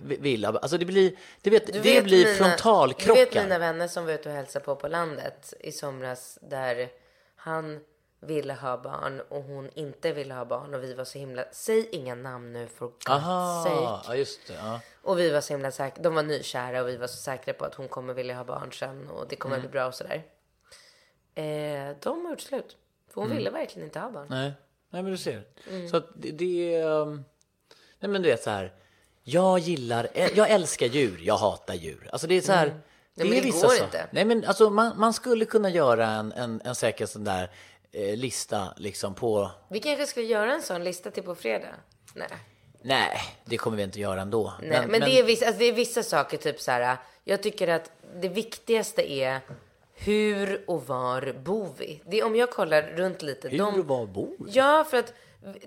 vill 0.02 0.44
Alltså 0.44 0.78
det 0.78 0.84
blir, 0.84 1.16
det 1.42 1.50
vet, 1.50 1.66
Du 1.66 1.72
det 1.72 1.78
vet 1.80 2.04
blir 2.04 2.24
mina- 2.24 2.36
frontalkrockar. 2.36 3.14
Du 3.14 3.24
vet 3.24 3.34
mina 3.44 3.58
vänner 3.58 3.88
som 3.88 4.06
var 4.06 4.12
ute 4.12 4.28
och 4.28 4.34
hälsade 4.34 4.64
på 4.64 4.76
på 4.76 4.88
landet 4.88 5.54
i 5.60 5.72
somras 5.72 6.38
där 6.42 6.88
han 7.36 7.80
ville 8.22 8.52
ha 8.54 8.76
barn 8.78 9.20
och 9.28 9.42
hon 9.42 9.70
inte 9.74 10.12
ville 10.12 10.34
ha 10.34 10.44
barn 10.44 10.74
och 10.74 10.82
vi 10.82 10.94
var 10.94 11.04
så 11.04 11.18
himla, 11.18 11.44
säg 11.52 11.88
inga 11.92 12.14
namn 12.14 12.52
nu 12.52 12.66
för 12.66 12.90
Aha, 13.08 13.64
sake. 13.64 14.08
ja 14.12 14.16
just 14.16 14.46
det. 14.46 14.54
Ja. 14.54 14.80
Och 15.02 15.18
vi 15.18 15.30
var 15.30 15.40
så 15.40 15.52
himla 15.52 15.70
säkra, 15.70 16.02
de 16.02 16.14
var 16.14 16.22
nykära 16.22 16.82
och 16.82 16.88
vi 16.88 16.96
var 16.96 17.06
så 17.06 17.16
säkra 17.16 17.54
på 17.54 17.64
att 17.64 17.74
hon 17.74 17.88
kommer 17.88 18.14
vilja 18.14 18.34
ha 18.36 18.44
barn 18.44 18.72
sen 18.72 19.08
och 19.08 19.26
det 19.28 19.36
kommer 19.36 19.58
bli 19.60 19.68
bra 19.68 19.86
och 19.86 19.94
sådär. 19.94 20.22
Eh, 21.34 21.96
de 22.00 22.24
har 22.24 22.30
gjort 22.30 22.40
slut. 22.40 22.76
För 23.14 23.20
hon 23.20 23.30
ville 23.36 23.50
verkligen 23.50 23.86
inte 23.88 23.98
ha 24.00 24.10
barn. 24.10 24.26
Nej, 24.30 24.52
nej 24.90 25.02
men 25.02 25.12
du 25.12 25.18
ser. 25.18 25.42
Mm. 25.70 25.88
Så 25.88 25.96
att 25.96 26.06
det, 26.14 26.30
det 26.30 26.74
är... 26.74 26.86
um, 26.86 27.24
Nej 28.00 28.10
men 28.10 28.22
du 28.22 28.28
vet 28.28 28.42
så 28.42 28.50
här. 28.50 28.72
Jag 29.22 29.58
gillar, 29.58 30.08
jag 30.34 30.50
älskar 30.50 30.86
djur, 30.86 31.20
jag 31.22 31.36
hatar 31.36 31.74
djur. 31.74 32.08
Alltså 32.12 32.26
det 32.26 32.34
är 32.34 32.40
så 32.40 32.52
här. 32.52 32.66
Det, 32.66 33.22
Mm. 33.22 33.34
men 33.34 33.42
det 33.42 33.50
går 33.50 33.68
så- 33.68 33.84
inte. 33.84 34.06
Nej 34.10 34.24
men 34.24 34.44
alltså 34.44 34.70
man, 34.70 34.98
man 35.00 35.12
skulle 35.12 35.44
kunna 35.44 35.70
göra 35.70 36.06
en, 36.06 36.32
en, 36.32 36.60
en 36.64 36.74
säker 36.74 37.06
sån 37.06 37.24
där 37.24 37.50
eh, 37.92 38.16
lista 38.16 38.74
liksom 38.76 39.14
på... 39.14 39.50
Vi 39.68 39.80
kanske 39.80 40.06
ska 40.06 40.20
göra 40.20 40.54
en 40.54 40.62
sån 40.62 40.84
lista 40.84 41.10
till 41.10 41.22
på 41.22 41.34
fredag? 41.34 41.74
Nej. 42.14 42.28
Nej, 42.82 43.20
det 43.44 43.56
kommer 43.56 43.76
vi 43.76 43.82
inte 43.82 44.00
göra 44.00 44.20
ändå. 44.20 44.52
Nej, 44.62 44.86
men, 44.86 45.00
det, 45.00 45.18
är 45.18 45.22
vissa, 45.22 45.46
alltså 45.46 45.58
det 45.58 45.64
är 45.64 45.72
vissa 45.72 46.02
saker, 46.02 46.38
typ 46.38 46.60
så 46.60 46.70
här. 46.70 46.96
Jag 47.24 47.42
tycker 47.42 47.68
att 47.68 47.90
det 48.14 48.28
viktigaste 48.28 49.12
är 49.12 49.40
hur 49.94 50.64
och 50.66 50.86
var 50.86 51.32
bor 51.44 51.68
vi? 51.78 52.02
Det 52.06 52.20
är, 52.20 52.24
om 52.24 52.36
jag 52.36 52.50
kollar 52.50 52.82
runt 52.82 53.22
lite. 53.22 53.48
Hur 53.48 53.58
de, 53.58 53.80
och 53.80 53.86
var 53.86 54.06
bor 54.06 54.36
vi? 54.38 54.50
Ja, 54.52 54.84
för 54.90 54.96
att 54.96 55.14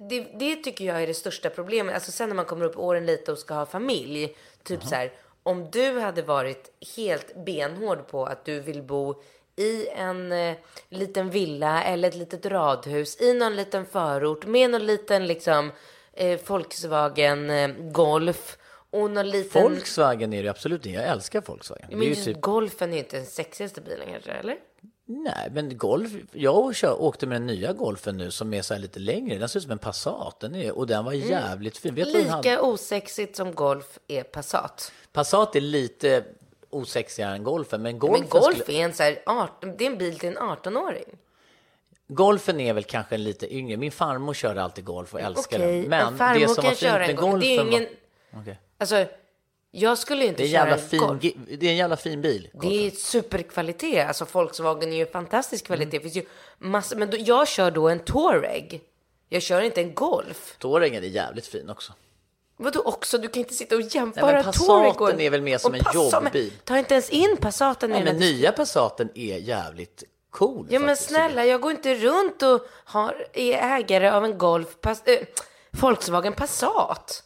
det, 0.10 0.28
det 0.40 0.56
tycker 0.56 0.86
jag 0.86 1.04
är 1.04 1.08
det 1.08 1.14
största 1.14 1.50
problemet. 1.50 1.96
Alltså 1.96 2.12
sen 2.12 2.30
när 2.30 2.36
man 2.36 2.46
kommer 2.46 2.66
upp 2.66 2.78
åren 2.78 3.06
lite 3.06 3.32
och 3.32 3.38
ska 3.38 3.54
ha 3.54 3.66
familj. 3.66 4.36
Typ 4.64 4.84
så 4.84 4.96
här, 4.96 5.12
om 5.44 5.72
du 5.72 6.00
hade 6.00 6.22
varit 6.22 6.72
helt 6.96 7.46
benhård 7.46 8.08
på 8.08 8.26
att 8.26 8.46
du 8.46 8.60
vill 8.60 8.82
bo 8.82 9.22
i 9.56 9.88
en 9.88 10.32
eh, 10.32 10.56
liten 10.89 11.30
villa 11.30 11.84
eller 11.84 12.08
ett 12.08 12.16
litet 12.16 12.45
radhus 12.45 13.22
i 13.22 13.34
någon 13.34 13.56
liten 13.56 13.86
förort 13.86 14.45
med 14.45 14.70
någon 14.70 14.86
liten 14.86 15.28
liksom 15.28 15.72
eh, 16.14 16.39
Volkswagen 16.47 17.49
eh, 17.49 17.68
Golf 17.78 18.58
och 18.89 19.12
någon 19.12 19.30
liten... 19.30 19.64
Volkswagen 19.64 20.34
är 20.34 20.43
det 20.43 20.49
absolut 20.49 20.86
inte. 20.86 20.99
Jag 20.99 21.10
älskar 21.10 21.41
Volkswagen. 21.41 21.88
Men 21.89 21.99
det 21.99 22.06
är 22.06 22.08
ju 22.08 22.14
just 22.14 22.26
typ... 22.26 22.41
Golfen 22.41 22.89
är 22.89 22.93
ju 22.93 22.99
inte 22.99 23.18
den 23.18 23.26
sexigaste 23.26 23.82
bilen 23.82 24.08
kanske, 24.12 24.32
eller? 24.32 24.58
Nej, 25.08 25.49
men 25.51 25.78
Golf. 25.78 26.12
Jag 26.32 26.76
kör, 26.76 27.01
åkte 27.01 27.28
med 27.28 27.36
den 27.36 27.47
nya 27.47 27.74
Golfen 27.74 28.18
nu 28.18 28.32
som 28.32 28.53
är 28.53 28.62
så 28.62 28.74
här 28.74 28.82
lite 28.82 28.99
längre. 28.99 29.38
Den 29.38 29.49
ser 29.49 29.60
ut 29.60 29.64
som 29.64 29.72
en 29.72 29.78
Passat. 29.78 30.39
Den 30.39 30.56
är, 30.56 30.78
och 30.78 30.88
den 30.88 31.06
var 31.06 31.12
jävligt 31.14 31.78
fin. 31.78 31.95
Vet 31.95 32.08
Mm. 32.08 32.22
Lika 32.22 32.32
hade? 32.36 32.60
osexigt 32.60 33.36
som 33.36 33.56
Golf 33.56 33.99
är 34.08 34.24
Passat. 34.24 34.91
Passat 35.14 35.56
är 35.56 35.62
lite 35.62 36.24
osexigare 36.76 37.36
än 37.36 37.44
Golfen, 37.44 37.82
men 37.82 38.00
Golfen, 38.00 38.20
Men 38.20 38.30
Golf 38.42 38.58
skulle, 38.60 38.78
är 38.80 38.86
en 38.86 38.94
så 38.94 39.04
här, 39.04 39.20
18, 39.26 39.78
det 39.78 39.86
är 39.86 39.92
en 39.92 39.98
bil 39.98 40.20
till 40.20 40.30
en 40.30 40.38
18-åring. 40.38 41.18
Golfen 42.08 42.60
är 42.60 42.74
väl 42.74 42.84
kanske 42.84 43.16
en 43.16 43.24
lite 43.24 43.54
yngre. 43.56 43.78
Min 43.78 43.92
farmor 43.92 44.34
körde 44.34 44.64
alltid 44.64 44.86
Golf 44.86 45.14
och 45.14 45.22
älskar 45.22 45.58
Okej, 45.58 45.82
den. 45.82 45.90
Men 45.90 46.08
en 46.08 46.18
farmor 46.18 46.40
det 46.40 46.48
som 46.48 46.56
var 46.56 46.62
kan 46.64 46.70
fint 46.72 46.80
köra 46.80 47.00
med 47.00 47.10
en 47.10 47.16
Golf. 47.16 47.42
Det 47.42 47.54
är 47.56 47.58
Golfen 47.58 47.74
ingen... 47.74 47.88
var... 48.32 48.42
Okej. 48.42 48.60
Alltså, 48.78 49.06
jag 49.72 49.98
skulle 49.98 50.26
inte 50.26 50.44
Det 50.44 50.48
är 50.48 50.52
köra 50.66 50.74
en 50.74 50.80
fin, 50.90 51.00
Golf. 51.00 51.22
det 51.60 51.66
är 51.68 51.70
en 51.72 51.76
jävla 51.78 51.98
fin 51.98 52.22
bil. 52.22 52.50
Det 52.54 52.88
är 52.88 52.92
superkvalitet. 52.92 54.08
Alltså 54.08 54.26
Volkswagen 54.32 54.92
är 54.94 54.98
ju 54.98 55.06
fantastisk 55.06 55.70
Mm. 55.70 55.78
kvalitet. 55.78 55.98
Det 55.98 56.02
finns 56.02 56.16
ju 56.16 56.26
massor. 56.58 56.96
Men 56.96 57.10
då, 57.10 57.18
jag 57.20 57.48
kör 57.48 57.72
då 57.72 57.90
en 57.90 58.00
Touareg. 58.00 58.82
Jag 59.30 59.42
kör 59.42 59.62
inte 59.62 59.82
en 59.82 59.94
Golf. 59.94 60.56
Touaregen 60.60 61.04
är 61.04 61.08
jävligt 61.08 61.48
fin 61.48 61.70
också. 61.70 61.94
Vadå 62.58 62.82
också? 62.82 63.18
Du 63.18 63.28
kan 63.28 63.39
inte 63.39 63.53
sitta 63.53 63.76
och 63.76 63.82
jämföra 63.82 64.26
Nej, 64.26 64.34
men 64.36 64.43
Passaten 64.43 64.68
Touareg 64.68 65.01
och 65.01 65.22
är 65.22 65.30
väl 65.30 65.41
mer 65.41 65.58
som 65.58 65.72
och 65.72 65.78
en 65.78 65.84
jobbbil. 65.93 66.51
Men 66.51 66.60
Ta 66.64 66.78
inte 66.78 66.93
ens 66.93 67.10
in 67.10 67.38
Passaten 67.41 67.89
Nej, 67.89 68.03
men 68.03 68.18
nya 68.18 68.51
Passaten 68.51 69.10
är 69.16 69.38
jävligt 69.38 70.03
cool. 70.30 70.68
Ja 70.70 70.80
men 70.80 70.97
snälla, 70.97 71.45
jag 71.45 71.62
går 71.62 71.72
inte 71.72 71.95
runt 71.95 72.43
och 72.43 72.68
har, 72.86 73.28
är 73.34 73.78
ägare 73.80 74.10
av 74.10 74.26
en 74.26 74.38
Golf, 74.38 74.82
pass, 74.82 75.03
äh, 75.06 75.20
Volkswagen 75.72 76.34
Passat. 76.34 77.24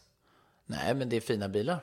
Nej, 0.66 0.94
men 0.94 1.10
det 1.10 1.16
är 1.18 1.22
fina 1.22 1.50
bilar. 1.50 1.80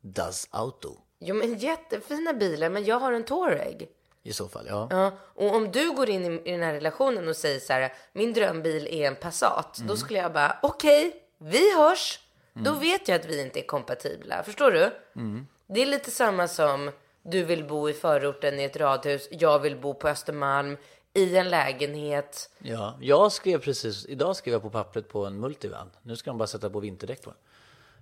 Das 0.00 0.48
Auto. 0.50 0.96
Jo 1.20 1.34
men 1.34 1.58
jättefina 1.58 2.32
bilar, 2.32 2.68
men 2.70 2.84
jag 2.84 2.98
har 3.00 3.12
en 3.12 3.24
Touareg. 3.24 3.88
I 4.22 4.32
så 4.32 4.48
fall, 4.48 4.66
ja. 4.68 4.86
Ja, 4.90 5.12
och 5.34 5.54
om 5.54 5.72
du 5.72 5.90
går 5.90 6.10
in 6.10 6.24
i, 6.24 6.48
i 6.48 6.52
den 6.52 6.62
här 6.62 6.72
relationen 6.74 7.28
och 7.28 7.36
säger 7.36 7.60
så 7.60 7.72
här, 7.72 7.92
min 8.12 8.32
drömbil 8.32 8.86
är 8.86 9.06
en 9.08 9.16
Passat, 9.16 9.78
Mm. 9.78 9.88
då 9.88 9.96
skulle 9.96 10.18
jag 10.18 10.32
bara, 10.32 10.56
okej, 10.62 11.12
vi 11.38 11.76
hörs. 11.76 12.20
Då 12.64 12.72
vet 12.72 13.08
jag 13.08 13.20
att 13.20 13.26
vi 13.26 13.42
inte 13.42 13.60
är 13.60 13.66
kompatibla, 13.66 14.42
förstår 14.42 14.70
du? 14.70 14.90
Mm. 15.16 15.46
Det 15.66 15.82
är 15.82 15.86
lite 15.86 16.10
samma 16.10 16.48
som 16.48 16.90
du 17.22 17.44
vill 17.44 17.64
bo 17.64 17.88
i 17.88 17.92
förorten 17.92 18.60
i 18.60 18.64
ett 18.64 18.76
radhus, 18.76 19.28
jag 19.30 19.58
vill 19.58 19.76
bo 19.76 19.94
på 19.94 20.08
Östermalm 20.08 20.76
i 21.14 21.36
en 21.36 21.48
lägenhet. 21.48 22.50
ja. 22.58 22.98
Jag 23.00 23.32
skrev 23.32 23.58
precis, 23.58 24.06
idag 24.06 24.36
skrev 24.36 24.52
jag 24.52 24.62
på 24.62 24.70
pappret 24.70 25.08
på 25.08 25.26
en 25.26 25.40
multivan. 25.40 25.90
Nu 26.02 26.16
ska 26.16 26.30
de 26.30 26.38
bara 26.38 26.46
sätta 26.46 26.70
på 26.70 26.80
vinterdäck 26.80 27.22
på 27.22 27.30
den. 27.30 27.38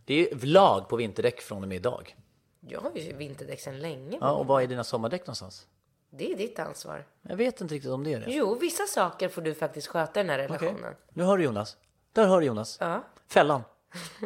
Det 0.04 0.30
är 0.32 0.46
lag 0.46 0.88
på 0.88 0.96
vinterdäck 0.96 1.40
från 1.40 1.62
och 1.62 1.68
med 1.68 1.76
idag. 1.76 2.16
Jag 2.60 2.80
har 2.80 2.90
ju 2.94 3.12
vinterdäck 3.12 3.60
sedan 3.60 3.80
länge. 3.80 4.18
Ja, 4.20 4.30
och 4.32 4.46
var 4.46 4.60
är 4.60 4.66
dina 4.66 4.84
sommardäck 4.84 5.20
någonstans? 5.20 5.66
Det 6.10 6.32
är 6.32 6.36
ditt 6.36 6.58
ansvar. 6.58 7.06
Jag 7.22 7.36
vet 7.36 7.60
inte 7.60 7.74
riktigt 7.74 7.90
om 7.90 8.04
det 8.04 8.12
är 8.12 8.20
det. 8.20 8.26
Jo, 8.32 8.54
vissa 8.54 8.86
saker 8.86 9.28
får 9.28 9.42
du 9.42 9.54
faktiskt 9.54 9.86
sköta 9.86 10.20
i 10.20 10.22
den 10.22 10.30
här 10.30 10.46
Okej. 10.46 10.68
relationen. 10.68 10.94
Nu 11.08 11.22
hör 11.24 11.36
du 11.38 11.44
Jonas. 11.44 11.76
Där 12.12 12.26
hör 12.26 12.40
du 12.40 12.46
Jonas. 12.46 12.76
Ja. 12.80 13.04
Fällan. 13.28 13.62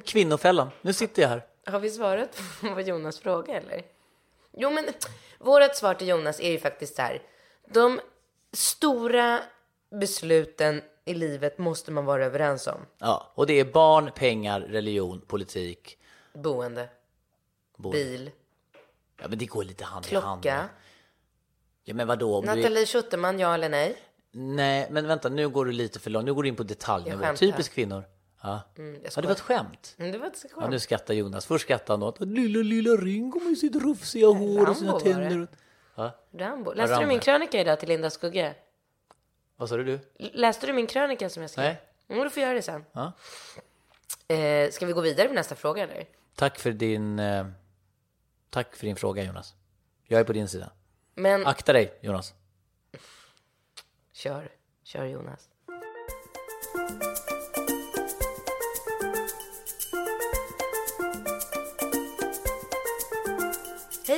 Kvinnofällan. 0.05 0.71
Nu 0.83 0.93
sitter 0.93 1.23
jag 1.23 1.29
här. 1.29 1.47
Har 1.67 1.81
vi 1.81 1.91
svarat 1.91 2.39
på 2.75 2.81
Jonas 2.81 3.19
fråga 3.19 3.55
eller? 3.57 3.83
Jo, 4.57 4.71
men 4.71 4.85
vårt 5.39 5.77
svar 5.77 5.95
till 5.95 6.09
Jonas 6.09 6.41
är 6.41 6.51
ju 6.51 6.59
faktiskt 6.59 6.97
så 6.97 7.03
här. 7.03 7.23
De 7.69 8.01
stora 8.53 9.41
besluten 9.91 10.83
i 11.05 11.15
livet 11.15 11.59
måste 11.59 11.91
man 11.93 12.05
vara 12.05 12.25
överens 12.27 12.67
om. 12.67 12.87
Ja, 12.99 13.33
och 13.35 13.47
det 13.47 13.53
är 13.61 13.65
barn, 13.65 14.11
pengar, 14.15 14.61
religion, 14.61 15.21
politik. 15.27 15.99
Boende, 16.35 16.89
boende. 17.77 17.99
bil, 18.05 18.31
Ja, 19.23 19.29
men 19.29 19.39
det 19.39 19.47
går 19.47 19.65
lite 19.65 19.85
hand 19.85 20.07
i 20.11 20.15
hand. 20.15 20.43
klocka. 20.43 20.69
Ja, 21.85 21.95
men 21.95 22.07
vadå? 22.07 22.37
Om. 22.39 22.45
Nathalie 22.45 22.87
Schutterman, 22.87 23.39
ja 23.39 23.55
eller 23.55 23.69
nej? 23.69 23.97
Nej, 24.33 24.89
men 24.91 25.07
vänta, 25.07 25.29
nu 25.29 25.49
går 25.49 25.65
du 25.65 25.73
lite 25.73 25.99
för 26.01 26.11
långt. 26.11 26.25
Nu 26.27 26.35
går 26.35 26.43
du 26.43 26.49
in 26.49 26.57
på 26.57 26.63
detaljnivå. 26.63 27.37
Typiskt 27.37 27.75
kvinnor. 27.75 28.05
Ja. 28.43 28.61
Mm, 28.79 29.01
ja, 29.05 29.21
det 29.21 29.27
var 29.27 29.33
ett 29.33 29.41
skämt. 29.41 29.95
Mm, 29.99 30.13
det 30.13 30.19
var 30.19 30.27
ett 30.27 30.45
Ja, 30.57 30.69
nu 30.69 30.79
skrattar 30.79 31.15
Jonas. 31.15 31.47
Först 31.47 31.65
skrattar 31.65 31.95
han 31.95 32.03
åt 32.03 32.21
lilla, 32.21 32.63
lilla 32.63 32.91
Ringo 32.91 33.41
med 33.41 33.59
sitt 33.59 33.77
rufsiga 33.77 34.27
hår 34.27 34.69
och 34.69 34.77
sina 34.77 34.93
Rambo 34.93 35.01
tänder. 35.01 35.49
Ja. 35.95 36.13
Rambo. 36.33 36.73
Läste 36.73 36.95
du 36.95 37.01
Rambo. 37.01 37.09
min 37.09 37.21
krönika 37.21 37.61
idag 37.61 37.81
till 37.81 37.89
Linda 37.89 38.11
Skugge? 38.11 38.55
Vad 39.57 39.69
sa 39.69 39.77
du? 39.77 39.85
du? 39.85 40.01
Läste 40.19 40.67
du 40.67 40.73
min 40.73 40.87
krönika 40.87 41.29
som 41.29 41.43
jag 41.43 41.51
skrev? 41.51 41.65
Nej. 41.65 41.81
Mm, 42.09 42.25
du 42.25 42.31
får 42.31 42.43
göra 42.43 42.55
det 42.55 42.63
sen. 42.63 42.85
Ja. 42.93 43.13
Eh, 44.35 44.71
ska 44.71 44.87
vi 44.87 44.93
gå 44.93 45.01
vidare 45.01 45.29
med 45.29 45.35
nästa 45.35 45.55
fråga 45.55 45.83
eller? 45.83 46.05
Tack 46.35 46.59
för 46.59 46.73
din... 46.73 47.19
Eh... 47.19 47.47
Tack 48.51 48.77
för 48.77 48.87
din 48.87 48.97
fråga, 48.97 49.25
Jonas. 49.25 49.55
Jag 50.07 50.21
är 50.21 50.25
på 50.25 50.33
din 50.33 50.49
sida. 50.49 50.71
Men 51.15 51.47
Akta 51.47 51.73
dig, 51.73 51.99
Jonas. 52.01 52.35
kör, 54.13 54.49
kör 54.85 55.05
Jonas. 55.05 55.49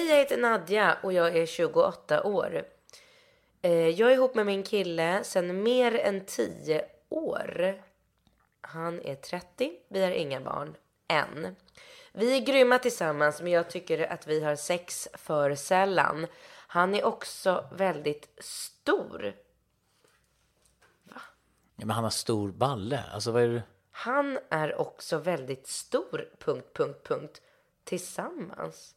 Hej, 0.02 0.10
jag 0.10 0.16
heter 0.18 0.38
Nadja 0.38 0.98
och 1.02 1.12
jag 1.12 1.36
är 1.36 1.46
28 1.46 2.22
år. 2.22 2.64
Eh, 3.62 3.88
Jag 3.88 4.10
är 4.10 4.14
ihop 4.14 4.34
med 4.34 4.46
min 4.46 4.62
kille 4.62 5.24
sedan 5.24 5.62
mer 5.62 5.94
än 5.98 6.24
10 6.26 6.84
år. 7.08 7.82
Han 8.60 9.00
är 9.00 9.14
30, 9.14 9.72
vi 9.88 10.04
har 10.04 10.10
inga 10.10 10.40
barn. 10.40 10.76
Än. 11.08 11.56
Vi 12.12 12.36
är 12.36 12.40
grymma 12.40 12.78
tillsammans 12.78 13.40
men 13.42 13.52
jag 13.52 13.70
tycker 13.70 14.12
att 14.12 14.26
vi 14.26 14.44
har 14.44 14.56
sex 14.56 15.08
för 15.14 15.54
sällan. 15.54 16.26
Han 16.66 16.94
är 16.94 17.04
också 17.04 17.64
väldigt 17.72 18.28
stor. 18.38 19.34
Ja, 21.08 21.20
men 21.76 21.90
han 21.90 22.04
har 22.04 22.10
stor 22.10 22.52
balle. 22.52 23.04
Alltså, 23.12 23.30
vad 23.30 23.42
är 23.42 23.48
det? 23.48 23.62
Han 23.90 24.38
är 24.50 24.80
också 24.80 25.18
väldigt 25.18 25.66
stor... 25.66 26.28
Punkt, 26.38 26.68
punkt, 26.72 27.08
punkt. 27.08 27.42
Tillsammans. 27.84 28.94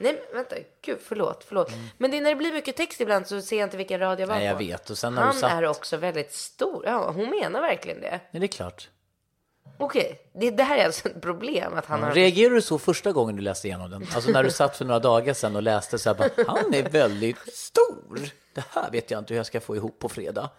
Nej, 0.00 0.22
men 0.32 0.36
vänta. 0.36 0.56
Gud, 0.82 0.98
förlåt. 1.02 1.44
förlåt. 1.48 1.70
Men 1.98 2.10
det 2.10 2.16
är 2.16 2.20
när 2.20 2.30
det 2.30 2.36
blir 2.36 2.52
mycket 2.52 2.76
text 2.76 3.00
ibland 3.00 3.26
så 3.26 3.42
ser 3.42 3.58
jag 3.58 3.66
inte 3.66 3.76
vilken 3.76 4.00
rad 4.00 4.20
jag 4.20 4.26
var 4.26 4.34
Mm. 4.34 4.38
Nej, 4.38 4.46
jag 4.46 4.56
på. 4.58 4.64
vet. 4.64 4.90
Och 4.90 4.98
sen 4.98 5.16
har 5.16 5.24
Han 5.24 5.34
du 5.34 5.40
satt... 5.40 5.52
är 5.52 5.66
också 5.66 5.96
väldigt 5.96 6.32
stor. 6.32 6.82
Ja, 6.86 7.10
hon 7.10 7.30
menar 7.30 7.60
verkligen 7.60 8.00
det. 8.00 8.20
Nej, 8.30 8.40
det 8.40 8.46
är 8.46 8.48
klart. 8.48 8.88
Okej, 9.78 10.20
det, 10.34 10.50
det 10.50 10.62
här 10.62 10.78
är 10.78 10.84
alltså 10.84 11.08
ett 11.08 11.22
problem 11.22 11.74
att 11.74 11.86
han 11.86 12.02
har... 12.02 12.10
Reagerade 12.12 12.54
du 12.54 12.62
så 12.62 12.78
första 12.78 13.12
gången 13.12 13.36
du 13.36 13.42
läste 13.42 13.68
igenom 13.68 13.90
den? 13.90 14.06
Alltså 14.14 14.30
när 14.30 14.44
du 14.44 14.50
satt 14.50 14.76
för 14.76 14.84
några 14.84 14.98
dagar 15.00 15.34
sedan 15.34 15.56
och 15.56 15.62
läste 15.62 15.98
så 15.98 16.08
här 16.10 16.14
bara, 16.16 16.44
han 16.46 16.74
är 16.74 16.82
väldigt 16.88 17.54
stor. 17.56 18.18
Det 18.54 18.64
här 18.70 18.90
vet 18.90 19.10
jag 19.10 19.18
inte 19.18 19.34
hur 19.34 19.38
jag 19.38 19.46
ska 19.46 19.60
få 19.60 19.76
ihop 19.76 19.98
på 19.98 20.08
fredag. 20.08 20.50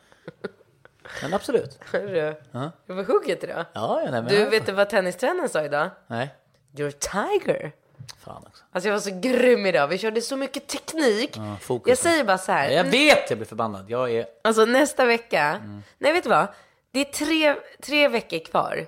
Men 1.21 1.33
absolut. 1.33 1.79
Hörru, 1.91 2.35
Ja. 2.51 2.71
jag 2.85 2.95
var 2.95 3.03
hugget 3.03 3.43
idag. 3.43 3.65
Ja, 3.73 4.01
ja, 4.05 4.11
nej, 4.11 4.21
men 4.21 4.25
Du, 4.27 4.45
vet 4.45 4.65
du 4.65 4.71
vad 4.71 4.89
tennistränaren 4.89 5.49
sa 5.49 5.63
idag? 5.65 5.89
Nej, 6.07 6.29
You're 6.75 6.91
tiger. 7.39 7.71
Fan 8.19 8.43
också. 8.47 8.63
Alltså 8.71 8.87
jag 8.89 8.93
var 8.95 8.99
så 9.01 9.19
grym 9.19 9.65
idag. 9.65 9.87
Vi 9.87 9.97
körde 9.97 10.21
så 10.21 10.35
mycket 10.37 10.67
teknik. 10.67 11.37
Ja, 11.37 11.57
fokus. 11.61 11.89
jag 11.89 11.97
säger 11.97 12.23
bara 12.23 12.37
så 12.37 12.51
här. 12.51 12.65
Ja, 12.69 12.71
Jag 12.77 12.83
vet, 12.83 13.29
jag 13.29 13.39
blir 13.39 13.47
förbannad. 13.47 13.89
Jag 13.89 14.11
är... 14.11 14.25
Alltså 14.43 14.65
nästa 14.65 15.05
vecka. 15.05 15.41
Mm. 15.43 15.83
Nej, 15.97 16.13
vet 16.13 16.23
du 16.23 16.29
vad? 16.29 16.47
Det 16.91 16.99
är 16.99 17.05
tre, 17.05 17.55
tre 17.81 18.07
veckor 18.07 18.39
kvar. 18.39 18.87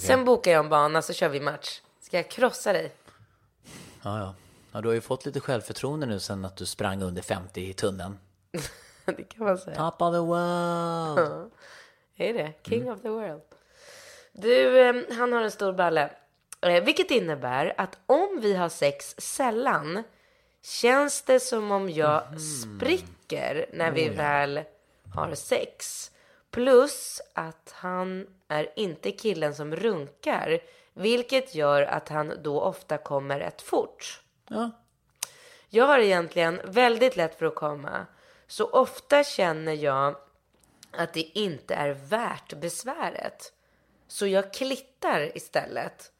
Sen 0.00 0.24
bokar 0.24 0.50
jag 0.50 0.58
en 0.64 0.68
bana 0.68 1.02
så 1.02 1.12
kör 1.12 1.28
vi 1.28 1.40
match. 1.40 1.80
Ska 2.00 2.16
jag 2.16 2.28
krossa 2.30 2.72
dig? 2.72 2.92
Ja, 4.02 4.18
ja. 4.18 4.34
ja, 4.72 4.80
du 4.80 4.88
har 4.88 4.94
ju 4.94 5.00
fått 5.00 5.26
lite 5.26 5.40
självförtroende 5.40 6.06
nu 6.06 6.20
sen 6.20 6.44
att 6.44 6.56
du 6.56 6.66
sprang 6.66 7.02
under 7.02 7.22
50 7.22 7.60
i 7.60 7.72
tunneln. 7.72 8.18
det 9.04 9.22
kan 9.22 9.44
man 9.46 9.58
säga. 9.58 9.76
Top 9.76 10.02
of 10.02 10.14
the 10.14 10.18
world. 10.18 11.50
Är 12.16 12.34
det? 12.34 12.52
King 12.62 12.82
Mm. 12.82 12.94
of 12.94 13.02
the 13.02 13.08
world. 13.08 13.40
Du, 14.32 14.80
eh, 14.80 14.94
han 15.18 15.32
har 15.32 15.40
en 15.42 15.50
stor 15.50 15.72
balle. 15.72 16.10
Eh, 16.62 16.84
vilket 16.84 17.10
innebär 17.10 17.74
att 17.76 17.98
om 18.06 18.38
vi 18.42 18.54
har 18.54 18.68
sex 18.68 19.14
sällan 19.18 20.02
känns 20.62 21.22
det 21.22 21.40
som 21.40 21.70
om 21.70 21.90
jag 21.90 22.22
Mhm. 22.30 22.38
spricker 22.38 23.66
när 23.72 23.90
vi 23.90 24.08
väl 24.08 24.60
har 25.14 25.34
sex. 25.34 26.10
Plus 26.50 27.20
att 27.32 27.72
han 27.76 28.26
är 28.48 28.72
inte 28.76 29.10
killen 29.12 29.54
som 29.54 29.76
runkar, 29.76 30.60
vilket 30.94 31.54
gör 31.54 31.82
att 31.82 32.08
han 32.08 32.32
då 32.42 32.60
ofta 32.60 32.98
kommer 32.98 33.38
rätt 33.38 33.62
fort. 33.62 34.22
Ja. 34.48 34.70
Jag 35.68 35.86
har 35.86 35.98
egentligen 35.98 36.60
väldigt 36.64 37.16
lätt 37.16 37.38
för 37.38 37.46
att 37.46 37.54
komma, 37.54 38.06
så 38.46 38.66
ofta 38.70 39.24
känner 39.24 39.72
jag 39.72 40.16
att 40.90 41.12
det 41.12 41.20
inte 41.38 41.74
är 41.74 41.90
värt 41.90 42.54
besväret. 42.60 43.52
Så 44.08 44.26
jag 44.26 44.52
klittar 44.52 45.36
istället. 45.36 46.12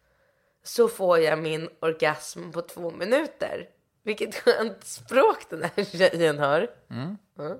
Så 0.63 0.89
får 0.89 1.19
jag 1.19 1.39
min 1.39 1.69
orgasm 1.81 2.51
på 2.51 2.63
två 2.63 2.91
minuter. 2.91 3.69
Vilket 4.03 4.35
skönt 4.35 4.85
språk 4.85 5.39
den 5.51 5.63
här 5.63 5.85
tjejen 5.99 6.39
har. 6.39 6.71
Ja. 7.37 7.59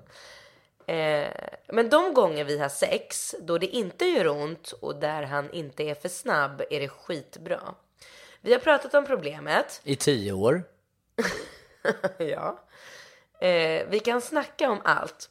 Eh, 0.95 1.33
men 1.69 1.89
de 1.89 2.15
gånger 2.15 2.45
vi 2.45 2.59
har 2.59 2.69
sex, 2.69 3.35
då 3.41 3.59
det 3.59 3.67
inte 3.67 4.05
gör 4.05 4.29
ont 4.29 4.73
och 4.73 4.97
där 4.97 5.23
han 5.23 5.51
inte 5.51 5.83
är 5.83 5.95
för 5.95 6.09
snabb, 6.09 6.63
är 6.71 6.81
det 6.81 6.89
skitbra. 6.89 7.75
Vi 8.41 8.53
har 8.53 8.61
pratat 8.61 8.95
om 8.95 9.07
problemet. 9.07 9.81
I 9.85 9.97
tio 9.97 10.33
år. 10.33 10.63
ja. 12.19 12.65
Eh, 13.41 13.87
vi 13.89 14.01
kan 14.05 14.21
snacka 14.21 14.71
om 14.71 14.81
allt. 14.85 15.31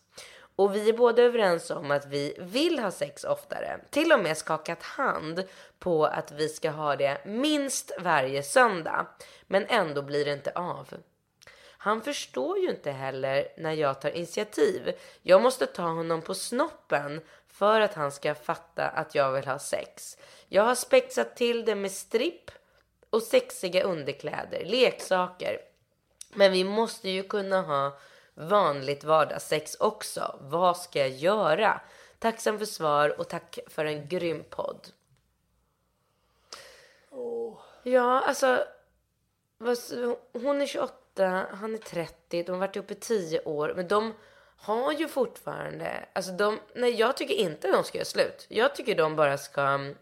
Och 0.60 0.76
vi 0.76 0.90
är 0.90 0.94
båda 0.94 1.22
överens 1.22 1.72
om 1.72 1.92
att 1.92 2.06
vi 2.06 2.36
vill 2.40 2.80
ha 2.80 2.92
sex 2.92 3.24
oftare. 3.24 3.80
Till 3.90 4.12
och 4.12 4.20
med 4.20 4.38
skakat 4.38 4.84
hand 4.84 5.44
på 5.80 6.06
att 6.06 6.32
vi 6.32 6.50
ska 6.50 6.70
ha 6.70 6.96
det 6.96 7.26
minst 7.26 7.92
varje 8.00 8.44
söndag. 8.44 9.08
Men 9.48 9.66
ändå 9.66 10.02
blir 10.02 10.26
det 10.26 10.34
inte 10.34 10.52
av. 10.52 10.94
Han 11.62 12.02
förstår 12.02 12.58
ju 12.58 12.70
inte 12.70 12.92
heller 12.92 13.48
när 13.58 13.74
jag 13.74 14.02
tar 14.02 14.10
initiativ. 14.10 14.92
Jag 15.22 15.42
måste 15.42 15.66
ta 15.66 15.84
honom 15.84 16.22
på 16.22 16.34
snoppen 16.34 17.22
för 17.48 17.82
att 17.82 17.94
han 17.94 18.12
ska 18.12 18.36
fatta 18.36 18.88
att 18.88 19.16
jag 19.16 19.32
vill 19.32 19.46
ha 19.46 19.60
sex. 19.60 20.18
Jag 20.48 20.64
har 20.64 20.76
spexat 20.76 21.36
till 21.36 21.66
det 21.66 21.76
med 21.76 21.92
stripp 21.92 22.52
och 23.10 23.24
sexiga 23.24 23.84
underkläder, 23.84 24.66
leksaker. 24.66 25.60
Men 26.34 26.52
vi 26.52 26.64
måste 26.64 27.10
ju 27.10 27.24
kunna 27.24 27.62
ha 27.62 28.00
vanligt 28.40 29.04
vardagssex 29.04 29.76
också. 29.76 30.40
Vad 30.42 30.78
ska 30.78 31.00
jag 31.00 31.10
göra? 31.10 31.82
Tacksam 32.20 32.58
för 32.60 32.66
svar 32.66 33.20
och 33.20 33.28
tack 33.30 33.60
för 33.68 33.86
en 33.86 34.08
grym 34.08 34.44
podd. 34.50 34.88
Ja, 37.84 38.22
alltså. 38.22 38.66
vad- 39.58 39.78
Hon 40.34 40.62
är 40.62 40.66
28, 40.66 41.48
han 41.52 41.74
är 41.74 41.78
30, 41.78 42.44
de 42.44 42.52
har 42.52 42.60
varit 42.60 42.76
ihop 42.76 42.92
i 42.92 42.96
10 42.96 43.42
år. 43.42 43.74
Men 43.76 43.88
de 43.88 44.14
har 44.58 44.92
ju 44.94 45.08
fortfarande, 45.08 46.06
alltså 46.14 46.32
de, 46.32 46.60
nej 46.76 46.92
jag 46.92 47.18
tycker 47.18 47.34
inte 47.36 47.72
de 47.72 47.84
ska 47.84 47.98
göra 47.98 48.06
slut. 48.06 48.46
Jag 48.50 48.76
tycker 48.76 48.96
de 48.96 49.16
bara 49.16 49.38
ska 49.38 49.62
mm, 49.62 49.96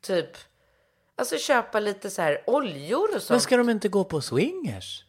typ, 0.00 0.30
alltså 1.16 1.36
köpa 1.38 1.80
lite 1.80 2.10
så 2.10 2.22
här 2.22 2.42
oljor 2.46 3.04
och 3.04 3.10
Men 3.12 3.20
sånt. 3.20 3.42
ska 3.42 3.56
de 3.56 3.70
inte 3.70 3.88
gå 3.88 4.04
på 4.04 4.20
swingers? 4.20 5.04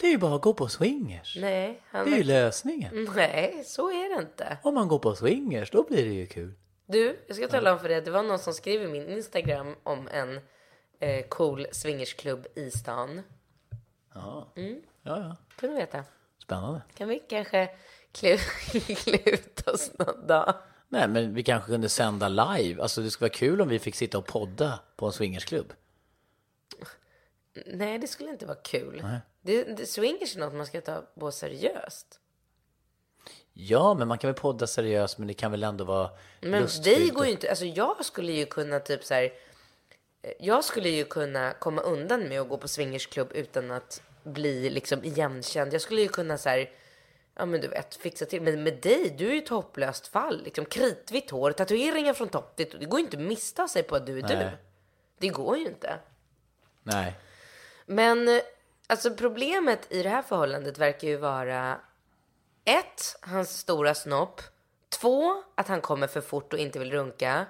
Det 0.00 0.06
är 0.06 0.10
ju 0.10 0.18
bara 0.18 0.34
att 0.34 0.42
gå 0.42 0.54
på 0.54 0.68
swingers. 0.68 1.36
Nej, 1.40 1.82
han 1.86 2.04
Det 2.04 2.12
är 2.12 2.16
ju 2.16 2.24
lösningen. 2.24 3.08
Nej, 3.16 3.62
så 3.64 3.90
är 3.90 4.16
det 4.16 4.22
inte. 4.22 4.58
Om 4.62 4.74
man 4.74 4.88
går 4.88 4.98
på 4.98 5.14
swingers, 5.14 5.70
då 5.70 5.82
blir 5.82 6.04
det 6.04 6.12
ju 6.14 6.26
kul. 6.26 6.54
Du, 6.86 7.24
jag 7.26 7.36
ska 7.36 7.48
tala 7.48 7.72
om 7.72 7.78
för 7.78 7.88
dig 7.88 7.98
att 7.98 8.04
det 8.04 8.10
var 8.10 8.22
någon 8.22 8.38
som 8.38 8.54
skrev 8.54 8.82
i 8.82 8.88
min 8.88 9.08
Instagram 9.08 9.74
om 9.82 10.08
en 10.08 10.40
eh, 11.00 11.26
cool 11.28 11.66
swingersklubb 11.72 12.46
i 12.54 12.70
stan. 12.70 13.22
Ja, 14.14 14.52
ja, 14.54 14.70
ja. 15.02 15.36
Kunde 15.56 15.74
du 15.74 15.80
veta? 15.80 16.04
Spännande. 16.42 16.82
Kan 16.94 17.08
vi 17.08 17.18
kanske 17.18 17.68
klä 18.12 18.38
ut 19.24 19.68
oss 19.68 19.92
någon 19.98 20.26
dag? 20.26 20.54
Nej, 20.88 21.08
men 21.08 21.34
vi 21.34 21.42
kanske 21.42 21.70
kunde 21.70 21.88
sända 21.88 22.28
live. 22.28 22.82
Alltså 22.82 23.00
det 23.00 23.10
skulle 23.10 23.28
vara 23.28 23.38
kul 23.38 23.60
om 23.60 23.68
vi 23.68 23.78
fick 23.78 23.94
sitta 23.94 24.18
och 24.18 24.26
podda 24.26 24.80
på 24.96 25.06
en 25.06 25.12
swingersklubb. 25.12 25.72
Nej, 27.66 27.98
det 27.98 28.06
skulle 28.06 28.30
inte 28.30 28.46
vara 28.46 28.58
kul. 28.62 29.06
Det, 29.46 29.64
det, 29.64 29.86
swingers 29.86 30.36
är 30.36 30.40
något 30.40 30.54
man 30.54 30.66
ska 30.66 30.80
ta 30.80 31.02
på 31.20 31.32
seriöst. 31.32 32.20
Ja, 33.52 33.94
men 33.94 34.08
man 34.08 34.18
kan 34.18 34.28
väl 34.28 34.40
podda 34.40 34.66
seriöst, 34.66 35.18
men 35.18 35.28
det 35.28 35.34
kan 35.34 35.50
väl 35.50 35.64
ändå 35.64 35.84
vara 35.84 36.10
Men 36.40 36.62
lustfyllt 36.62 36.98
vi 36.98 37.08
går 37.08 37.24
ju 37.26 37.30
inte, 37.32 37.50
alltså 37.50 37.64
jag 37.64 38.04
skulle 38.04 38.32
ju 38.32 38.46
kunna 38.46 38.80
typ 38.80 39.04
så 39.04 39.14
här. 39.14 39.24
eh, 40.22 40.30
Jag 40.40 40.64
skulle 40.64 40.88
ju 40.88 41.04
kunna 41.04 41.52
komma 41.52 41.82
undan 41.82 42.28
med 42.28 42.40
att 42.40 42.48
gå 42.48 42.58
på 42.58 42.68
swingersklubb 42.68 43.30
utan 43.34 43.70
att 43.70 44.02
bli 44.22 44.70
liksom 44.70 45.04
igenkänd. 45.04 45.74
Jag 45.74 45.80
skulle 45.80 46.00
ju 46.00 46.08
kunna 46.08 46.38
så 46.38 46.48
här, 46.48 46.70
ja 47.34 47.46
men 47.46 47.60
du 47.60 47.68
vet, 47.68 47.94
fixa 47.94 48.24
till. 48.24 48.42
Men 48.42 48.62
med 48.62 48.80
dig, 48.82 49.14
du 49.18 49.28
är 49.28 49.32
ju 49.32 49.38
ett 49.38 49.48
hopplöst 49.48 50.06
fall. 50.06 50.42
Liksom 50.44 50.64
kritvitt 50.64 51.30
hår, 51.30 51.52
tatueringar 51.52 52.14
från 52.14 52.28
topp 52.28 52.56
tå. 52.56 52.78
Det 52.78 52.86
går 52.86 53.00
ju 53.00 53.04
inte 53.04 53.16
att 53.16 53.22
missta 53.22 53.68
sig 53.68 53.82
på 53.82 53.96
att 53.96 54.06
du 54.06 54.18
är 54.18 54.22
du. 54.22 54.34
Nej. 54.34 54.56
Det 55.18 55.28
går 55.28 55.56
ju 55.56 55.66
inte. 55.66 55.98
Nej. 56.82 57.14
Men 57.86 58.28
eh, 58.28 58.40
alltså 58.86 59.10
problemet 59.10 59.92
i 59.92 60.02
det 60.02 60.08
här 60.08 60.22
förhållandet 60.22 60.78
verkar 60.78 61.08
ju 61.08 61.16
vara 61.16 61.80
ett, 62.64 63.18
hans 63.20 63.58
stora 63.58 63.94
snopp. 63.94 64.40
Två, 64.88 65.42
att 65.54 65.68
han 65.68 65.80
kommer 65.80 66.06
för 66.06 66.20
fort 66.20 66.52
och 66.52 66.58
inte 66.58 66.78
vill 66.78 66.90
runka. 66.92 67.46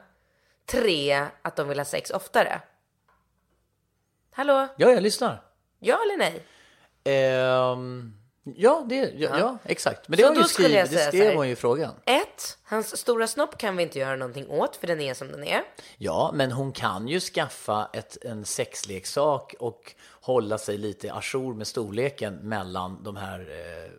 Tre, 0.67 1.27
att 1.43 1.57
de 1.57 1.69
vill 1.69 1.79
ha 1.79 1.85
sex 1.85 2.11
oftare. 2.11 2.61
Hallå? 4.31 4.69
Ja, 4.77 4.91
jag 4.91 5.03
lyssnar. 5.03 5.43
Ja 5.79 6.03
eller 6.03 6.17
nej? 6.17 6.47
Ehm, 7.05 8.13
ja, 8.57 8.85
det, 8.89 9.13
ja, 9.17 9.39
ja. 9.39 9.59
exakt. 9.65 10.09
Men 10.09 10.17
det 10.17 10.23
Så 10.23 10.29
har 10.29 10.37
ju 10.37 10.45
skrivit, 10.45 10.91
det 10.91 10.99
skrev 10.99 11.25
här. 11.25 11.35
hon 11.35 11.47
ju 11.47 11.53
i 11.53 11.57
frågan. 11.57 11.95
Ett, 12.05 12.59
hans 12.63 12.97
stora 12.97 13.27
snopp 13.27 13.59
kan 13.59 13.77
vi 13.77 13.83
inte 13.83 13.99
göra 13.99 14.17
någonting 14.17 14.49
åt 14.49 14.77
för 14.77 14.87
den 14.87 15.01
är 15.01 15.15
som 15.15 15.29
den 15.33 15.45
är. 15.45 15.63
Ja, 15.99 16.31
men 16.35 16.53
hon 16.53 16.73
kan 16.73 17.09
ju 17.09 17.21
skaffa 17.21 17.91
ett, 17.93 18.25
en 18.25 18.45
sexleksak 18.45 19.55
och 19.59 19.95
hålla 20.21 20.59
sig 20.59 20.79
lite 20.79 21.13
ajour 21.13 21.55
med 21.55 21.67
storleken 21.67 22.35
mellan 22.35 23.03
de 23.03 23.17
här 23.17 23.41
eh, 23.41 23.91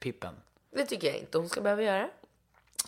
pippen. 0.00 0.34
Det 0.74 0.86
tycker 0.86 1.06
jag 1.06 1.16
inte 1.16 1.38
hon 1.38 1.48
ska 1.48 1.60
behöva 1.60 1.82
göra. 1.82 2.08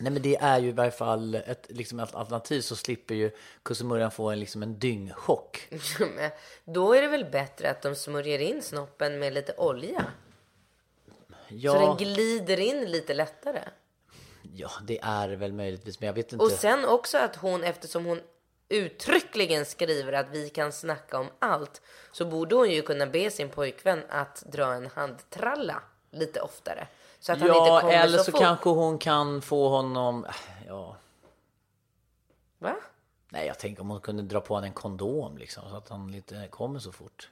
Nej, 0.00 0.12
men 0.12 0.22
det 0.22 0.36
är 0.36 0.58
ju 0.58 0.68
i 0.68 0.72
varje 0.72 0.90
fall 0.90 1.34
ett, 1.34 1.66
liksom 1.68 2.00
ett 2.00 2.14
alternativ 2.14 2.60
så 2.60 2.76
slipper 2.76 3.14
ju 3.14 3.30
kussemurran 3.62 4.10
få 4.10 4.30
en, 4.30 4.40
liksom 4.40 4.62
en 4.62 4.78
dyngchock. 4.78 5.68
Då 6.64 6.92
är 6.92 7.02
det 7.02 7.08
väl 7.08 7.24
bättre 7.24 7.70
att 7.70 7.82
de 7.82 7.94
smörjer 7.94 8.38
in 8.38 8.62
snoppen 8.62 9.18
med 9.18 9.32
lite 9.32 9.54
olja. 9.56 10.04
Ja, 11.48 11.72
Så 11.72 11.78
den 11.78 11.96
glider 11.96 12.60
in 12.60 12.90
lite 12.90 13.14
lättare. 13.14 13.62
ja, 14.42 14.70
det 14.82 14.98
är 15.02 15.28
väl 15.28 15.52
möjligtvis, 15.52 16.00
men 16.00 16.06
jag 16.06 16.14
vet 16.14 16.32
inte. 16.32 16.44
Och 16.44 16.50
sen 16.50 16.84
också 16.84 17.18
att 17.18 17.36
hon, 17.36 17.64
eftersom 17.64 18.04
hon 18.04 18.20
uttryckligen 18.68 19.64
skriver 19.64 20.12
att 20.12 20.28
vi 20.30 20.50
kan 20.50 20.72
snacka 20.72 21.18
om 21.18 21.26
allt, 21.38 21.82
så 22.12 22.24
borde 22.24 22.54
hon 22.54 22.70
ju 22.70 22.82
kunna 22.82 23.06
be 23.06 23.30
sin 23.30 23.48
pojkvän 23.48 24.02
att 24.08 24.42
dra 24.46 24.74
en 24.74 24.86
handtralla 24.86 25.82
lite 26.10 26.40
oftare. 26.40 26.88
Så 27.20 27.32
att 27.32 27.38
han 27.38 27.48
inte 27.48 27.58
ja, 27.58 27.80
kommer 27.80 27.94
eller 27.94 28.18
så, 28.18 28.24
så 28.24 28.30
fort. 28.30 28.40
kanske 28.40 28.70
hon 28.70 28.98
kan 28.98 29.42
få 29.42 29.68
honom, 29.68 30.26
ja. 30.66 30.96
Va? 32.58 32.76
Nej, 33.28 33.46
jag 33.46 33.58
tänker 33.58 33.82
om 33.82 33.90
hon 33.90 34.00
kunde 34.00 34.22
dra 34.22 34.40
på 34.40 34.54
honom 34.54 34.64
en 34.64 34.72
kondom 34.72 35.38
liksom, 35.38 35.70
så 35.70 35.76
att 35.76 35.88
han 35.88 36.14
inte 36.14 36.48
kommer 36.50 36.78
så 36.78 36.92
fort. 36.92 37.30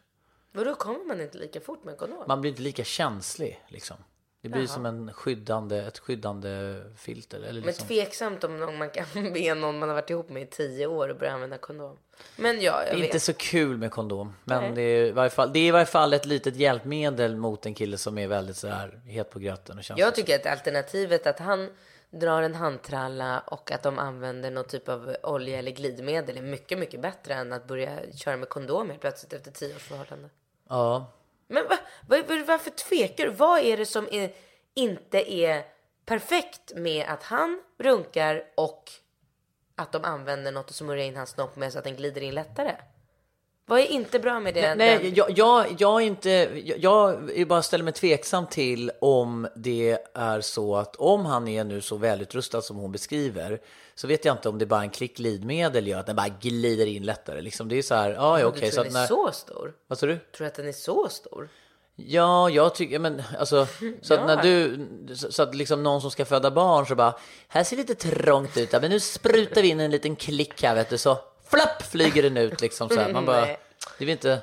Vadå, 0.56 0.74
kommer 0.74 1.04
man 1.04 1.20
inte 1.20 1.38
lika 1.38 1.60
fort 1.60 1.84
med 1.84 1.98
kondom? 1.98 2.24
Man 2.28 2.40
blir 2.40 2.50
inte 2.50 2.62
lika 2.62 2.84
känslig 2.84 3.64
liksom. 3.68 3.96
Det 4.42 4.48
blir 4.48 4.60
Jaha. 4.60 4.68
som 4.68 4.86
en 4.86 5.12
skyddande, 5.12 5.76
ett 5.78 5.98
skyddande 5.98 6.82
filter. 6.96 7.38
Eller 7.38 7.52
Men 7.52 7.62
liksom. 7.62 7.86
tveksamt 7.88 8.44
om 8.44 8.58
någon 8.60 8.78
man 8.78 8.90
kan 8.90 9.06
be 9.32 9.54
någon 9.54 9.78
man 9.78 9.88
har 9.88 9.96
varit 9.96 10.10
ihop 10.10 10.28
med 10.28 10.42
i 10.42 10.46
tio 10.46 10.86
år 10.86 11.08
och 11.08 11.16
börja 11.16 11.32
använda 11.32 11.58
kondom. 11.58 11.96
Men 12.36 12.60
ja, 12.60 12.78
Det 12.78 12.84
jag 12.84 12.88
är 12.88 12.96
vet. 12.96 13.04
inte 13.04 13.20
så 13.20 13.32
kul 13.34 13.76
med 13.78 13.90
kondom. 13.90 14.34
Men 14.44 14.62
Nej. 14.62 14.72
det 14.74 14.82
är, 14.82 15.06
i 15.06 15.10
varje 15.10 15.30
fall, 15.30 15.52
det 15.52 15.58
är 15.58 15.68
i 15.68 15.70
varje 15.70 15.86
fall 15.86 16.12
ett 16.12 16.26
litet 16.26 16.56
hjälpmedel 16.56 17.36
mot 17.36 17.66
en 17.66 17.74
kille 17.74 17.98
som 17.98 18.18
är 18.18 18.28
väldigt 18.28 18.56
så 18.56 18.68
här 18.68 19.00
het 19.06 19.30
på 19.30 19.38
gröten 19.38 19.78
och 19.78 19.84
känns 19.84 20.00
Jag 20.00 20.14
tycker 20.14 20.34
att 20.34 20.46
alternativet 20.46 21.26
att 21.26 21.38
han 21.38 21.70
drar 22.10 22.42
en 22.42 22.54
handtralla 22.54 23.40
och 23.40 23.72
att 23.72 23.82
de 23.82 23.98
använder 23.98 24.50
någon 24.50 24.64
typ 24.64 24.88
av 24.88 25.16
olja 25.22 25.58
eller 25.58 25.70
glidmedel 25.70 26.36
är 26.38 26.42
mycket, 26.42 26.78
mycket 26.78 27.00
bättre 27.00 27.34
än 27.34 27.52
att 27.52 27.66
börja 27.66 27.98
köra 28.16 28.36
med 28.36 28.48
kondom 28.48 28.88
helt 28.90 29.00
plötsligt 29.00 29.32
efter 29.32 29.50
tio 29.50 29.76
års 29.76 29.82
förhållande. 29.82 30.28
Ja, 30.68 31.12
Men 31.48 31.68
va, 31.68 31.76
va, 32.06 32.16
varför 32.46 32.70
tvekar 32.70 33.24
du? 33.24 33.30
Vad 33.30 33.60
är 33.60 33.76
det 33.76 33.86
som 33.86 34.08
är, 34.10 34.32
inte 34.74 35.32
är 35.32 35.64
perfekt 36.04 36.72
med 36.74 37.06
att 37.08 37.22
han 37.22 37.62
runkar 37.78 38.44
och 38.54 38.90
att 39.74 39.92
de 39.92 40.04
använder 40.04 40.52
något 40.52 40.70
att 40.70 40.74
smörja 40.74 41.04
in 41.04 41.16
hans 41.16 41.30
snopp 41.30 41.56
med 41.56 41.72
så 41.72 41.78
att 41.78 41.84
den 41.84 41.96
glider 41.96 42.20
in 42.20 42.34
lättare? 42.34 42.76
Vad 43.68 43.80
är 43.80 43.86
inte 43.86 44.18
bra 44.18 44.40
med 44.40 44.54
det? 44.54 44.74
Nej, 44.74 44.98
den- 44.98 45.14
jag, 45.14 45.38
jag, 45.38 45.66
jag, 45.78 46.02
är 46.02 46.06
inte, 46.06 46.30
jag, 46.76 47.30
jag 47.36 47.48
bara 47.48 47.62
ställer 47.62 47.84
mig 47.84 47.92
tveksam 47.92 48.46
till 48.46 48.90
om 49.00 49.48
det 49.56 49.98
är 50.14 50.40
så 50.40 50.76
att 50.76 50.96
om 50.96 51.26
han 51.26 51.48
är 51.48 51.64
nu 51.64 51.80
så 51.80 51.96
välutrustad 51.96 52.62
som 52.62 52.76
hon 52.76 52.92
beskriver 52.92 53.60
så 53.94 54.06
vet 54.06 54.24
jag 54.24 54.34
inte 54.34 54.48
om 54.48 54.58
det 54.58 54.66
bara 54.66 54.82
en 54.82 54.90
klick 54.90 55.16
glidmedel 55.16 55.86
gör 55.86 56.00
att 56.00 56.06
den 56.06 56.16
bara 56.16 56.28
glider 56.28 56.86
in 56.86 57.02
lättare. 57.02 57.40
Liksom 57.40 57.68
det 57.68 57.76
är 57.78 57.82
så 57.82 57.94
här, 57.94 58.10
ja, 58.10 58.40
ja 58.40 58.46
okej. 58.46 58.60
tror 58.60 58.70
så 58.70 58.82
den 58.82 58.96
är 58.96 59.00
när, 59.00 59.06
så 59.06 59.32
stor? 59.32 59.72
Vad 59.86 59.98
sa 59.98 60.06
du? 60.06 60.16
Tror 60.16 60.44
du 60.44 60.46
att 60.46 60.54
den 60.54 60.68
är 60.68 60.72
så 60.72 61.08
stor? 61.08 61.48
Ja, 61.96 62.50
jag 62.50 62.74
tycker, 62.74 62.98
men 62.98 63.22
alltså, 63.38 63.66
så 64.02 64.14
att 64.14 64.26
när 64.26 64.42
du, 64.42 64.86
så 65.14 65.42
att 65.42 65.54
liksom 65.54 65.82
någon 65.82 66.00
som 66.00 66.10
ska 66.10 66.24
föda 66.24 66.50
barn 66.50 66.86
så 66.86 66.94
bara, 66.94 67.14
här 67.48 67.64
ser 67.64 67.76
det 67.76 67.82
lite 67.88 68.10
trångt 68.10 68.56
ut, 68.56 68.72
ja, 68.72 68.80
men 68.80 68.90
nu 68.90 69.00
sprutar 69.00 69.62
vi 69.62 69.68
in 69.68 69.80
en 69.80 69.90
liten 69.90 70.16
klick 70.16 70.62
här 70.62 70.74
vet 70.74 70.90
du, 70.90 70.98
så 70.98 71.18
flapp 71.48 71.82
flyger 71.82 72.22
den 72.22 72.36
ut 72.36 72.60
liksom 72.60 72.88
så 72.88 73.00
här. 73.00 73.12
Man 73.12 73.26
bara, 73.26 73.40
Nej. 73.40 73.58
det 73.98 74.04
är 74.04 74.08
inte, 74.08 74.42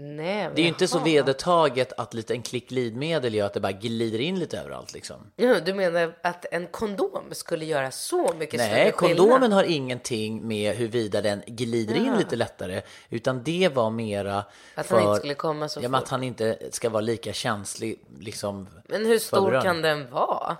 Nej, 0.00 0.50
det 0.54 0.60
är 0.60 0.62
ju 0.62 0.68
inte 0.68 0.88
så 0.88 0.98
vedertaget 0.98 1.92
att 1.96 2.14
lite 2.14 2.34
en 2.34 2.42
klick 2.42 2.68
glidmedel 2.68 3.34
gör 3.34 3.46
att 3.46 3.54
det 3.54 3.60
bara 3.60 3.72
glider 3.72 4.18
in 4.18 4.38
lite 4.38 4.58
överallt 4.58 4.94
liksom. 4.94 5.16
Ja, 5.36 5.60
du 5.60 5.74
menar 5.74 6.14
att 6.22 6.46
en 6.50 6.66
kondom 6.66 7.24
skulle 7.32 7.64
göra 7.64 7.90
så 7.90 8.34
mycket 8.38 8.58
Nej, 8.60 8.68
större 8.68 8.92
skillnad? 8.92 9.16
kondomen 9.18 9.52
har 9.52 9.64
ingenting 9.64 10.48
med 10.48 10.76
huruvida 10.76 11.20
den 11.20 11.42
glider 11.46 11.94
in 11.94 12.16
lite 12.18 12.36
lättare, 12.36 12.82
utan 13.10 13.42
det 13.42 13.68
var 13.74 13.90
mera 13.90 14.44
Att 14.74 14.86
för, 14.86 14.96
han 14.96 15.08
inte 15.08 15.18
skulle 15.18 15.34
komma 15.34 15.68
så 15.68 15.80
ja, 15.82 15.88
fort. 15.88 15.98
att 15.98 16.08
han 16.08 16.22
inte 16.22 16.58
ska 16.70 16.88
vara 16.90 17.00
lika 17.00 17.32
känslig 17.32 18.00
liksom. 18.20 18.68
Men 18.88 19.06
hur 19.06 19.18
stor 19.18 19.60
kan 19.62 19.82
den 19.82 20.10
vara? 20.10 20.56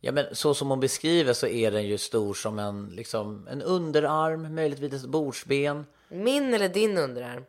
Ja, 0.00 0.12
men 0.12 0.34
så 0.34 0.54
som 0.54 0.70
hon 0.70 0.80
beskriver 0.80 1.32
så 1.32 1.46
är 1.46 1.70
den 1.70 1.86
ju 1.86 1.98
stor 1.98 2.34
som 2.34 2.58
en, 2.58 2.86
liksom, 2.86 3.48
en 3.50 3.62
underarm, 3.62 4.54
möjligtvis 4.54 4.92
ett 5.04 5.10
bordsben. 5.10 5.86
Min 6.08 6.54
eller 6.54 6.68
din 6.68 6.98
underarm? 6.98 7.44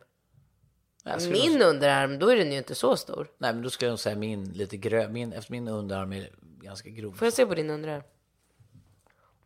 Jag 1.04 1.22
skulle 1.22 1.38
nog- 1.38 1.48
Min 1.50 1.62
underarm, 1.62 2.18
då 2.18 2.28
är 2.28 2.36
den 2.36 2.52
ju 2.52 2.58
inte 2.58 2.74
så 2.74 2.96
stor. 2.96 3.30
Nej, 3.38 3.52
men 3.52 3.62
då 3.62 3.70
skulle 3.70 3.86
jag 3.86 3.92
nog 3.92 3.98
säga 3.98 4.16
min 4.16 4.44
lite 4.44 4.76
grö, 4.76 5.08
min, 5.08 5.32
efter 5.32 5.52
min 5.52 5.68
underarm 5.68 6.12
är 6.12 6.30
ganska 6.42 6.88
grov. 6.90 7.12
Får 7.12 7.26
jag 7.26 7.32
se 7.32 7.46
på 7.46 7.54
din 7.54 7.70
underarm? 7.70 8.02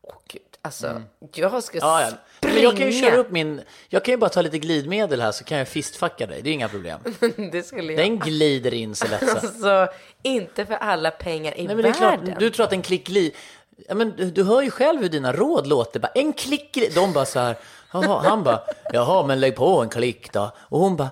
Åh 0.03 0.15
gud, 0.29 0.56
alltså 0.67 1.03
jag 1.35 1.63
ska 1.65 1.79
Ja, 1.79 2.01
ja. 2.03 2.09
springa. 2.37 2.55
Men 2.55 2.63
jag 2.63 2.77
kan 2.77 2.87
ju 2.87 3.01
köra 3.01 3.17
upp 3.17 3.31
min, 3.31 3.61
jag 3.89 4.05
kan 4.05 4.13
ju 4.13 4.19
bara 4.19 4.31
ta 4.31 4.43
lite 4.43 4.59
glidmedel 4.59 5.21
här 5.21 5.33
så 5.33 5.45
kan 5.45 5.59
jag 5.59 5.69
fistfucka 5.69 6.27
dig, 6.27 6.43
det 6.43 6.51
är 6.51 6.55
inga 6.55 6.69
problem. 6.69 7.01
det 7.53 7.63
skulle 7.63 7.93
jag. 7.93 8.05
Den 8.05 8.19
glider 8.19 8.75
in 8.75 8.95
så 8.95 9.07
lätt 9.09 9.29
så. 9.31 9.37
Alltså, 9.39 9.89
inte 10.23 10.67
för 10.67 10.75
alla 10.75 11.11
pengar 11.11 11.59
i 11.59 11.67
Nej, 11.67 11.77
men 11.77 11.83
det 11.85 11.89
är 11.89 11.93
klart, 11.93 12.21
världen. 12.21 12.37
du 12.39 12.51
tror 12.51 12.67
att 12.67 12.73
en 12.73 12.83
klick 12.83 13.07
glid... 13.07 13.33
Ja, 13.89 13.95
men 13.95 14.17
du, 14.17 14.31
du 14.31 14.45
hör 14.45 14.63
ju 14.63 14.71
själv 14.71 15.03
hur 15.03 15.09
dina 15.09 15.33
råd 15.33 15.67
låter. 15.67 16.01
Bara, 16.01 16.13
en 16.15 16.33
klick 16.33 16.73
glid... 16.75 16.93
De 16.95 17.13
bara 17.13 17.25
så 17.25 17.39
här... 17.41 17.57
Jaha, 17.93 18.23
han 18.29 18.43
bara, 18.43 18.61
jaha, 18.93 19.27
men 19.27 19.41
lägg 19.41 19.57
på 19.57 19.83
en 19.83 19.89
klick 19.89 20.33
då. 20.33 20.51
Och 20.59 20.81
hon 20.81 20.97
bara, 20.97 21.11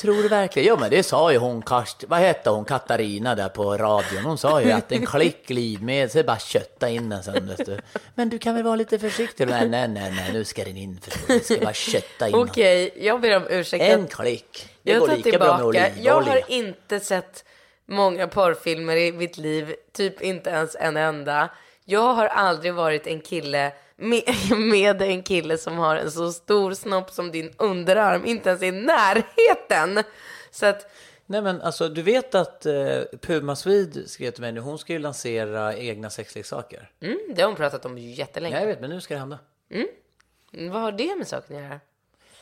tror 0.00 0.22
du 0.22 0.28
verkligen? 0.28 0.68
Ja, 0.68 0.76
men 0.80 0.90
det 0.90 1.02
sa 1.02 1.32
ju 1.32 1.38
hon, 1.38 1.62
Karst, 1.62 2.04
vad 2.08 2.18
hette 2.18 2.50
hon, 2.50 2.64
Katarina 2.64 3.34
där 3.34 3.48
på 3.48 3.76
radion. 3.76 4.24
Hon 4.24 4.38
sa 4.38 4.62
ju 4.62 4.72
att 4.72 4.92
en 4.92 5.06
klick 5.06 5.46
glidmedel, 5.46 6.10
så 6.10 6.18
är 6.18 6.22
det 6.22 6.26
bara 6.26 6.38
kötta 6.38 6.88
in 6.88 7.08
den 7.08 7.22
sen. 7.22 7.46
Vet 7.46 7.66
du. 7.66 7.78
Men 8.14 8.28
du 8.28 8.38
kan 8.38 8.54
väl 8.54 8.64
vara 8.64 8.76
lite 8.76 8.98
försiktig? 8.98 9.48
Nej, 9.48 9.68
nej, 9.68 9.88
nej, 9.88 10.12
nej 10.16 10.32
nu 10.32 10.44
ska 10.44 10.64
den 10.64 10.76
in. 10.76 11.00
För 11.00 11.32
du 11.32 11.40
ska 11.40 11.56
bara 11.60 11.74
kötta 11.74 12.28
in. 12.28 12.34
Okej, 12.34 12.90
jag 12.96 13.20
ber 13.20 13.36
om 13.36 13.46
ursäkt. 13.50 13.84
En 13.84 14.06
klick. 14.06 14.68
Det 14.82 14.92
jag 14.92 15.00
går 15.00 15.08
lika 15.08 15.38
bra 15.38 15.58
med 15.58 15.72
tillbaka. 15.72 16.00
Jag 16.02 16.16
olivolja. 16.16 16.42
har 16.42 16.52
inte 16.52 17.00
sett 17.00 17.44
många 17.86 18.28
porrfilmer 18.28 18.96
i 18.96 19.12
mitt 19.12 19.36
liv, 19.36 19.74
typ 19.92 20.22
inte 20.22 20.50
ens 20.50 20.76
en 20.80 20.96
enda. 20.96 21.48
Jag 21.84 22.14
har 22.14 22.26
aldrig 22.26 22.74
varit 22.74 23.06
en 23.06 23.20
kille 23.20 23.72
med, 24.00 24.22
med 24.58 25.02
en 25.02 25.22
kille 25.22 25.58
som 25.58 25.78
har 25.78 25.96
en 25.96 26.10
så 26.10 26.32
stor 26.32 26.74
snopp 26.74 27.10
som 27.10 27.30
din 27.30 27.50
underarm, 27.58 28.26
inte 28.26 28.48
ens 28.50 28.62
i 28.62 28.70
närheten. 28.70 30.04
Så 30.50 30.66
att, 30.66 30.90
Nej 31.26 31.42
men 31.42 31.60
alltså 31.62 31.88
du 31.88 32.02
vet 32.02 32.34
att 32.34 32.66
eh, 32.66 33.00
Puma 33.20 33.56
Swede 33.56 34.08
skrev 34.08 34.30
till 34.30 34.40
mig 34.40 34.52
nu, 34.52 34.60
hon 34.60 34.78
ska 34.78 34.92
ju 34.92 34.98
lansera 34.98 35.76
egna 35.76 36.10
sexleksaker. 36.10 36.90
mm, 37.02 37.18
det 37.34 37.42
har 37.42 37.46
hon 37.48 37.56
pratat 37.56 37.84
om 37.84 37.98
jättelänge. 37.98 38.54
Ja, 38.54 38.60
jag 38.60 38.66
vet, 38.66 38.80
men 38.80 38.90
nu 38.90 39.00
ska 39.00 39.14
det 39.14 39.20
hända. 39.20 39.38
Mm, 39.70 40.72
Vad 40.72 40.82
har 40.82 40.92
det 40.92 41.16
med 41.16 41.28
saken 41.28 41.56
att 41.56 41.62
göra? 41.62 41.80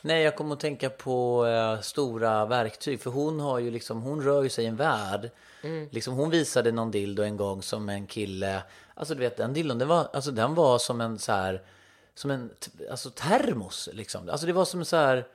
Nej, 0.01 0.23
jag 0.23 0.35
kommer 0.35 0.53
att 0.53 0.59
tänka 0.59 0.89
på 0.89 1.45
eh, 1.45 1.81
stora 1.81 2.45
verktyg, 2.45 3.01
för 3.01 3.09
hon 3.11 3.39
har 3.39 3.59
ju 3.59 3.71
liksom, 3.71 4.01
hon 4.01 4.21
rör 4.23 4.43
ju 4.43 4.49
sig 4.49 4.63
i 4.63 4.67
en 4.67 4.75
värld. 4.75 5.29
Liksom, 5.91 6.13
hon 6.13 6.29
visade 6.29 6.71
någon 6.71 6.91
dildo 6.91 7.23
en 7.23 7.37
gång 7.37 7.61
som 7.61 7.89
en 7.89 8.07
kille, 8.07 8.63
alltså 8.93 9.13
du 9.13 9.19
vet 9.19 9.37
den 9.37 9.53
dildon, 9.53 9.77
den 9.77 9.87
var, 9.87 10.07
alltså, 10.13 10.31
den 10.31 10.55
var 10.55 10.77
som 10.77 11.01
en 11.01 11.19
så 11.19 11.31
här, 11.31 11.61
som 12.15 12.31
en 12.31 12.49
alltså, 12.91 13.09
termos 13.09 13.89
liksom. 13.93 14.29
Alltså 14.29 14.47
det 14.47 14.53
var 14.53 14.65
som 14.65 14.85
så 14.85 14.95
här, 14.95 15.27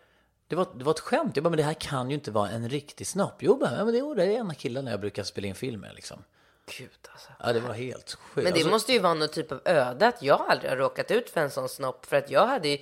det 0.49 0.57
var, 0.57 0.67
det 0.75 0.85
var 0.85 0.93
ett 0.93 1.01
skämt. 1.01 1.37
Jag 1.37 1.45
bara, 1.45 1.51
men 1.51 1.57
det 1.57 1.63
här 1.63 1.75
kan 1.75 2.11
ju 2.11 2.15
inte 2.15 2.31
vara 2.31 2.51
en 2.51 2.69
riktig 2.69 3.07
snopp. 3.07 3.35
Jo, 3.39 3.57
bara, 3.57 3.77
ja, 3.79 3.85
men 3.85 3.93
det, 3.95 3.99
jo, 3.99 4.15
det 4.15 4.25
är 4.25 4.31
ena 4.31 4.55
killen 4.55 4.87
jag 4.87 5.01
brukar 5.01 5.23
spela 5.23 5.47
in 5.47 5.55
film 5.55 5.81
med 5.81 5.95
liksom. 5.95 6.25
Gud 6.79 6.91
alltså. 7.13 7.29
Ja, 7.41 7.53
det 7.53 7.61
var 7.61 7.75
helt 7.75 8.13
sjukt. 8.15 8.35
Men 8.35 8.45
det 8.45 8.51
Alltså, 8.51 8.69
måste 8.69 8.93
ju 8.93 8.99
vara 8.99 9.15
någon 9.15 9.29
typ 9.29 9.53
av 9.53 9.61
öde 9.65 10.07
att 10.09 10.23
jag 10.23 10.41
aldrig 10.49 10.71
har 10.71 10.77
råkat 10.77 11.11
ut 11.11 11.31
för 11.31 11.41
en 11.41 11.51
sån 11.51 11.69
snopp. 11.69 12.07
För 12.07 12.17
att 12.17 12.31
jag 12.31 12.47
hade 12.47 12.69
ju, 12.69 12.79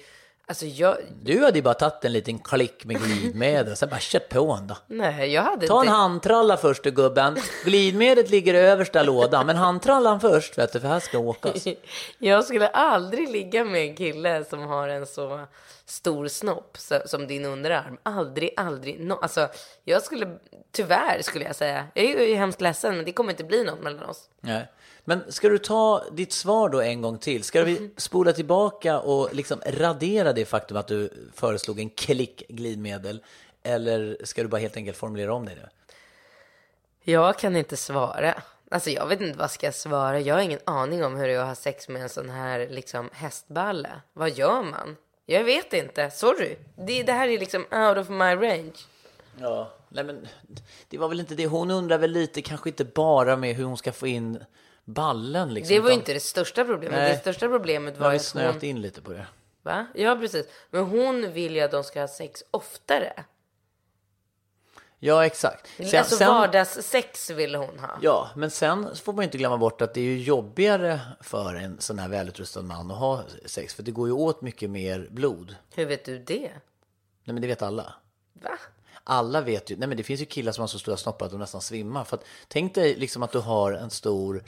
alltså 0.46 0.66
jag, 0.66 0.96
Du 1.22 1.44
hade 1.44 1.58
ju 1.58 1.62
bara 1.62 1.74
tagit 1.74 2.04
en 2.04 2.12
liten 2.12 2.38
klick 2.38 2.84
med 2.84 2.96
glidmedel, 3.02 3.76
sen 3.76 3.88
bara 3.88 4.00
kört 4.00 4.28
på 4.28 4.52
en 4.52 4.66
då. 4.66 4.76
nej 4.86 5.32
jag 5.32 5.42
hade 5.42 5.66
Ta 5.66 5.80
en 5.80 5.86
inte. 5.86 5.92
handtralla 5.92 6.56
först 6.56 6.82
du 6.82 6.90
gubben. 6.90 7.38
Glidmedlet 7.64 8.30
ligger 8.30 8.54
i 8.54 8.58
översta 8.58 9.02
lådan, 9.02 9.46
men 9.46 9.56
handtrallan 9.56 10.20
först 10.20 10.58
vet 10.58 10.72
du, 10.72 10.80
för 10.80 10.88
här 10.88 11.00
ska 11.00 11.18
åkas. 11.18 11.64
Jag 12.18 12.44
skulle 12.44 12.68
aldrig 12.68 13.28
ligga 13.28 13.64
med 13.64 13.80
en 13.88 13.96
kille 13.96 14.44
som 14.44 14.60
har 14.62 14.88
en 14.88 15.06
så 15.06 15.46
stor 15.86 16.28
snopp 16.28 16.76
som 17.06 17.26
din 17.26 17.44
underarm. 17.44 17.98
Aldrig, 18.02 18.50
aldrig. 18.56 19.00
No, 19.00 19.12
alltså, 19.22 19.48
jag 19.84 20.02
skulle, 20.02 20.36
tyvärr 20.72 21.22
skulle 21.22 21.44
jag 21.44 21.56
säga. 21.56 21.86
Jag 21.94 22.04
är 22.04 22.26
ju 22.26 22.34
hemskt 22.34 22.60
ledsen, 22.60 22.96
men 22.96 23.04
det 23.04 23.12
kommer 23.12 23.30
inte 23.30 23.44
bli 23.44 23.64
något 23.64 23.82
mellan 23.82 24.02
oss. 24.10 24.28
Nej. 24.40 24.70
Men 25.04 25.32
ska 25.32 25.48
du 25.48 25.58
ta 25.58 26.04
ditt 26.12 26.32
svar 26.32 26.68
då 26.68 26.80
en 26.80 27.02
gång 27.02 27.18
till? 27.18 27.44
Ska 27.44 27.64
vi 27.64 27.90
spola 27.96 28.32
tillbaka 28.32 29.00
och 29.00 29.34
liksom 29.34 29.60
radera 29.66 30.32
det 30.32 30.44
faktum 30.44 30.76
att 30.76 30.86
du 30.86 31.10
föreslog 31.34 31.80
en 31.80 31.90
klick 31.90 32.42
glidmedel? 32.48 33.22
Eller 33.62 34.16
ska 34.24 34.42
du 34.42 34.48
bara 34.48 34.60
helt 34.60 34.76
enkelt 34.76 34.96
formulera 34.96 35.34
om 35.34 35.46
det 35.46 35.54
nu? 35.54 35.68
Jag 37.04 37.38
kan 37.38 37.56
inte 37.56 37.76
svara. 37.76 38.42
Alltså 38.70 38.90
jag 38.90 39.06
vet 39.06 39.20
inte 39.20 39.38
vad 39.38 39.50
ska 39.50 39.66
jag 39.66 39.74
svara. 39.74 40.20
Jag 40.20 40.34
har 40.34 40.42
ingen 40.42 40.60
aning 40.64 41.04
om 41.04 41.16
hur 41.16 41.28
det 41.28 41.34
är 41.34 41.38
att 41.38 41.46
ha 41.46 41.54
sex 41.54 41.88
med 41.88 42.02
en 42.02 42.08
sån 42.08 42.30
här 42.30 42.68
liksom 42.70 43.10
hästballe. 43.12 43.90
Vad 44.12 44.30
gör 44.30 44.62
man? 44.62 44.96
Jag 45.26 45.44
vet 45.44 45.72
inte. 45.72 46.10
Sorry. 46.10 46.56
Det, 46.76 47.02
det 47.02 47.12
här 47.12 47.28
är 47.28 47.38
liksom 47.38 47.62
out 47.70 47.98
of 47.98 48.08
my 48.08 48.34
range. 48.34 48.72
Ja, 49.40 49.72
nej 49.88 50.04
men 50.04 50.28
det 50.88 50.98
var 50.98 51.08
väl 51.08 51.20
inte 51.20 51.34
det. 51.34 51.46
Hon 51.46 51.70
undrar 51.70 51.98
väl 51.98 52.10
lite, 52.10 52.42
kanske 52.42 52.68
inte 52.68 52.84
bara 52.84 53.36
med 53.36 53.56
hur 53.56 53.64
hon 53.64 53.76
ska 53.76 53.92
få 53.92 54.06
in 54.06 54.44
ballen 54.84 55.54
liksom. 55.54 55.74
Det 55.74 55.80
var 55.80 55.88
ju 55.88 55.94
inte 55.94 56.14
det 56.14 56.20
största 56.20 56.64
problemet. 56.64 56.98
Nej. 56.98 57.12
Det 57.12 57.18
största 57.18 57.48
problemet 57.48 57.98
var 57.98 58.14
att 58.14 58.32
hon... 58.32 58.64
in 58.64 58.80
lite 58.80 59.02
på 59.02 59.12
det. 59.12 59.26
Va? 59.62 59.86
Ja, 59.94 60.16
precis. 60.16 60.46
Men 60.70 60.84
hon 60.84 61.32
vill 61.32 61.54
ju 61.54 61.60
att 61.60 61.70
de 61.70 61.84
ska 61.84 62.00
ha 62.00 62.08
sex 62.08 62.44
oftare. 62.50 63.24
Ja, 65.04 65.26
exakt. 65.26 65.68
Sen, 65.76 65.98
alltså 65.98 66.16
sen, 66.16 66.28
vardagssex 66.28 67.30
vill 67.30 67.54
hon 67.54 67.78
ha. 67.78 67.98
ja, 68.02 68.30
men 68.36 68.50
sen 68.50 68.96
får 68.96 69.12
man 69.12 69.24
inte 69.24 69.38
glömma 69.38 69.58
bort 69.58 69.82
att 69.82 69.94
det 69.94 70.00
är 70.00 70.04
ju 70.04 70.22
jobbigare 70.22 71.00
för 71.20 71.54
en 71.54 71.80
sån 71.80 71.98
här 71.98 72.08
välutrustad 72.08 72.62
man 72.62 72.90
att 72.90 72.98
ha 72.98 73.24
sex, 73.44 73.74
för 73.74 73.82
det 73.82 73.90
går 73.90 74.08
ju 74.08 74.12
åt 74.12 74.42
mycket 74.42 74.70
mer 74.70 75.08
blod. 75.10 75.56
Hur 75.74 75.86
vet 75.86 76.04
du 76.04 76.18
det? 76.18 76.50
Nej, 77.24 77.34
men 77.34 77.40
det 77.40 77.46
vet 77.46 77.62
alla. 77.62 77.94
Va? 78.32 78.58
Alla 79.04 79.40
vet 79.40 79.70
ju, 79.70 79.76
nej 79.76 79.88
men 79.88 79.96
det 79.96 80.02
finns 80.02 80.20
ju 80.20 80.24
killar 80.24 80.52
som 80.52 80.62
har 80.62 80.68
så 80.68 80.78
stora 80.78 80.96
snoppar 80.96 81.26
att 81.26 81.32
de 81.32 81.38
nästan 81.38 81.60
svimmar. 81.60 82.04
För 82.04 82.16
att, 82.16 82.24
tänk 82.48 82.74
dig 82.74 82.94
liksom 82.94 83.22
att 83.22 83.32
du 83.32 83.38
har 83.38 83.72
en 83.72 83.90
stor, 83.90 84.44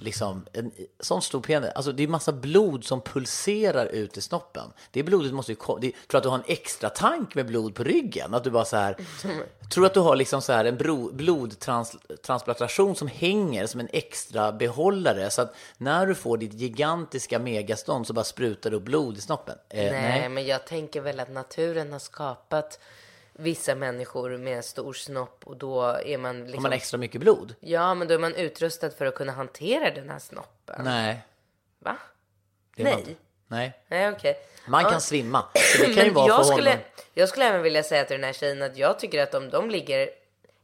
liksom, 0.00 0.46
en 0.52 0.72
sån 1.00 1.22
stor 1.22 1.40
penis. 1.40 1.70
Alltså 1.74 1.92
det 1.92 2.02
är 2.02 2.08
massa 2.08 2.32
blod 2.32 2.84
som 2.84 3.00
pulserar 3.00 3.86
ut 3.86 4.16
i 4.16 4.20
snoppen. 4.20 4.72
Det 4.90 5.02
blodet 5.02 5.32
måste 5.32 5.52
ju, 5.52 5.56
ko- 5.56 5.78
det, 5.78 5.92
tror 6.08 6.18
att 6.18 6.22
du 6.22 6.28
har 6.28 6.38
en 6.38 6.44
extra 6.46 6.90
tank 6.90 7.34
med 7.34 7.46
blod 7.46 7.74
på 7.74 7.84
ryggen? 7.84 8.34
Att 8.34 8.44
du 8.44 8.50
bara 8.50 8.64
så 8.64 8.76
här, 8.76 8.96
tror 9.70 9.86
att 9.86 9.94
du 9.94 10.00
har 10.00 10.16
liksom 10.16 10.42
så 10.42 10.52
här 10.52 10.64
en 10.64 10.76
blodtransplantation 11.12 12.96
som 12.96 13.08
hänger 13.08 13.66
som 13.66 13.80
en 13.80 13.88
extra 13.92 14.52
behållare. 14.52 15.30
Så 15.30 15.42
att 15.42 15.54
när 15.78 16.06
du 16.06 16.14
får 16.14 16.36
ditt 16.38 16.52
gigantiska 16.52 17.38
megastånd 17.38 18.06
så 18.06 18.12
bara 18.12 18.24
sprutar 18.24 18.70
du 18.70 18.80
blod 18.80 19.18
i 19.18 19.20
snoppen. 19.20 19.54
Eh, 19.68 19.92
nej, 19.92 20.28
men 20.28 20.46
jag 20.46 20.66
tänker 20.66 21.00
väl 21.00 21.20
att 21.20 21.30
naturen 21.30 21.92
har 21.92 21.98
skapat 21.98 22.78
vissa 23.40 23.74
människor 23.74 24.36
med 24.38 24.64
stor 24.64 24.92
snopp 24.92 25.46
och 25.46 25.56
då 25.56 25.82
är 25.82 26.18
man 26.18 26.36
Har 26.40 26.46
liksom... 26.46 26.62
man 26.62 26.72
extra 26.72 26.98
mycket 26.98 27.20
blod? 27.20 27.54
Ja, 27.60 27.94
men 27.94 28.08
då 28.08 28.14
är 28.14 28.18
man 28.18 28.34
utrustad 28.34 28.90
för 28.90 29.06
att 29.06 29.14
kunna 29.14 29.32
hantera 29.32 29.90
den 29.90 30.10
här 30.10 30.18
snoppen. 30.18 30.80
Nej. 30.84 31.22
Va? 31.78 31.96
man 32.76 32.84
Nej. 32.84 33.16
Nej. 33.48 33.72
Nej, 33.88 34.08
okej. 34.12 34.36
Man 34.66 34.82
Ja. 34.82 34.90
kan 34.90 35.00
svimma. 35.00 35.44
Så 35.76 35.78
det 35.86 35.94
kan 35.94 36.04
ju 36.04 36.10
vara 36.10 36.26
jag 36.26 36.36
för 36.46 36.52
skulle, 36.52 36.70
honom. 36.70 36.84
jag 37.14 37.28
skulle 37.28 37.44
även 37.44 37.62
vilja 37.62 37.82
säga 37.82 38.04
till 38.04 38.16
den 38.16 38.24
här 38.24 38.32
tjejen 38.32 38.62
att 38.62 38.76
jag 38.76 38.98
tycker 38.98 39.22
att 39.22 39.34
om 39.34 39.50
de 39.50 39.70
ligger 39.70 40.10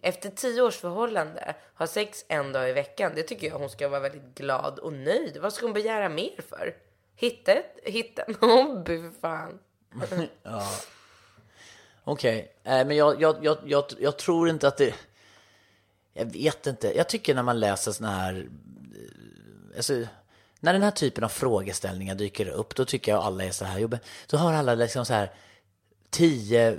efter 0.01 0.31
tio 0.31 0.63
års 0.63 0.77
förhållande, 0.77 1.55
har 1.75 1.87
sex 1.87 2.25
en 2.29 2.53
dag 2.53 2.71
i 2.71 2.73
veckan, 2.73 3.13
det 3.15 3.23
tycker 3.23 3.47
jag 3.47 3.59
hon 3.59 3.71
ska 3.71 3.89
vara 3.89 4.01
väldigt 4.01 4.35
glad 4.35 4.79
och 4.79 4.93
nöjd. 4.93 5.37
Vad 5.37 5.53
ska 5.53 5.67
hon 5.67 5.73
begära 5.73 6.09
mer 6.09 6.41
för? 6.49 6.75
Hitta, 7.17 7.53
ett, 7.53 7.79
hitta 7.85 8.23
en 8.23 8.35
hobby 8.41 9.03
för 9.03 9.21
fan. 9.21 9.59
Okej, 12.05 12.53
eh, 12.65 12.87
men 12.87 12.97
jag, 12.97 13.23
jag, 13.23 13.45
jag, 13.45 13.59
jag, 13.65 13.85
jag 13.99 14.17
tror 14.19 14.49
inte 14.49 14.69
att 14.69 14.77
det... 14.77 14.95
Jag 16.13 16.25
vet 16.25 16.67
inte. 16.67 16.97
Jag 16.97 17.09
tycker 17.09 17.35
när 17.35 17.43
man 17.43 17.61
läser 17.61 17.93
såna 17.93 18.11
här... 18.11 18.35
Eh, 18.35 19.77
alltså, 19.77 20.03
när 20.61 20.73
den 20.73 20.83
här 20.83 20.91
typen 20.91 21.25
av 21.25 21.29
frågeställningar 21.29 22.15
dyker 22.15 22.49
upp, 22.49 22.75
då 22.75 22.85
tycker 22.85 23.13
jag 23.13 23.25
alla 23.25 23.45
är 23.45 23.51
så 23.51 23.65
här 23.65 23.79
jobbiga. 23.79 24.01
Då 24.27 24.37
har 24.37 24.53
alla 24.53 24.75
liksom 24.75 25.07
så 25.07 25.13
här 25.13 25.33
tio, 26.11 26.79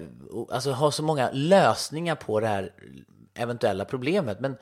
alltså 0.52 0.72
har 0.72 0.92
så 0.92 1.04
många 1.04 1.30
lösningar 1.32 2.16
på 2.16 2.40
det 2.40 2.48
här 2.48 2.74
eventuella 3.34 3.86
problemet. 3.86 4.40
Men 4.40 4.58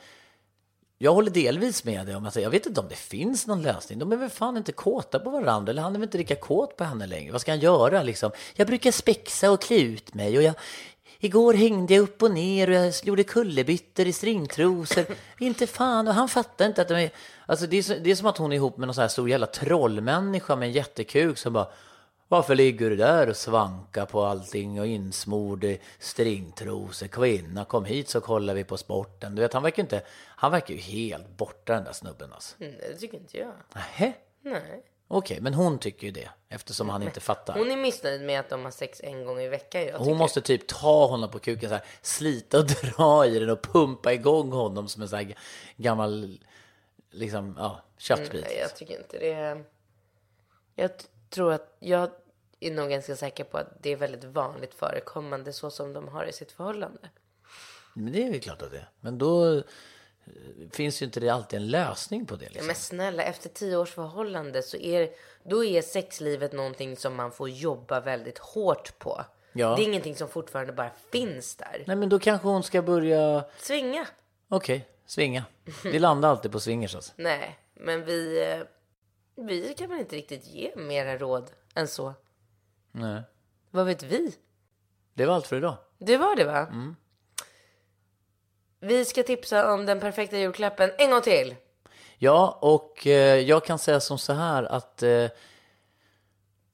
jag 0.97 1.13
håller 1.13 1.31
delvis 1.31 1.83
med 1.83 2.05
dig 2.05 2.15
om 2.15 2.25
att 2.25 2.35
jag 2.35 2.49
vet 2.49 2.65
inte 2.65 2.79
om 2.79 2.87
det 2.89 2.95
finns 2.95 3.47
någon 3.47 3.61
lösning. 3.61 3.99
De 3.99 4.11
är 4.11 4.17
väl 4.17 4.29
fan 4.29 4.57
inte 4.57 4.71
kåta 4.71 5.19
på 5.19 5.29
varandra 5.29 5.71
eller 5.71 5.81
han 5.81 5.95
är 5.95 5.99
väl 5.99 6.07
inte 6.07 6.17
lika 6.17 6.35
kåt 6.35 6.77
på 6.77 6.83
henne 6.83 7.07
längre. 7.07 7.31
Vad 7.31 7.41
ska 7.41 7.51
han 7.51 7.59
göra 7.59 8.03
liksom? 8.03 8.31
Jag 8.55 8.67
brukar 8.67 8.91
spexa 8.91 9.51
och 9.51 9.61
klä 9.61 9.77
ut 9.79 10.13
mig 10.13 10.37
och 10.37 10.43
jag, 10.43 10.53
Igår 11.23 11.53
hängde 11.53 11.93
jag 11.93 12.01
upp 12.01 12.23
och 12.23 12.31
ner 12.31 12.69
och 12.69 12.75
jag 12.75 12.93
gjorde 13.03 13.23
kullerbyttor 13.23 14.07
i 14.07 14.13
stringtrosor. 14.13 15.05
inte 15.39 15.67
fan, 15.67 16.07
och 16.07 16.13
han 16.13 16.29
fattar 16.29 16.65
inte 16.65 16.81
att 16.81 16.87
de 16.87 16.93
är... 16.93 17.11
Alltså 17.45 17.67
det 17.67 17.77
är, 17.77 17.83
så, 17.83 17.93
det 18.03 18.11
är 18.11 18.15
som 18.15 18.27
att 18.27 18.37
hon 18.37 18.51
är 18.51 18.55
ihop 18.55 18.77
med 18.77 18.87
någon 18.87 18.95
sån 18.95 19.01
här 19.01 19.09
stor 19.09 19.29
jävla 19.29 19.47
trollmänniska 19.47 20.55
med 20.55 20.67
en 20.67 20.71
jättekuk 20.71 21.37
som 21.37 21.53
bara 21.53 21.67
varför 22.33 22.55
ligger 22.55 22.89
du 22.89 22.95
där 22.95 23.29
och 23.29 23.37
svankar 23.37 24.05
på 24.05 24.23
allting 24.23 24.79
och 24.79 24.87
insmord 24.87 25.63
i 25.63 25.79
stringtrosor? 25.99 27.07
Kvinna, 27.07 27.65
kom 27.65 27.85
hit 27.85 28.09
så 28.09 28.21
kollar 28.21 28.53
vi 28.53 28.63
på 28.63 28.77
sporten. 28.77 29.35
Du 29.35 29.41
vet, 29.41 29.53
han 29.53 29.63
verkar 29.63 29.83
inte... 29.83 30.01
Han 30.25 30.51
verkar 30.51 30.73
ju 30.73 30.79
helt 30.79 31.37
borta 31.37 31.73
den 31.73 31.83
där 31.83 31.93
snubben 31.93 32.33
alltså. 32.33 32.55
Mm, 32.59 32.75
det 32.79 32.95
tycker 32.95 33.17
inte 33.17 33.37
jag. 33.37 33.53
Nähä? 33.73 34.13
Nej. 34.41 34.83
Okej, 35.07 35.41
men 35.41 35.53
hon 35.53 35.79
tycker 35.79 36.07
ju 36.07 36.11
det 36.11 36.29
eftersom 36.49 36.89
han 36.89 37.03
inte 37.03 37.19
fattar. 37.19 37.53
Hon 37.53 37.71
är 37.71 37.77
missnöjd 37.77 38.21
med 38.21 38.39
att 38.39 38.49
de 38.49 38.63
har 38.63 38.71
sex 38.71 39.01
en 39.03 39.25
gång 39.25 39.39
i 39.39 39.47
veckan. 39.47 39.85
Jag 39.85 39.99
Hon 39.99 40.17
måste 40.17 40.41
typ 40.41 40.67
ta 40.67 41.07
honom 41.07 41.31
på 41.31 41.39
kuken 41.39 41.69
så 41.69 41.75
här, 41.75 41.83
slita 42.01 42.59
och 42.59 42.65
dra 42.95 43.25
i 43.25 43.39
den 43.39 43.49
och 43.49 43.61
pumpa 43.61 44.13
igång 44.13 44.51
honom 44.51 44.87
som 44.87 45.01
en 45.01 45.09
sån 45.09 45.19
här 45.19 45.37
gammal, 45.77 46.39
liksom, 47.11 47.55
ja, 47.57 47.81
köttbit. 47.97 48.45
Nej, 48.45 48.57
jag 48.59 48.75
tycker 48.75 48.97
inte 48.97 49.19
det. 49.19 49.63
Jag 50.75 50.91
tror 51.29 51.53
att 51.53 51.75
jag 51.79 52.09
är 52.67 52.71
nog 52.73 52.89
ganska 52.89 53.15
säker 53.15 53.43
på 53.43 53.57
att 53.57 53.67
det 53.83 53.89
är 53.91 53.95
väldigt 53.95 54.23
vanligt 54.23 54.73
förekommande 54.73 55.53
så 55.53 55.69
som 55.71 55.93
de 55.93 56.07
har 56.07 56.25
i 56.25 56.33
sitt 56.33 56.51
förhållande. 56.51 56.99
Men 57.93 58.13
det 58.13 58.23
är 58.23 58.31
väl 58.31 58.39
klart 58.41 58.61
att 58.61 58.71
det 58.71 58.77
är. 58.77 58.89
Men 59.01 59.17
då 59.17 59.55
eh, 59.57 59.63
finns 60.71 61.01
ju 61.01 61.05
inte 61.05 61.19
det 61.19 61.29
alltid 61.29 61.59
en 61.59 61.67
lösning 61.67 62.25
på 62.25 62.35
det. 62.35 62.45
Ja, 62.45 62.49
Liksom. 62.51 62.67
men 62.67 62.75
snälla, 62.75 63.23
efter 63.23 63.49
tio 63.49 63.77
års 63.77 63.91
förhållande 63.91 64.63
så 64.63 64.77
är 64.77 65.09
då 65.43 65.65
är 65.65 65.81
sexlivet 65.81 66.53
någonting 66.53 66.97
som 66.97 67.15
man 67.15 67.31
får 67.31 67.49
jobba 67.49 67.99
väldigt 67.99 68.37
hårt 68.37 68.99
på. 68.99 69.25
Ja. 69.53 69.75
Det 69.75 69.83
är 69.83 69.85
ingenting 69.85 70.15
som 70.15 70.27
fortfarande 70.29 70.73
bara 70.73 70.91
finns 71.11 71.55
där. 71.55 71.83
Nej, 71.87 71.95
men 71.95 72.09
då 72.09 72.19
kanske 72.19 72.47
hon 72.47 72.63
ska 72.63 72.81
börja, 72.81 73.45
Svinga. 73.59 74.07
okej, 74.49 74.87
svinga. 75.05 75.43
Vi 75.83 75.99
landar 75.99 76.29
alltid 76.29 76.51
på 76.51 76.59
swingers 76.59 76.95
alltså. 76.95 77.13
Nej, 77.15 77.59
men 77.73 78.05
vi, 78.05 78.51
eh, 78.51 78.59
vi 79.45 79.73
kan 79.77 79.89
väl 79.89 79.99
inte 79.99 80.15
riktigt 80.15 80.47
ge 80.47 80.75
mera 80.75 81.17
råd 81.17 81.51
än 81.75 81.87
så. 81.87 82.13
Nej. 82.95 83.21
Vad 83.71 83.85
vet 83.85 84.03
vi? 84.03 84.35
Det 85.13 85.25
var 85.25 85.35
allt 85.35 85.47
för 85.47 85.55
idag. 85.55 85.77
Det 85.97 86.17
var 86.17 86.35
det 86.35 86.45
va? 86.45 86.57
Mm. 86.57 86.95
Vi 88.79 89.05
ska 89.05 89.23
tipsa 89.23 89.73
om 89.73 89.85
den 89.85 89.99
perfekta 89.99 90.37
julklappen 90.37 90.91
en 90.97 91.11
gång 91.11 91.21
till. 91.21 91.55
Ja, 92.17 92.57
och 92.61 93.07
eh, 93.07 93.39
jag 93.39 93.65
kan 93.65 93.79
säga 93.79 93.99
som 93.99 94.17
så 94.17 94.33
här 94.33 94.63
att 94.63 95.03
eh, 95.03 95.25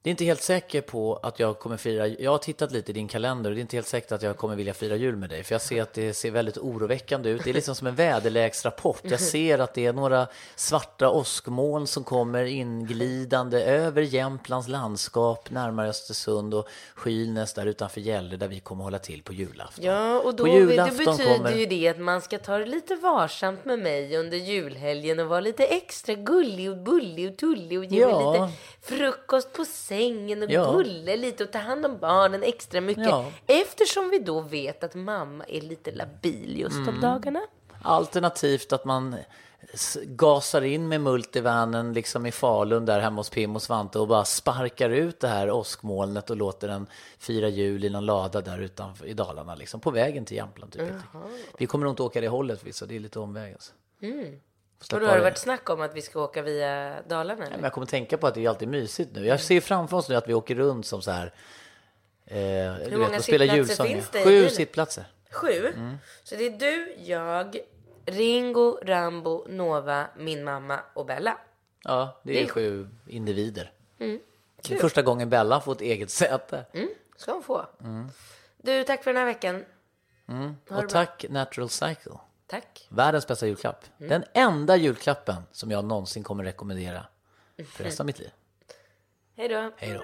det 0.02 0.10
är 0.10 0.12
inte 0.12 0.26
helt 0.26 0.41
säker 0.41 0.82
på 0.82 1.16
att 1.24 1.39
jag 1.39 1.60
kommer 1.60 1.78
fira, 1.78 2.08
jag 2.08 2.32
har 2.32 2.38
tittat 2.38 2.72
lite 2.72 2.91
i 2.91 2.93
din 2.93 3.08
kalender 3.08 3.50
och 3.50 3.56
det 3.56 3.60
är 3.60 3.62
inte 3.62 3.78
helt 3.78 3.88
säkert 3.88 4.12
att 4.12 4.22
jag 4.22 4.38
kommer 4.38 4.56
vilja 4.56 4.74
fira 4.74 4.95
jul 4.95 5.16
med 5.16 5.30
dig. 5.30 5.43
För 5.43 5.54
jag 5.56 5.62
ser 5.62 5.82
att 5.82 5.93
det 5.93 6.14
ser 6.14 6.32
väldigt 6.32 6.58
oroväckande 6.58 7.30
ut. 7.30 7.43
Det 7.43 7.50
är 7.50 7.54
liksom 7.54 7.76
som 7.76 7.88
en 7.88 7.95
väderleksrapport. 7.95 9.02
Jag 9.04 9.20
ser 9.20 9.60
att 9.60 9.74
det 9.74 9.86
är 9.86 9.93
några 9.93 10.28
svarta 10.56 11.10
åskmoln 11.10 11.88
som 11.88 12.04
kommer 12.04 12.43
inglidande 12.45 13.64
över 13.64 14.02
Jämtlands 14.02 14.68
landskap, 14.68 15.50
närmare 15.52 15.89
Östersund 15.89 16.54
och 16.54 16.68
Skylnäs 16.95 17.54
där 17.54 17.66
utanför 17.66 18.02
Gällö 18.02 18.38
där 18.38 18.47
vi 18.47 18.60
kommer 18.60 18.84
hålla 18.84 19.00
till 19.00 19.24
på 19.24 19.34
julafton. 19.34 19.86
Ja, 19.86 20.20
och 20.20 20.36
då, 20.36 20.45
På 20.45 20.50
julafton 20.54 20.97
betyder 20.97 21.38
kommer- 21.38 21.52
ju 21.56 21.66
det 21.66 21.88
att 21.88 22.00
man 22.00 22.22
ska 22.22 22.38
ta 22.39 22.58
det 22.58 22.66
lite 22.66 22.95
varsamt 22.95 23.66
med 23.66 23.80
mig 23.80 24.18
under 24.18 24.38
julhelgen 24.38 25.20
och 25.20 25.28
vara 25.28 25.39
lite 25.39 25.66
extra 25.66 26.16
gullig 26.16 26.70
och 26.72 26.78
bullig 26.78 27.30
och 27.32 27.38
tullig 27.38 27.80
och 27.80 27.86
ge 27.86 28.00
Ja. 28.00 28.32
mig 28.32 28.41
lite 28.41 28.54
frukost 28.82 29.54
på 29.54 29.66
sängen 29.90 30.44
och 30.44 30.52
Ja. 30.52 30.72
gulle 30.72 31.18
lite 31.18 31.44
och 31.44 31.52
ta 31.52 31.60
hand 31.60 31.86
om 31.86 31.98
barnen 31.98 32.44
extra 32.44 32.82
mycket. 32.82 33.06
Ja. 33.06 33.32
Eftersom 33.48 34.10
vi 34.10 34.20
då 34.20 34.42
vet 34.42 34.84
att 34.84 34.96
mamma 34.96 35.44
är 35.48 35.62
lite 35.62 35.92
labil 35.92 36.60
just 36.60 36.76
Mm. 36.76 36.86
de 36.86 37.02
dagarna. 37.02 37.42
Alternativt 37.82 38.74
att 38.74 38.86
man 38.86 39.16
gasar 40.06 40.62
in 40.62 40.88
med 40.88 41.02
multivanen 41.02 41.94
liksom 41.94 42.26
i 42.26 42.32
Falun 42.32 42.86
där 42.86 43.00
hemma 43.00 43.20
hos 43.20 43.30
Pim 43.30 43.56
och 43.56 43.62
Svante 43.62 44.00
och 44.00 44.08
bara 44.08 44.26
sparkar 44.26 44.90
ut 44.90 45.20
det 45.20 45.28
här 45.28 45.52
åskmolnet 45.52 46.30
och 46.30 46.38
låter 46.38 46.68
den 46.68 46.88
fira 47.20 47.48
jul 47.50 47.84
i 47.84 47.90
någon 47.90 48.06
lada 48.06 48.42
där 48.42 48.58
utanför 48.58 49.06
i 49.06 49.14
Dalarna 49.14 49.56
liksom 49.56 49.80
på 49.80 49.92
vägen 49.92 50.26
till 50.26 50.38
Jämtland 50.38 50.72
typ. 50.72 50.90
Vi 51.58 51.66
kommer 51.66 51.84
nog 51.86 51.92
inte 51.92 52.04
åka 52.04 52.22
det 52.22 52.28
hållet 52.28 52.64
vissa, 52.64 52.86
det 52.86 52.96
är 52.96 53.00
lite 53.00 53.20
omväg 53.20 53.54
alltså. 53.54 53.72
Och 54.94 55.00
då 55.00 55.06
har 55.06 55.16
det 55.16 55.22
varit 55.24 55.38
snack 55.38 55.70
om 55.70 55.82
att 55.82 55.96
vi 55.96 56.02
ska 56.02 56.22
åka 56.24 56.42
via 56.42 57.02
Dalarna 57.08 57.46
eller? 57.46 57.64
jag 57.64 57.74
kommer 57.74 57.88
tänka 57.88 58.18
på 58.18 58.28
att 58.28 58.34
det 58.34 58.46
är 58.46 58.50
alltid 58.50 58.68
mysigt 58.68 59.12
nu. 59.16 59.26
Jag 59.26 59.40
ser 59.40 59.62
framför 59.62 59.98
oss 59.98 60.10
nu 60.10 60.16
att 60.16 60.28
vi 60.28 60.34
åker 60.34 60.56
runt 60.56 60.86
som 60.86 61.02
så 61.02 61.12
här 61.12 61.34
eh, 62.26 62.36
du 62.36 62.98
många 62.98 63.10
vet, 63.10 63.24
sittplatser 63.24 63.84
finns 63.86 64.10
det 64.10 64.24
Sju 64.24 64.50
sittplatser. 64.50 65.06
Sju. 65.32 65.68
Mm. 65.68 65.98
Så 66.24 66.36
det 66.36 66.46
är 66.46 66.52
du, 66.52 66.96
jag, 67.04 67.58
Ringo, 68.06 68.80
Rambo, 68.84 69.46
Nova, 69.50 70.08
min 70.18 70.44
mamma 70.44 70.80
och 70.94 71.06
Bella. 71.06 71.38
Ja, 71.84 72.20
det 72.24 72.32
är 72.32 72.36
Det 72.36 72.44
är- 72.44 72.48
sju 72.54 72.90
individer. 73.08 73.72
Det 73.98 74.74
är 74.76 74.80
första 74.80 75.02
gången 75.02 75.30
Bella 75.30 75.56
har 75.56 75.62
fått 75.62 75.82
eget 75.82 76.10
säte. 76.10 76.66
Ska 77.18 77.32
hon 77.32 77.44
få. 77.44 77.66
Mm. 77.84 78.10
Du, 78.58 78.84
tack 78.84 79.04
för 79.04 79.14
den 79.14 79.18
här 79.18 79.26
veckan. 79.26 79.66
Det 80.68 80.76
Och 80.76 80.90
tack 80.90 81.26
Natural 81.30 81.70
Cycle. 81.70 82.12
Tack. 82.50 82.88
Världens 82.89 83.28
bästa 83.28 83.47
julklapp. 83.47 83.86
Den 83.97 84.24
enda 84.34 84.76
julklappen 84.76 85.43
som 85.52 85.72
jag 85.72 85.86
någonsin 85.86 86.24
kommer 86.24 86.43
rekommendera 86.43 87.06
för 87.66 87.84
resten 87.84 88.04
av 88.04 88.06
mitt 88.06 88.20
liv. 88.20 88.32
Hej 89.36 89.47
då. 89.50 89.72
Hej 89.78 89.93
då. 89.93 90.04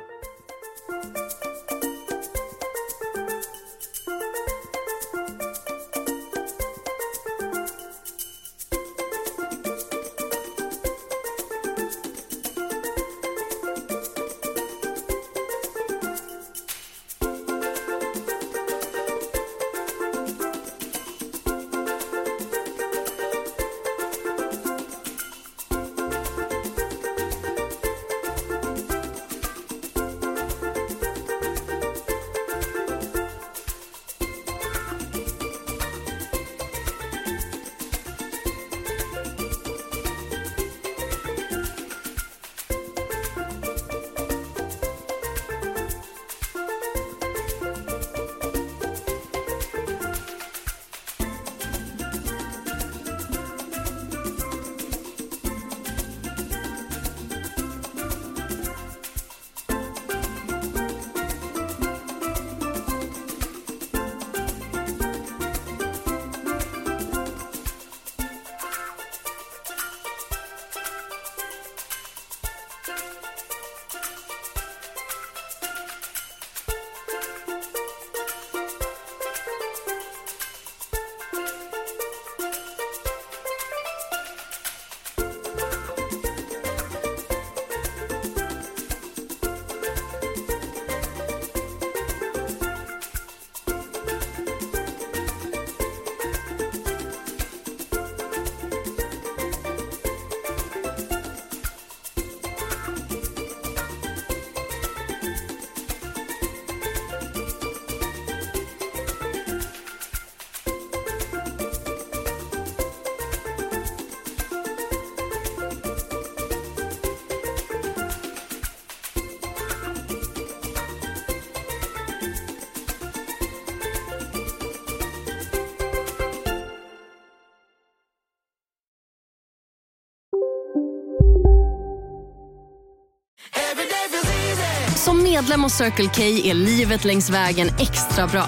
Som 135.06 135.24
medlem 135.24 135.64
hos 135.64 135.74
Circle 135.74 136.10
K 136.16 136.22
är 136.24 136.54
livet 136.54 137.06
längs 137.06 137.30
vägen 137.30 137.68
extra 137.68 138.28
bra. 138.28 138.46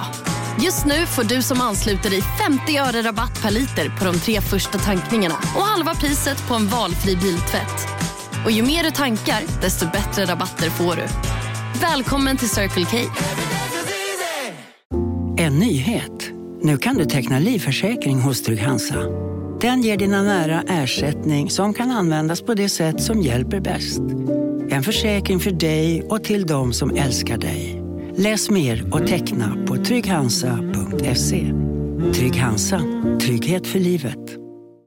Just 0.63 0.85
nu 0.85 1.05
får 1.05 1.23
du 1.23 1.41
som 1.41 1.61
ansluter 1.61 2.09
dig 2.09 2.21
50 2.21 2.77
öre 2.77 3.01
rabatt 3.01 3.41
per 3.41 3.51
liter 3.51 3.89
på 3.99 4.05
de 4.05 4.19
tre 4.19 4.41
första 4.41 4.77
tankningarna 4.77 5.35
och 5.35 5.61
halva 5.61 5.95
priset 5.95 6.47
på 6.47 6.53
en 6.53 6.67
valfri 6.67 7.15
biltvätt. 7.15 7.87
Och 8.45 8.51
ju 8.51 8.63
mer 8.63 8.83
du 8.83 8.91
tankar, 8.91 9.61
desto 9.61 9.85
bättre 9.85 10.25
rabatter 10.25 10.69
får 10.69 10.95
du. 10.95 11.03
Välkommen 11.81 12.37
till 12.37 12.49
Circle 12.49 12.85
K. 12.85 12.97
En 15.37 15.59
nyhet. 15.59 16.31
Nu 16.61 16.77
kan 16.77 16.95
du 16.95 17.05
teckna 17.05 17.39
livförsäkring 17.39 18.19
hos 18.19 18.43
Trygg-Hansa. 18.43 19.03
Den 19.61 19.81
ger 19.81 19.97
dina 19.97 20.23
nära 20.23 20.63
ersättning 20.67 21.49
som 21.49 21.73
kan 21.73 21.91
användas 21.91 22.41
på 22.41 22.53
det 22.53 22.69
sätt 22.69 23.01
som 23.01 23.21
hjälper 23.21 23.59
bäst. 23.59 24.16
Försäkring 24.87 25.39
för 25.39 25.51
dig 25.51 26.03
och 26.09 26.23
till 26.23 26.45
de 26.45 26.73
som 26.73 26.95
älskar 26.95 27.37
dig. 27.37 27.83
Läs 28.15 28.49
mer 28.49 28.93
och 28.93 29.07
teckna 29.07 29.65
på 29.67 29.75
trygghansa.se. 29.75 31.53
Trygg 32.13 32.35
Hansa. 32.35 32.81
Trygghet 33.21 33.67
för 33.67 33.79
livet. 33.79 34.17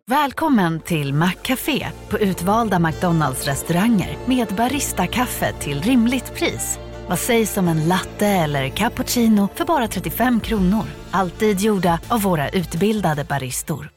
Välkommen 0.07 0.81
till 0.81 1.15
Maccafé 1.15 1.87
på 2.09 2.19
utvalda 2.19 2.79
McDonalds 2.79 3.47
restauranger 3.47 4.17
med 4.27 4.49
Baristakaffe 4.49 5.53
till 5.53 5.83
rimligt 5.83 6.35
pris. 6.35 6.79
Vad 7.09 7.19
sägs 7.19 7.57
om 7.57 7.69
en 7.69 7.89
latte 7.89 8.27
eller 8.27 8.69
cappuccino 8.69 9.49
för 9.55 9.65
bara 9.65 9.89
35 9.89 10.41
kronor? 10.41 10.85
Alltid 11.11 11.61
gjorda 11.61 12.01
av 12.09 12.23
våra 12.23 12.49
utbildade 12.49 13.25
baristor. 13.25 13.91